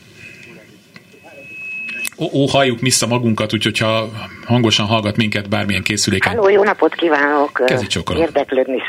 ó, 2.17 2.29
ó, 2.33 2.45
halljuk 2.45 2.79
vissza 2.79 3.07
magunkat, 3.07 3.53
úgyhogy 3.53 3.77
ha 3.77 4.09
hangosan 4.45 4.85
hallgat 4.85 5.17
minket 5.17 5.49
bármilyen 5.49 5.83
készüléken. 5.83 6.35
Halló, 6.35 6.49
jó 6.49 6.63
napot 6.63 6.93
kívánok! 6.93 7.63
Érdeklődni. 8.15 8.81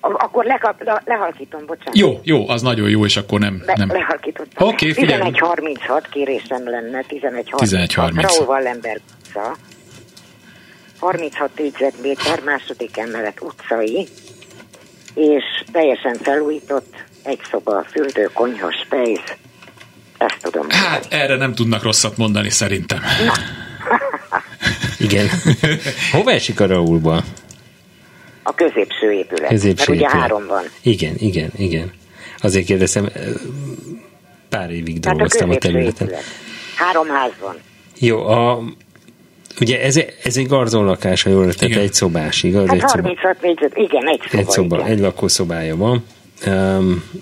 Akkor 0.00 0.44
lekap, 0.44 0.82
le, 0.82 1.02
lehalkítom, 1.04 1.66
bocsánat. 1.66 1.96
Jó, 1.96 2.20
jó, 2.22 2.48
az 2.48 2.62
nagyon 2.62 2.88
jó, 2.88 3.04
és 3.04 3.16
akkor 3.16 3.40
nem... 3.40 3.62
Le, 3.66 3.74
nem. 3.76 3.88
Lehalkítottam. 3.88 4.68
Oké, 4.68 4.92
figyelj. 4.92 5.30
11.36 5.30 6.02
kérésem 6.10 6.68
lenne, 6.68 7.04
11.36. 7.08 7.42
11.30. 7.50 8.10
Raúl 8.14 8.46
Wallenberg 8.46 9.00
utca. 9.30 9.56
36 11.00 11.50
négyzetméter, 11.56 12.42
második 12.44 12.96
emelet 12.96 13.40
utcai, 13.40 14.08
és 15.14 15.44
teljesen 15.72 16.14
felújított, 16.14 16.94
egy 17.22 17.40
szoba, 17.50 17.84
fürdő, 17.90 18.30
konyha, 18.34 18.72
spejz. 18.72 19.20
Ezt 20.18 20.36
tudom. 20.40 20.66
Hát 20.70 21.06
erre 21.10 21.36
nem 21.36 21.54
tudnak 21.54 21.82
rosszat 21.82 22.16
mondani 22.16 22.50
szerintem. 22.50 23.00
Igen. 24.98 25.28
Hova 26.12 26.30
esik 26.30 26.60
a 26.60 26.66
Raúlba? 26.66 27.22
A 28.42 28.54
középső 28.54 29.12
épület. 29.12 29.48
Középső 29.48 29.92
mert 29.92 30.00
ugye 30.00 30.08
épület. 30.08 30.20
három 30.20 30.46
van. 30.46 30.64
Igen, 30.82 31.14
igen, 31.16 31.50
igen. 31.56 31.92
Azért 32.38 32.66
kérdezem, 32.66 33.08
pár 34.48 34.70
évig 34.70 34.96
a 34.96 35.00
dolgoztam 35.00 35.50
a 35.50 35.54
középső 35.54 35.72
területen. 35.72 36.06
épület. 36.06 36.24
Három 36.76 37.08
ház 37.08 37.32
van. 37.40 37.56
Jó, 37.98 38.26
a, 38.26 38.62
ugye 39.60 39.82
ez, 39.82 40.00
ez 40.24 40.36
egy 40.36 40.46
garzonlakás, 40.46 41.22
ha 41.22 41.30
jól 41.30 41.52
Igen. 41.60 41.80
egy 41.80 41.92
szobás, 41.92 42.42
igaz? 42.42 42.66
Hát 42.66 42.74
egy 42.76 42.88
szoba. 42.88 43.02
36 43.02 43.42
négyzet, 43.42 43.76
igen, 43.76 44.08
egy 44.08 44.20
szoba. 44.28 44.38
Egy 44.42 44.48
szoba, 44.48 44.76
igen. 44.76 44.88
egy 44.88 44.98
lakószobája 44.98 45.76
van. 45.76 46.04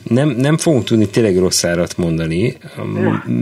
Nem, 0.03 0.29
nem 0.29 0.57
fogunk 0.59 0.85
tudni 0.85 1.09
tényleg 1.09 1.39
rossz 1.39 1.65
árat 1.65 1.97
mondani, 1.97 2.57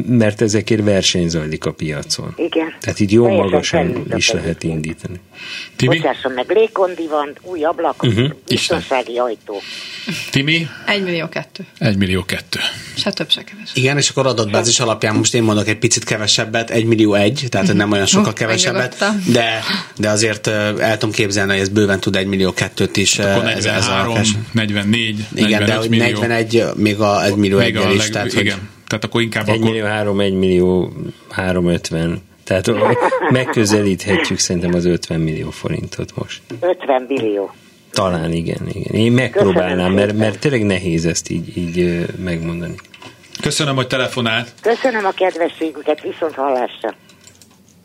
mert 0.09 0.41
ezekért 0.41 0.85
verseny 0.85 1.29
zajlik 1.29 1.65
a 1.65 1.73
piacon. 1.73 2.35
Igen. 2.37 2.75
Tehát 2.81 3.01
így 3.01 3.13
jó 3.13 3.25
Teljesen 3.25 3.47
magasan 3.51 4.07
is 4.17 4.31
lehet 4.31 4.63
indítani. 4.63 5.21
Timi? 5.77 5.97
Bocsásson 5.97 6.33
meg, 6.33 6.45
légkondi 6.49 7.07
van, 7.07 7.33
új 7.43 7.65
ablak, 7.65 8.03
Mhm, 8.03 8.13
uh-huh, 8.13 8.37
biztonsági 8.49 9.19
ajtó. 9.19 9.61
Timi? 10.31 10.67
1 10.87 11.03
millió 11.03 11.29
kettő. 11.29 11.67
1 11.79 11.97
millió 11.97 12.25
kettő. 12.25 12.59
Se 12.97 13.11
több, 13.13 13.31
se 13.31 13.43
kevesebb. 13.45 13.77
Igen, 13.77 13.97
és 13.97 14.09
akkor 14.09 14.27
adatbázis 14.27 14.81
alapján 14.81 15.15
most 15.15 15.35
én 15.35 15.43
mondok 15.43 15.69
egy 15.69 15.79
picit 15.79 16.05
kevesebbet, 16.05 16.71
1 16.71 16.85
millió 16.85 17.15
egy, 17.15 17.45
tehát 17.49 17.73
nem 17.73 17.93
olyan 17.93 18.07
sokkal 18.07 18.33
kevesebbet, 18.33 19.05
de, 19.33 19.63
de 19.99 20.11
azért 20.11 20.47
el 20.47 20.99
tudom 20.99 21.15
képzelni, 21.15 21.53
hogy 21.53 21.61
ez 21.61 21.69
bőven 21.69 22.01
tud 22.01 22.17
1 22.17 22.27
millió 22.27 22.53
kettőt 22.53 22.97
is. 22.97 23.19
Akkor 23.19 23.45
ö, 23.45 23.49
ez, 23.49 23.65
ez 23.65 23.87
a 23.87 23.91
43, 23.91 24.09
lakás. 24.09 24.31
44, 24.53 25.25
Igen, 25.35 25.49
45 25.51 25.66
de 25.67 25.77
hogy 25.77 25.89
millió. 25.89 26.21
41, 26.21 26.65
még 26.77 27.01
a 27.01 27.25
1 27.25 27.35
millió 27.37 27.59
Még 27.59 27.77
a 27.77 27.81
egyel 27.81 27.93
is. 27.93 27.99
leg, 27.99 28.11
Tehát, 28.11 28.33
igen. 28.33 28.55
hogy 28.55 28.63
Tehát 28.87 29.05
akkor 29.05 29.21
inkább 29.21 29.49
1 29.49 29.55
akkor... 29.55 29.71
millió 29.71 29.85
3, 29.85 30.21
1 30.21 30.35
millió 30.35 30.93
350. 31.31 32.23
Tehát 32.45 32.71
megközelíthetjük 33.31 34.39
szerintem 34.39 34.75
az 34.75 34.85
50 34.85 35.21
millió 35.21 35.51
forintot 35.51 36.17
most. 36.17 36.41
50 36.61 37.07
billió. 37.07 37.55
Talán 37.91 38.33
igen, 38.33 38.69
igen. 38.73 38.95
Én 38.95 39.13
megpróbálnám, 39.13 39.93
mert, 39.93 40.17
mert 40.17 40.39
tényleg 40.39 40.65
nehéz 40.65 41.07
ezt 41.07 41.31
így, 41.31 41.57
így 41.57 42.07
megmondani. 42.25 42.75
Köszönöm, 43.41 43.75
hogy 43.75 43.87
telefonált. 43.87 44.53
Köszönöm 44.61 45.05
a 45.05 45.11
kedvességüket, 45.11 46.01
viszont 46.03 46.35
hallásra. 46.35 46.95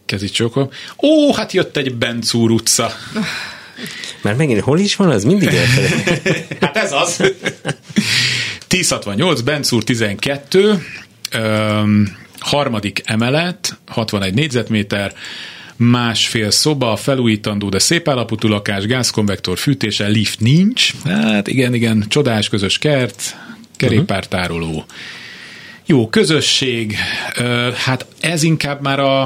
Kezi 0.06 0.30
csókom. 0.30 0.70
Ó, 1.04 1.34
hát 1.34 1.52
jött 1.52 1.78
egy 1.78 1.96
Bencúr 1.96 2.52
utca. 2.52 2.92
Már 4.22 4.36
megint 4.36 4.60
hol 4.60 4.80
is 4.80 4.96
van, 4.96 5.10
az 5.10 5.24
mindig 5.24 5.48
elfelejt. 5.48 6.60
Hát 6.62 6.78
ez 6.78 6.92
az. 6.92 7.34
1068, 8.68 9.42
Bencúr 9.42 9.84
12, 9.84 10.86
öm, 11.32 12.18
harmadik 12.40 13.02
emelet, 13.06 13.78
61 13.88 14.34
négyzetméter, 14.34 15.14
másfél 15.76 16.52
szoba, 16.52 16.96
felújítandó, 16.96 17.70
de 17.70 17.80
szép 17.80 18.08
állapotú 18.08 18.48
lakás, 18.48 18.86
gázkonvektor 18.86 19.58
fűtése, 19.58 20.08
lift 20.08 20.40
nincs. 20.40 20.92
Hát 21.04 21.48
igen, 21.48 21.74
igen, 21.74 22.06
csodás 22.08 22.50
közös 22.50 22.78
kert, 22.78 23.38
kerékpártároló. 23.78 24.86
Jó, 25.86 26.10
közösség, 26.10 26.96
hát 27.76 28.06
ez 28.20 28.44
inkább 28.44 28.82
már 28.82 29.00
a, 29.00 29.22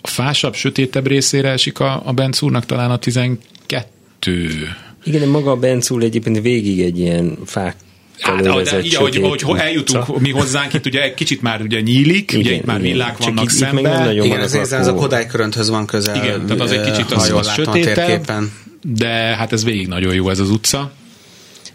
a 0.00 0.08
fásabb, 0.08 0.54
sötétebb 0.54 1.06
részére 1.06 1.50
esik 1.50 1.78
a, 1.78 2.02
a 2.04 2.12
Bencúrnak 2.12 2.66
talán 2.66 2.90
a 2.90 2.98
12. 2.98 3.49
Igen, 5.04 5.20
de 5.20 5.26
maga 5.26 5.50
a 5.50 5.56
Bencúl 5.56 6.02
egyébként 6.02 6.40
végig 6.40 6.80
egy 6.80 6.98
ilyen 6.98 7.38
fák 7.46 7.76
Hát, 8.20 8.46
ahogy, 8.46 8.68
ahogy 8.96 9.42
ho- 9.42 9.58
eljutunk 9.58 10.18
mi 10.20 10.30
hozzánk, 10.30 10.72
itt 10.74 10.86
ugye 10.86 11.02
egy 11.02 11.14
kicsit 11.14 11.42
már 11.42 11.60
ugye 11.62 11.80
nyílik, 11.80 12.30
igen, 12.32 12.44
ugye 12.44 12.54
itt 12.54 12.64
már 12.64 12.80
villák 12.80 13.16
vannak 13.18 13.44
itt- 13.44 13.50
itt 13.50 13.56
szemben. 13.56 14.04
nagyon 14.04 14.24
igen, 14.24 14.40
az 14.40 14.54
ez, 14.54 14.72
ez 14.72 14.86
a. 14.86 14.94
Kodály 14.94 15.26
körönthöz 15.26 15.70
van 15.70 15.86
közel. 15.86 16.16
Igen, 16.24 16.46
tehát 16.46 16.60
az 16.60 16.70
egy 16.70 16.84
kicsit 16.90 17.10
az, 17.12 17.30
az 17.30 17.52
sötétebb, 17.52 17.94
térképen. 17.94 18.52
de 18.82 19.08
hát 19.08 19.52
ez 19.52 19.64
végig 19.64 19.86
nagyon 19.86 20.14
jó 20.14 20.30
ez 20.30 20.38
az 20.38 20.50
utca. 20.50 20.92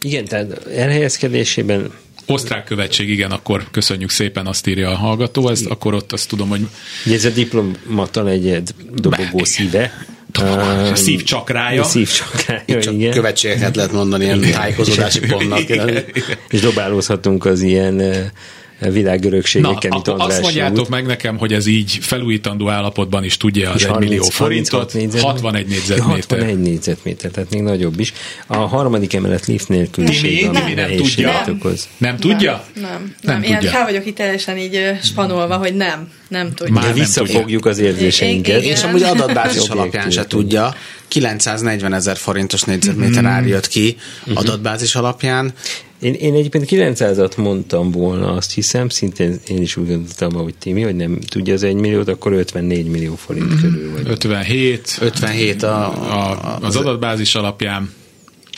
Igen, 0.01 0.25
tehát 0.25 0.65
elhelyezkedésében 0.67 1.91
Osztrák 2.27 2.63
követség, 2.63 3.09
igen, 3.09 3.31
akkor 3.31 3.67
köszönjük 3.71 4.09
szépen, 4.09 4.45
azt 4.47 4.67
írja 4.67 4.89
a 4.89 4.95
hallgató, 4.95 5.49
ezt, 5.49 5.65
akkor 5.65 5.93
ott 5.93 6.11
azt 6.11 6.27
tudom, 6.29 6.49
hogy 6.49 6.61
ugye 7.05 7.15
ez 7.15 7.25
a 7.25 7.29
diplomata 7.29 8.21
negyed 8.21 8.69
dobogó 8.93 9.43
szíve. 9.43 10.05
A 10.37 10.95
szívcsakrája. 10.95 11.83
Szívcsakrája, 11.83 12.61
Itt 12.65 12.79
csak 12.79 12.93
igen. 12.93 13.11
követségeket 13.11 13.75
lehet 13.75 13.91
mondani 13.91 14.23
ilyen 14.23 14.41
tájékozódási 14.51 15.19
pontnak. 15.19 15.59
Igen. 15.59 15.89
És 16.49 16.59
dobálózhatunk 16.59 17.45
az 17.45 17.61
ilyen 17.61 18.31
Na, 18.79 18.89
világörökségekkel, 18.89 19.89
mint 19.91 20.07
akkor 20.07 20.13
azt 20.13 20.21
András 20.21 20.39
mondjátok 20.41 20.79
út. 20.79 20.89
meg 20.89 21.05
nekem, 21.05 21.37
hogy 21.37 21.53
ez 21.53 21.65
így 21.65 21.97
felújítandó 22.01 22.69
állapotban 22.69 23.23
is 23.23 23.37
tudja 23.37 23.69
az 23.71 23.81
És 23.81 23.87
1 23.87 23.95
millió 23.95 24.21
30 24.21 24.33
forintot, 24.35 24.91
36 24.91 25.21
61 25.31 25.67
négyzetméter. 25.67 26.09
61 26.13 26.59
négyzetméter, 26.59 27.31
tehát 27.31 27.49
még 27.49 27.61
nagyobb 27.61 27.99
is. 27.99 28.13
A 28.47 28.55
harmadik 28.57 29.13
emelet 29.13 29.45
lift 29.45 29.67
Timi, 29.67 29.87
ami 29.91 30.11
Timi 30.17 30.41
nem 30.51 30.73
nehézséget 30.75 31.43
tudja. 31.43 31.53
okoz. 31.53 31.87
Nem 31.97 32.17
tudja? 32.17 32.63
Nem, 32.73 32.83
nem. 32.83 33.15
Nem 33.21 33.39
nem 33.41 33.53
tudja. 33.53 33.69
fel 33.71 33.83
vagyok 33.83 34.05
itt 34.05 34.15
teljesen 34.15 34.57
így 34.57 34.79
spanolva, 35.03 35.57
hogy 35.57 35.75
nem, 35.75 36.11
nem 36.27 36.53
tudja. 36.53 36.73
Már 36.73 36.83
De 36.83 36.89
nem 36.89 36.97
visszafogjuk 36.99 37.65
az 37.65 37.77
érzéseinket. 37.79 38.63
És 38.63 38.83
amúgy 38.83 39.03
adatbázis 39.03 39.67
alapján 39.67 40.09
se 40.09 40.25
tudja. 40.25 40.75
940 41.07 41.93
ezer 41.93 42.17
forintos 42.17 42.61
négyzetméter 42.63 43.25
ár 43.25 43.47
jött 43.47 43.67
ki 43.67 43.95
Mhm. 44.25 44.37
adatbázis 44.37 44.95
alapján. 44.95 45.53
Én, 46.01 46.13
én 46.13 46.33
egyébként 46.33 46.65
900-at 46.69 47.37
mondtam 47.37 47.91
volna, 47.91 48.31
azt 48.31 48.53
hiszem, 48.53 48.89
szintén 48.89 49.39
én 49.47 49.61
is 49.61 49.77
úgy 49.77 49.87
gondoltam, 49.87 50.33
hogy 50.33 50.55
Timi, 50.59 50.81
hogy 50.81 50.95
nem 50.95 51.19
tudja 51.19 51.53
az 51.53 51.63
1 51.63 51.75
milliót, 51.75 52.07
akkor 52.07 52.33
54 52.33 52.85
millió 52.87 53.15
forint 53.15 53.49
Mhm. 53.49 53.61
körül 53.61 53.91
vagy. 53.91 54.07
57, 54.09 54.97
57 55.01 55.63
a, 55.63 55.85
a, 56.13 56.57
az 56.61 56.75
adatbázis 56.75 57.35
alapján. 57.35 57.93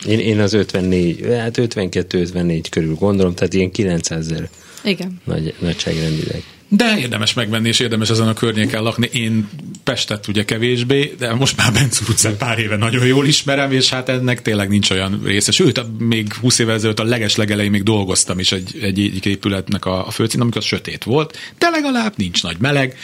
Én, 0.08 0.20
én 0.20 0.40
az 0.40 0.54
54, 0.54 1.26
hát 1.30 1.58
52-54 1.58 2.66
körül 2.70 2.96
gondolom, 2.96 3.34
tehát 3.34 3.54
ilyen 3.54 3.72
900 3.72 4.32
ezer 4.32 4.50
Igen. 4.84 5.22
nagy, 5.24 5.54
nagyságrendileg. 5.60 6.44
De 6.70 6.98
érdemes 6.98 7.34
megvenni, 7.34 7.68
és 7.68 7.80
érdemes 7.80 8.10
ezen 8.10 8.28
a 8.28 8.34
környéken 8.34 8.84
lakni. 8.84 9.10
Én 9.12 9.50
Pestet 9.84 10.28
ugye 10.28 10.46
kevésbé, 10.46 11.16
de 11.20 11.34
most 11.34 11.58
már 11.58 11.74
Bencúr 11.74 12.10
utcán 12.10 12.38
pár 12.38 12.60
éve 12.60 12.76
nagyon 12.76 13.06
jól 13.06 13.28
ismerem, 13.28 13.72
és 13.72 13.90
hát 13.90 14.10
ennek 14.10 14.42
tényleg 14.42 14.70
nincs 14.70 14.90
olyan 14.90 15.22
része. 15.26 15.52
Sőt, 15.52 15.82
még 16.00 16.34
20 16.34 16.60
évvel 16.60 16.76
ezelőtt 16.76 17.00
a 17.00 17.04
leges 17.04 17.36
legelején 17.36 17.72
még 17.72 17.84
dolgoztam 17.84 18.40
is 18.40 18.52
egy, 18.52 18.78
egy, 18.82 19.00
egy 19.00 19.26
épületnek 19.26 19.86
a, 19.86 20.08
a 20.08 20.12
főcín, 20.12 20.42
amikor 20.42 20.62
sötét 20.62 21.04
volt, 21.04 21.38
de 21.58 21.70
legalább 21.70 22.14
nincs 22.16 22.44
nagy 22.44 22.56
meleg. 22.60 22.96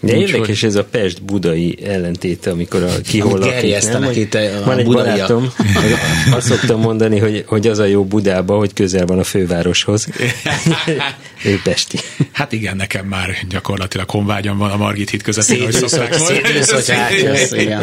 De 0.00 0.16
Úgyhogy- 0.16 0.20
érdekes 0.28 0.62
ez 0.62 0.74
a 0.74 0.84
Pest-budai 0.84 1.78
ellentéte, 1.84 2.50
amikor 2.50 2.82
a 2.82 3.00
ki 3.00 3.18
hol 3.18 3.42
Amit 3.42 3.54
lakik, 3.54 3.88
nem? 3.92 4.04
Hogy 4.04 4.16
itt 4.16 4.34
a 4.34 4.62
van 4.64 4.78
egy 4.78 4.84
budaiak. 4.84 5.14
barátom, 5.14 5.52
hogy 5.56 5.92
azt 6.30 6.46
szoktam 6.46 6.80
mondani, 6.80 7.18
hogy, 7.18 7.44
hogy 7.46 7.66
az 7.66 7.78
a 7.78 7.84
jó 7.84 8.04
Budába, 8.04 8.56
hogy 8.56 8.72
közel 8.72 9.06
van 9.06 9.18
a 9.18 9.24
fővároshoz. 9.24 10.06
ő 11.44 11.60
Pesti. 11.64 11.98
Hát 12.32 12.52
igen, 12.52 12.76
nekem 12.76 13.01
már 13.04 13.36
gyakorlatilag 13.48 14.10
honvágyam 14.10 14.58
van 14.58 14.70
a 14.70 14.76
Margit 14.76 15.10
híd 15.10 15.22
közepén, 15.22 15.60
ahogy 15.60 15.72
szokták 15.72 16.08
hogy- 16.14 16.18
mondani. 16.18 16.42
szétülsz, 16.42 16.86
hogy 16.86 16.94
átjössz, 16.96 17.52
igen. 17.52 17.82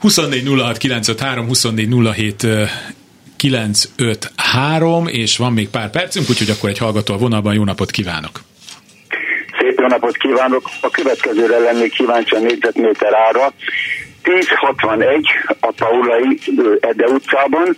24 0.00 0.46
06 0.60 0.76
953, 0.78 1.46
24 1.46 1.88
07 2.14 2.46
953, 3.36 5.06
és 5.06 5.36
van 5.36 5.52
még 5.52 5.68
pár 5.68 5.90
percünk, 5.90 6.30
úgyhogy 6.30 6.50
akkor 6.50 6.68
egy 6.70 6.78
hallgató 6.78 7.14
a 7.14 7.16
vonalban. 7.18 7.54
Jó 7.54 7.64
napot 7.64 7.90
kívánok! 7.90 8.40
Szép 9.58 9.78
jó 9.78 9.86
napot 9.86 10.16
kívánok! 10.16 10.62
A 10.80 10.90
következőre 10.90 11.58
lennék 11.58 11.92
kíváncsi 11.92 12.34
a 12.34 12.38
négyzetméter 12.38 13.14
ára. 13.14 13.52
1061 14.22 15.26
a 15.60 15.72
Paulai 15.76 16.38
Ede 16.80 17.06
utcában, 17.06 17.76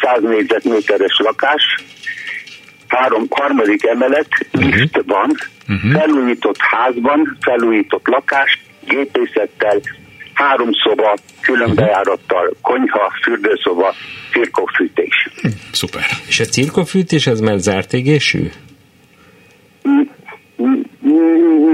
100 0.00 0.22
négyzetméteres 0.22 1.16
lakás, 1.18 1.62
három, 2.96 3.26
harmadik 3.30 3.84
emelet, 3.86 4.28
lift 4.50 5.02
van, 5.06 5.36
felújított 5.92 6.56
házban, 6.58 7.36
felújított 7.40 8.06
lakás, 8.06 8.62
gépészettel, 8.86 9.80
három 10.34 10.70
szoba, 10.72 11.16
külön 11.40 11.74
bejárattal, 11.74 12.56
konyha, 12.62 13.12
fürdőszoba, 13.22 13.94
cirkófűtés. 14.32 15.28
Szuper. 15.72 16.06
És 16.26 16.40
a 16.40 16.44
cirkofűtés 16.44 17.26
az 17.26 17.40
már 17.40 17.58
zárt 17.58 17.92
égésű? 17.92 18.50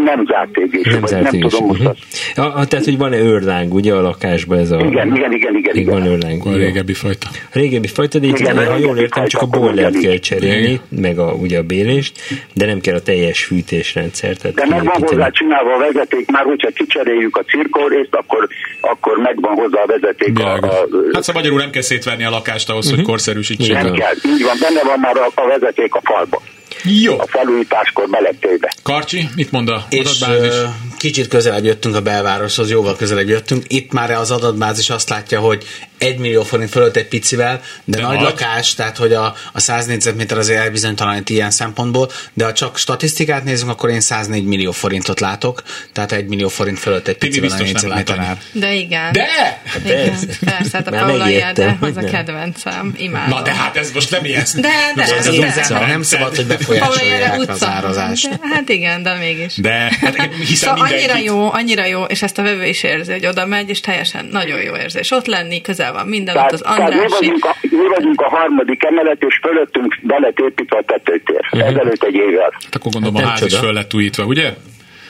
Nem 0.05 0.27
zárt 0.27 0.57
égésű, 0.57 0.91
Nem 0.91 1.01
vagy 1.01 1.09
zárt 1.11 1.23
nem 1.31 1.41
tudom 1.41 1.67
most 1.67 1.81
Mhm. 1.81 1.89
azt. 1.89 2.39
A, 2.39 2.59
a, 2.59 2.67
tehát, 2.67 2.85
hogy 2.85 2.99
van-e 2.99 3.17
őrláng, 3.19 3.75
ugye 3.75 3.95
a 3.95 4.01
lakásban 4.01 4.59
ez 4.59 4.71
a... 4.71 4.77
Igen, 4.79 5.15
igen, 5.17 5.33
igen, 5.33 5.57
igen, 5.57 5.77
igen. 5.77 5.95
van 5.95 6.07
őrláng. 6.07 6.43
Jó. 6.45 6.53
régebbi 6.53 6.93
fajta. 6.93 7.27
A 7.33 7.49
régebbi 7.53 7.87
fajta, 7.87 8.19
de 8.19 8.27
itt, 8.27 8.39
Igen, 8.39 8.67
ha 8.67 8.77
jól 8.77 8.99
értem, 8.99 9.27
csak 9.27 9.43
a 9.43 9.47
boilert 9.47 9.99
kell 9.99 10.17
cserélni, 10.17 10.81
meg 10.89 11.19
a, 11.19 11.33
ugye 11.33 11.59
a 11.59 11.63
bélést, 11.63 12.21
de 12.55 12.67
nem 12.67 12.81
kell 12.81 12.95
a 12.95 13.01
teljes 13.03 13.45
fűtésrendszer. 13.45 14.37
Tehát 14.37 14.57
De 14.57 14.67
meg 14.69 14.85
van 14.85 15.03
hozzá 15.07 15.31
csinálva 15.31 15.75
a 15.75 15.79
vezeték, 15.79 16.31
már 16.31 16.45
hogyha 16.45 16.69
kicseréljük 16.71 17.37
a 17.37 17.43
cirkórészt, 17.43 18.15
akkor, 18.15 18.49
akkor 18.81 19.19
megvan 19.19 19.55
hozzá 19.55 19.81
a 19.83 19.87
vezeték. 19.87 20.39
A, 20.39 20.53
a, 20.55 20.61
Hát 21.13 21.23
szóval 21.23 21.43
magyarul 21.43 21.59
nem 21.59 21.71
kell 21.71 21.83
szétverni 21.83 22.25
a 22.25 22.31
lakást 22.31 22.71
ahhoz, 22.71 22.91
hogy 22.91 23.03
korszerűsítsék. 23.03 23.73
nem 23.73 23.93
kell, 23.93 24.15
így 24.27 24.43
van, 24.43 24.57
benne 24.61 24.83
van 24.85 24.99
már 25.01 25.17
a, 25.17 25.27
a 25.43 25.47
vezeték 25.47 25.95
a 25.95 26.01
falba. 26.05 26.43
Jó. 26.83 27.19
A 27.21 27.27
felújításkor 27.27 28.09
belettéve. 28.09 28.73
Karcsi, 28.83 29.29
mit 29.35 29.51
mond 29.51 29.69
a 29.69 29.87
És 29.89 29.99
adatbázis? 30.21 30.53
kicsit 30.99 31.29
közelebb 31.29 31.65
jöttünk 31.65 31.95
a 31.95 32.01
belvároshoz, 32.01 32.71
jóval 32.71 32.97
közelebb 32.97 33.29
jöttünk. 33.29 33.65
Itt 33.67 33.93
már 33.93 34.11
az 34.11 34.31
adatbázis 34.31 34.91
azt 34.91 35.09
látja, 35.09 35.41
hogy 35.41 35.65
1 35.99 36.19
millió 36.19 36.43
forint 36.43 36.71
fölött 36.71 36.97
egy 36.97 37.09
picivel, 37.09 37.61
de, 37.85 37.97
De 37.97 38.03
nagy 38.03 38.15
nagy. 38.15 38.25
lakás, 38.25 38.75
tehát 38.75 38.97
hogy 38.97 39.13
a, 39.13 39.35
a 39.53 39.61
100 39.61 39.87
négyzetméter 39.87 40.39
azért 40.39 40.61
elbizonytalanít 40.61 41.31
ilyen 41.31 41.51
szempontból, 41.51 42.11
de 42.35 42.45
ha 42.45 42.53
csak 42.53 42.77
statisztikát 42.79 43.45
nézünk, 43.45 43.71
akkor 43.71 43.91
én 43.91 44.01
104 44.01 44.45
millió 44.45 44.71
forintot 44.73 45.21
látok, 45.21 45.63
tehát 45.93 46.13
1 46.13 46.27
millió 46.27 46.49
forint 46.49 46.79
fölött 46.79 47.09
egy 47.09 47.19
picivel 47.19 47.51
a 47.51 47.57
négyzetméter 47.63 48.19
ár. 48.19 48.39
De 48.53 48.75
igen. 48.75 49.13
De! 49.13 49.63
Igen, 49.85 50.19
Persze. 50.45 50.69
hát 50.73 50.87
a 50.87 50.91
Paula 50.91 51.25
hogy 51.81 51.97
az 51.97 51.97
a 51.97 52.05
kedvencem, 52.05 52.95
imádom. 52.97 53.39
Na 53.39 53.43
de 53.43 53.55
hát 53.55 53.77
ez 53.77 53.91
most 53.93 54.11
nem 54.11 54.25
ilyen. 54.25 54.45
De, 54.55 54.69
de, 54.95 55.03
az 55.19 55.25
de, 55.25 55.47
utca, 55.47 55.87
nem 55.87 56.03
szabad, 56.03 56.37
hogy 56.37 56.47
befolyásolják 56.69 57.49
az 57.49 57.65
árazást. 57.65 58.29
De, 58.29 58.37
hát 58.43 58.69
igen, 58.69 59.03
de 59.03 59.15
mégis. 59.15 59.57
De 59.57 59.71
hát, 60.01 60.35
hiszen 60.35 60.57
Szóval 60.57 60.81
annyira 60.81 60.97
mindenkit- 60.97 61.27
jó, 61.27 61.53
annyira 61.53 61.85
jó, 61.85 62.03
és 62.05 62.23
ezt 62.23 62.39
a 62.39 62.43
vevő 62.43 62.65
is 62.67 62.83
érzi, 62.83 63.13
hogy 63.13 63.27
oda 63.27 63.47
megy, 63.47 63.69
és 63.69 63.81
teljesen 63.81 64.29
nagyon 64.33 64.61
jó 64.63 64.77
érzés. 64.77 65.11
Ott 65.11 65.27
lenni, 65.27 65.61
közel 65.61 65.93
van 65.93 66.07
minden, 66.07 66.37
ott 66.37 66.41
Tehát, 66.47 66.53
az 66.53 66.61
tehát 66.61 66.79
mi, 66.79 66.85
Andrási. 66.95 67.09
vagyunk 67.19 67.45
a, 67.45 67.57
mi 67.63 67.89
vagyunk 67.95 68.21
a 68.21 68.29
harmadik 68.29 68.85
emelet, 68.85 69.23
és 69.23 69.39
fölöttünk 69.43 69.99
be 70.03 70.19
lett 70.19 70.39
építve 70.39 70.79
a 70.79 70.83
tetőtér. 70.87 71.41
Ezelőtt 71.51 72.03
egy 72.03 72.15
évvel. 72.15 72.51
Hát 72.65 72.75
akkor 72.75 72.93
gondolom 72.93 73.17
a 73.17 73.21
Nem 73.21 73.29
ház 73.29 73.43
is 73.43 73.51
csoda. 73.53 73.63
föl 73.63 73.73
lett 73.73 73.95
újítva, 73.95 74.25
ugye? 74.25 74.53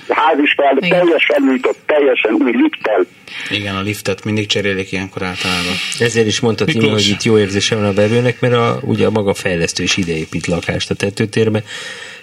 A 0.08 0.14
ház 0.14 0.38
is 0.38 0.52
fel, 0.56 0.76
Igen. 0.80 0.98
teljes 0.98 1.24
felújított, 1.24 1.78
teljesen 1.86 2.32
új 2.32 2.52
lifttel. 2.56 3.06
Igen, 3.50 3.74
a 3.74 3.80
liftet 3.80 4.24
mindig 4.24 4.46
cserélik 4.46 4.92
ilyenkor 4.92 5.22
általában. 5.22 5.72
Ezért 5.98 6.26
is 6.26 6.40
mondta 6.40 6.64
Miklós. 6.64 6.92
hogy 6.92 7.08
itt 7.08 7.22
jó 7.22 7.38
érzése 7.38 7.74
van 7.74 7.84
a 7.84 7.92
vevőnek, 7.92 8.40
mert 8.40 8.54
a, 8.54 8.80
ugye 8.82 9.06
a 9.06 9.10
maga 9.10 9.34
fejlesztő 9.34 9.82
is 9.82 9.96
ideépít 9.96 10.46
lakást 10.46 10.90
a 10.90 10.94
tetőtérbe. 10.94 11.62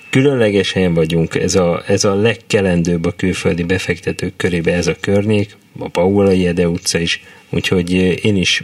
Különleges 0.10 0.72
helyen 0.72 0.94
vagyunk, 0.94 1.36
ez 1.36 1.56
a, 1.56 1.84
ez 1.88 2.04
a 2.04 2.16
legkelendőbb 2.16 3.06
a 3.06 3.12
külföldi 3.12 3.64
befektetők 3.64 4.36
körébe 4.36 4.74
ez 4.74 4.88
a 4.88 4.96
környék, 5.00 5.58
a 5.80 5.90
Paula 5.90 6.32
Jede 6.32 6.68
utca 6.68 7.00
is, 7.00 7.24
úgyhogy 7.50 7.94
eh, 7.94 8.26
én 8.26 8.36
is 8.36 8.64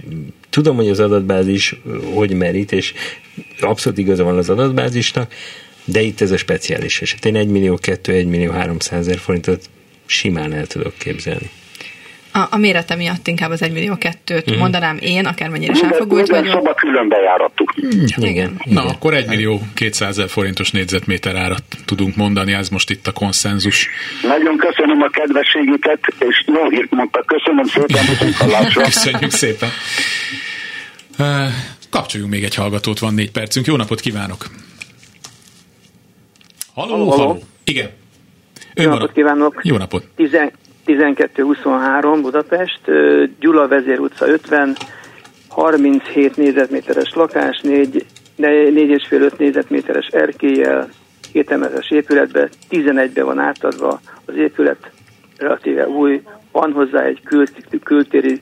tudom, 0.49 0.75
hogy 0.75 0.89
az 0.89 0.99
adatbázis 0.99 1.71
eh, 1.71 1.93
hogy 2.13 2.33
merít, 2.33 2.71
és 2.71 2.93
abszolút 3.59 3.97
igaza 3.97 4.23
van 4.23 4.37
az 4.37 4.49
adatbázisnak, 4.49 5.33
de 5.85 6.01
itt 6.01 6.21
ez 6.21 6.31
a 6.31 6.37
speciális 6.37 7.01
eset. 7.01 7.25
Én 7.25 7.35
1 7.35 7.47
millió 7.47 7.75
2, 7.77 8.13
1 8.13 8.25
millió 8.25 8.51
300 8.51 8.99
ezer 9.07 9.17
forintot 9.17 9.69
simán 10.05 10.53
el 10.53 10.65
tudok 10.67 10.93
képzelni. 10.97 11.49
A, 12.33 12.47
a 12.49 12.57
mérete 12.57 12.95
miatt 12.95 13.27
inkább 13.27 13.51
az 13.51 13.61
1 13.61 13.71
millió 13.71 13.95
kettőt 13.97 14.45
Mhm. 14.49 14.57
mondanám 14.59 14.97
én, 15.01 15.25
akármennyire 15.25 15.71
is 15.75 15.79
elfogult 15.81 16.21
minden 16.21 16.41
vagyok. 16.43 16.55
szoba 16.57 16.73
külön 16.73 17.07
bejárattuk. 17.09 17.73
Igen. 18.17 18.61
Na, 18.65 18.85
akkor 18.85 19.13
1 19.13 19.27
millió 19.27 19.61
200 19.73 20.09
ezer 20.09 20.29
forintos 20.29 20.71
négyzetméter 20.71 21.35
árat 21.35 21.63
tudunk 21.85 22.15
mondani, 22.15 22.53
ez 22.53 22.69
most 22.69 22.89
itt 22.89 23.07
a 23.07 23.11
konszenzus. 23.11 23.89
Nagyon 24.21 24.57
köszönöm 24.57 25.01
a 25.01 25.09
kedvességüket, 25.09 25.99
és 26.19 26.43
jó 26.45 26.69
hírt 26.69 26.91
mondtak. 26.91 27.25
Köszönöm 27.25 27.65
szépen, 27.65 28.33
hallásra. 28.33 28.81
Köszönjük 28.83 29.31
szépen. 29.31 29.69
Kapcsoljunk 31.89 32.31
még 32.33 32.43
egy 32.43 32.55
hallgatót, 32.55 32.99
van 32.99 33.13
négy 33.13 33.31
percünk. 33.31 33.65
Jó 33.65 33.75
napot 33.75 33.99
kívánok! 33.99 34.45
Halló, 36.73 36.91
Halló, 36.91 37.09
halló. 37.09 37.37
Igen. 37.63 37.89
Jó 38.73 38.89
napot 38.89 39.11
kívánok! 39.11 39.59
Jó 39.63 39.77
napot! 39.77 40.03
12-23 40.85 42.19
Budapest, 42.21 42.79
Gyula 43.39 43.67
Vezér 43.67 43.99
utca 43.99 44.27
50, 44.27 44.75
37 45.47 46.37
négyzetméteres 46.37 47.13
lakás, 47.13 47.59
4, 47.59 48.05
4,5-5 48.37 49.37
négyzetméteres 49.37 50.07
erkélyel, 50.07 50.89
két 51.31 51.51
emeletes 51.51 51.91
épületbe, 51.91 52.49
11-be 52.69 53.23
van 53.23 53.39
átadva 53.39 53.99
az 54.25 54.35
épület, 54.35 54.91
relatíve 55.37 55.87
új, 55.87 56.21
van 56.51 56.71
hozzá 56.71 57.03
egy 57.03 57.21
kült, 57.23 57.51
kültéri 57.83 58.39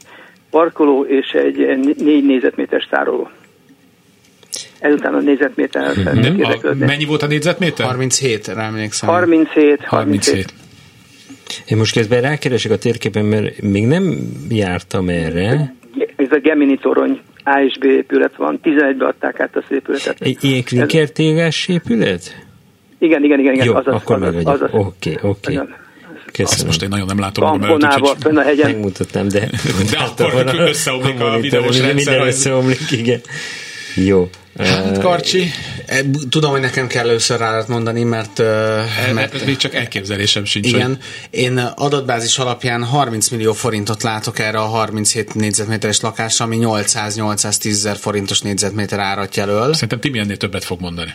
parkoló 0.49 1.05
és 1.05 1.31
egy 1.31 1.57
4 1.57 2.25
négyzetméteres 2.25 2.87
tároló. 2.89 3.29
Ezután 4.79 5.13
a 5.13 5.19
négyzetméter 5.19 5.83
Nem, 5.83 5.93
szeretnék 6.03 6.45
a, 6.45 6.47
érdeklődni. 6.47 6.85
mennyi 6.85 7.05
volt 7.05 7.21
a 7.21 7.27
négyzetméter? 7.27 7.85
37, 7.85 8.47
rá 8.47 8.65
emlékszem. 8.65 9.09
37, 9.09 9.83
37. 9.85 9.85
37. 9.85 10.53
Én 11.67 11.77
most 11.77 11.93
közben 11.93 12.21
rákeresek 12.21 12.71
a 12.71 12.77
térképen, 12.77 13.25
mert 13.25 13.61
még 13.61 13.85
nem 13.85 14.17
jártam 14.49 15.09
erre. 15.09 15.73
Ez 16.15 16.31
a 16.31 16.39
Gemini 16.41 16.77
torony 16.77 17.19
A 17.43 17.61
és 17.67 17.77
B 17.79 17.83
épület 17.83 18.35
van, 18.35 18.59
11-be 18.63 19.05
adták 19.05 19.39
át 19.39 19.55
az 19.55 19.63
épületet. 19.69 20.21
Egy 20.21 20.37
ilyen 20.41 20.63
klinkertégás 20.63 21.67
épület? 21.67 22.35
Igen, 22.99 23.23
igen, 23.23 23.39
igen, 23.39 23.53
igen. 23.53 23.65
Jó, 23.65 23.75
azaz, 23.75 23.93
akkor 23.93 24.23
azaz. 24.43 24.69
Oké, 24.71 25.17
oké. 25.21 25.55
Azaz. 25.55 25.67
Azt 26.25 26.37
Köszönöm. 26.37 26.65
most 26.65 26.81
én 26.81 26.89
nagyon 26.89 27.05
nem 27.05 27.19
látom 27.19 27.61
úgyhogy... 27.61 28.15
fönn 28.19 28.37
a 28.37 28.41
hegyen. 28.41 28.71
Megmutatnám, 28.71 29.27
de... 29.27 29.49
De 29.91 29.97
akkor 29.97 30.45
összeomlik 30.57 31.19
a 31.19 31.39
videós 31.39 31.81
minden 31.81 31.93
rendszer. 31.93 32.27
összeomlik, 32.27 32.91
igen. 32.91 33.19
Jó. 34.05 34.29
Hát, 34.57 34.99
Karcsi, 34.99 35.51
E, 35.85 36.01
Tudom, 36.29 36.51
hogy 36.51 36.59
nekem 36.61 36.87
kell 36.87 37.07
először 37.07 37.39
rárat 37.39 37.67
mondani, 37.67 38.03
mert, 38.03 38.39
ö, 38.39 38.75
mert 38.97 39.13
mert 39.13 39.33
ez 39.33 39.43
még 39.43 39.57
csak 39.57 39.73
elképzelésem 39.75 40.45
sincs. 40.45 40.67
igen, 40.67 40.87
Hogy... 40.87 40.97
én 41.29 41.57
adatbázis 41.57 42.37
alapján 42.37 42.83
30 42.83 43.29
millió 43.29 43.53
forintot 43.53 44.03
látok 44.03 44.39
erre 44.39 44.57
a 44.59 44.65
37 44.65 45.33
négyzetméteres 45.33 45.99
lakásra, 45.99 46.45
ami 46.45 46.57
800-810 46.61 47.65
ezer 47.69 47.97
forintos 47.97 48.41
négyzetméter 48.41 48.99
árat 48.99 49.35
jelöl. 49.35 49.73
Szerintem 49.73 49.99
Timi 49.99 50.19
ennél 50.19 50.37
többet 50.37 50.63
fog 50.63 50.81
mondani. 50.81 51.13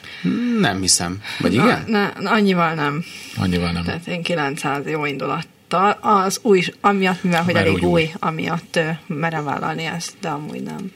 Nem 0.61 0.80
hiszem. 0.80 1.20
Vagy 1.39 1.53
igen? 1.53 1.85
Na, 1.87 2.12
na, 2.20 2.30
annyival 2.30 2.74
nem. 2.74 3.05
Annyival 3.37 3.72
nem. 3.72 3.85
Tehát 3.85 4.07
én 4.07 4.22
900 4.22 4.87
jó 4.87 5.05
indulattal. 5.05 5.99
Az 6.01 6.39
új, 6.43 6.62
amiatt, 6.80 7.22
mivel 7.22 7.43
hogy 7.43 7.55
Már 7.55 7.62
elég 7.66 7.82
új, 7.82 7.91
új. 7.91 8.11
amiatt 8.18 8.78
merem 9.07 9.45
vállalni 9.45 9.85
ezt, 9.85 10.12
de 10.20 10.28
amúgy 10.28 10.62
nem. 10.62 10.93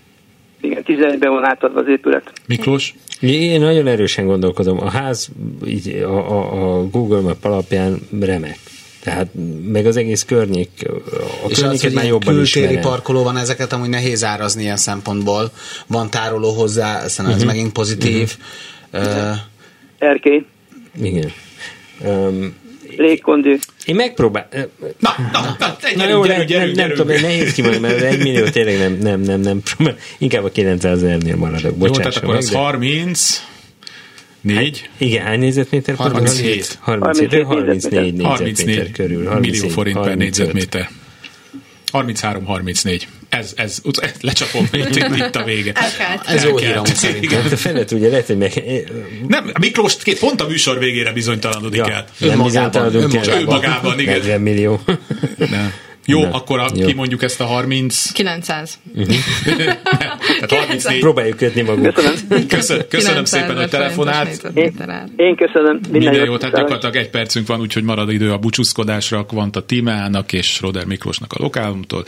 Igen, 0.61 0.83
11-be 0.87 1.29
van 1.29 1.45
átadva 1.45 1.81
az 1.81 1.87
épület. 1.89 2.33
Miklós? 2.47 2.95
Én 3.21 3.61
nagyon 3.61 3.87
erősen 3.87 4.27
gondolkodom. 4.27 4.81
A 4.81 4.91
ház 4.91 5.29
így 5.67 5.89
a, 5.89 6.31
a, 6.31 6.77
a 6.79 6.87
Google 6.89 7.21
Map 7.21 7.45
alapján 7.45 7.99
remek. 8.21 8.59
Tehát 9.03 9.27
meg 9.69 9.87
az 9.87 9.97
egész 9.97 10.25
környék, 10.25 10.69
a 10.87 11.49
És 11.49 11.53
az, 11.57 11.59
környéket 11.61 11.81
hogy 11.85 11.93
már 11.93 12.03
ilyen 12.05 12.15
jobban 12.17 12.35
kültéri 12.35 12.65
ismerem. 12.65 12.91
parkoló 12.91 13.23
van, 13.23 13.37
ezeket 13.37 13.73
amúgy 13.73 13.89
nehéz 13.89 14.25
árazni 14.25 14.63
ilyen 14.63 14.77
szempontból. 14.77 15.51
Van 15.87 16.11
tároló 16.11 16.51
hozzá, 16.53 17.05
aztán 17.05 17.27
ez 17.27 17.37
Mhm. 17.39 17.47
megint 17.47 17.73
pozitív. 17.73 18.37
Ö, 18.91 19.31
Erkély, 19.99 20.45
Igen. 21.03 21.31
Um, 22.05 22.55
légkondi. 22.99 23.59
én 23.87 23.95
megpróbál... 23.95 24.49
Na, 24.99 25.15
na, 25.33 25.57
na, 25.59 25.77
Na 25.97 26.05
gyerünk, 26.05 26.11
jó, 26.11 26.25
gyerünk, 26.25 26.27
nem, 26.27 26.47
gyerünk, 26.47 26.77
nem, 26.77 26.87
nem 26.87 26.97
tudom, 26.97 27.07
gyerünk. 27.07 27.27
nehéz 27.27 27.53
kimondani, 27.53 27.83
mert 27.83 28.01
egy 28.01 28.19
millió 28.19 28.45
tényleg 28.45 28.79
nem, 28.79 29.21
nem, 29.21 29.41
nem, 29.41 29.61
nem, 29.79 29.97
inkább 30.19 30.45
a 30.45 30.51
900 30.51 31.03
ezernél 31.03 31.37
maradok, 31.37 31.75
Jó, 31.81 31.91
tehát 31.91 32.17
akkor 32.17 32.29
meg, 32.29 32.37
az 32.37 32.51
de- 32.51 32.59
30, 32.59 33.43
4, 34.41 34.91
Igen, 34.99 35.25
hány 35.25 35.39
négyzetméter? 35.39 35.95
37. 35.95 36.79
37, 36.81 37.43
34 37.43 37.45
34 37.45 38.15
négyzetméter 38.15 38.91
körül. 38.91 39.25
34 39.27 39.41
millió 39.41 39.61
34, 39.63 39.73
forint 39.73 39.97
per 39.97 40.05
35. 40.07 40.19
négyzetméter. 40.19 40.91
33-34. 41.93 43.03
Ez, 43.29 43.53
ez, 43.57 43.79
ez, 44.01 44.11
lecsapom, 44.21 44.69
itt, 44.73 44.97
itt, 44.97 45.37
a 45.37 45.45
vége. 45.45 45.73
Elkelt. 45.99 46.27
Ez 46.27 46.45
jó 46.45 46.49
Elkelt. 46.49 46.61
hír 46.67 46.77
amúgy 46.77 46.95
szerintem. 46.95 47.23
Igen. 47.23 47.43
Hát 47.43 47.53
a 47.53 47.57
fele 47.57 47.85
tudja, 47.85 48.09
lehet, 48.09 48.27
hogy 48.27 48.37
meg... 48.39 48.63
Nem, 49.29 49.51
Miklós 49.61 49.97
két- 49.97 50.19
pont 50.19 50.41
a 50.41 50.47
műsor 50.47 50.79
végére 50.79 51.13
bizonytalanodik 51.13 51.81
el. 51.81 52.05
nem 52.19 52.31
Önmagában, 52.31 52.83
el. 52.83 52.95
önmagában. 52.95 53.39
Önmagában, 53.41 54.01
igen. 54.01 54.19
40 54.19 54.41
millió. 54.41 54.81
Nem. 55.39 55.73
Jó, 56.11 56.21
Na, 56.23 56.31
akkor 56.31 56.59
a, 56.59 56.69
jó. 56.75 56.87
kimondjuk 56.87 57.23
ezt 57.23 57.41
a 57.41 57.45
30... 57.45 58.13
900. 58.13 58.79
Tehát 59.45 60.53
34. 60.53 61.01
Próbáljuk 61.01 61.37
kötni 61.37 61.63
magunkat. 61.63 61.95
Köszönöm. 61.95 62.47
Köszönöm, 62.49 62.83
köszönöm 62.89 63.25
900 63.25 63.29
szépen, 63.29 63.57
hogy 63.57 63.69
telefonált. 63.69 64.45
ár. 64.87 65.09
Én 65.17 65.37
köszönöm. 65.37 65.73
Minden, 65.73 65.91
Minden 65.91 66.15
jót. 66.15 66.27
jó, 66.27 66.37
tehát 66.37 66.55
gyakorlatilag 66.55 66.97
egy 66.97 67.11
percünk 67.11 67.47
van, 67.47 67.61
úgyhogy 67.61 67.83
marad 67.83 68.13
idő 68.13 68.33
a 68.33 68.39
búcsúzkodásra, 68.39 69.25
Kvanta 69.25 69.65
Timának 69.65 70.33
és 70.33 70.61
Roder 70.61 70.85
Miklósnak 70.85 71.33
a 71.33 71.43
Lokálumtól, 71.43 72.05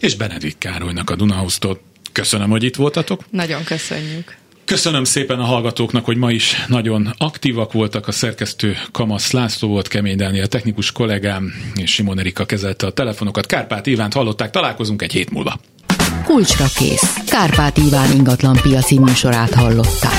és 0.00 0.16
Benedikt 0.16 0.58
Károlynak 0.58 1.10
a 1.10 1.16
Dunahausztól. 1.16 1.80
Köszönöm, 2.12 2.50
hogy 2.50 2.62
itt 2.62 2.76
voltatok. 2.76 3.20
Nagyon 3.30 3.64
köszönjük. 3.64 4.36
Köszönöm 4.64 5.04
szépen 5.04 5.38
a 5.38 5.44
hallgatóknak, 5.44 6.04
hogy 6.04 6.16
ma 6.16 6.30
is 6.30 6.64
nagyon 6.68 7.14
aktívak 7.18 7.72
voltak. 7.72 8.08
A 8.08 8.12
szerkesztő 8.12 8.76
Kamasz 8.92 9.30
László 9.30 9.68
volt, 9.68 9.88
Kemény 9.88 10.16
Dániel 10.16 10.46
technikus 10.46 10.92
kollégám, 10.92 11.52
és 11.74 11.92
Simon 11.92 12.18
Erika 12.18 12.44
kezelte 12.44 12.86
a 12.86 12.90
telefonokat. 12.90 13.46
Kárpát 13.46 13.86
Ivánt 13.86 14.12
hallották, 14.12 14.50
találkozunk 14.50 15.02
egy 15.02 15.12
hét 15.12 15.30
múlva. 15.30 15.60
Kulcsra 16.24 16.64
kész. 16.74 17.24
Kárpát 17.26 17.76
Iván 17.76 18.12
ingatlan 18.12 18.58
piaci 18.62 18.98
műsorát 18.98 19.54
hallották. 19.54 20.12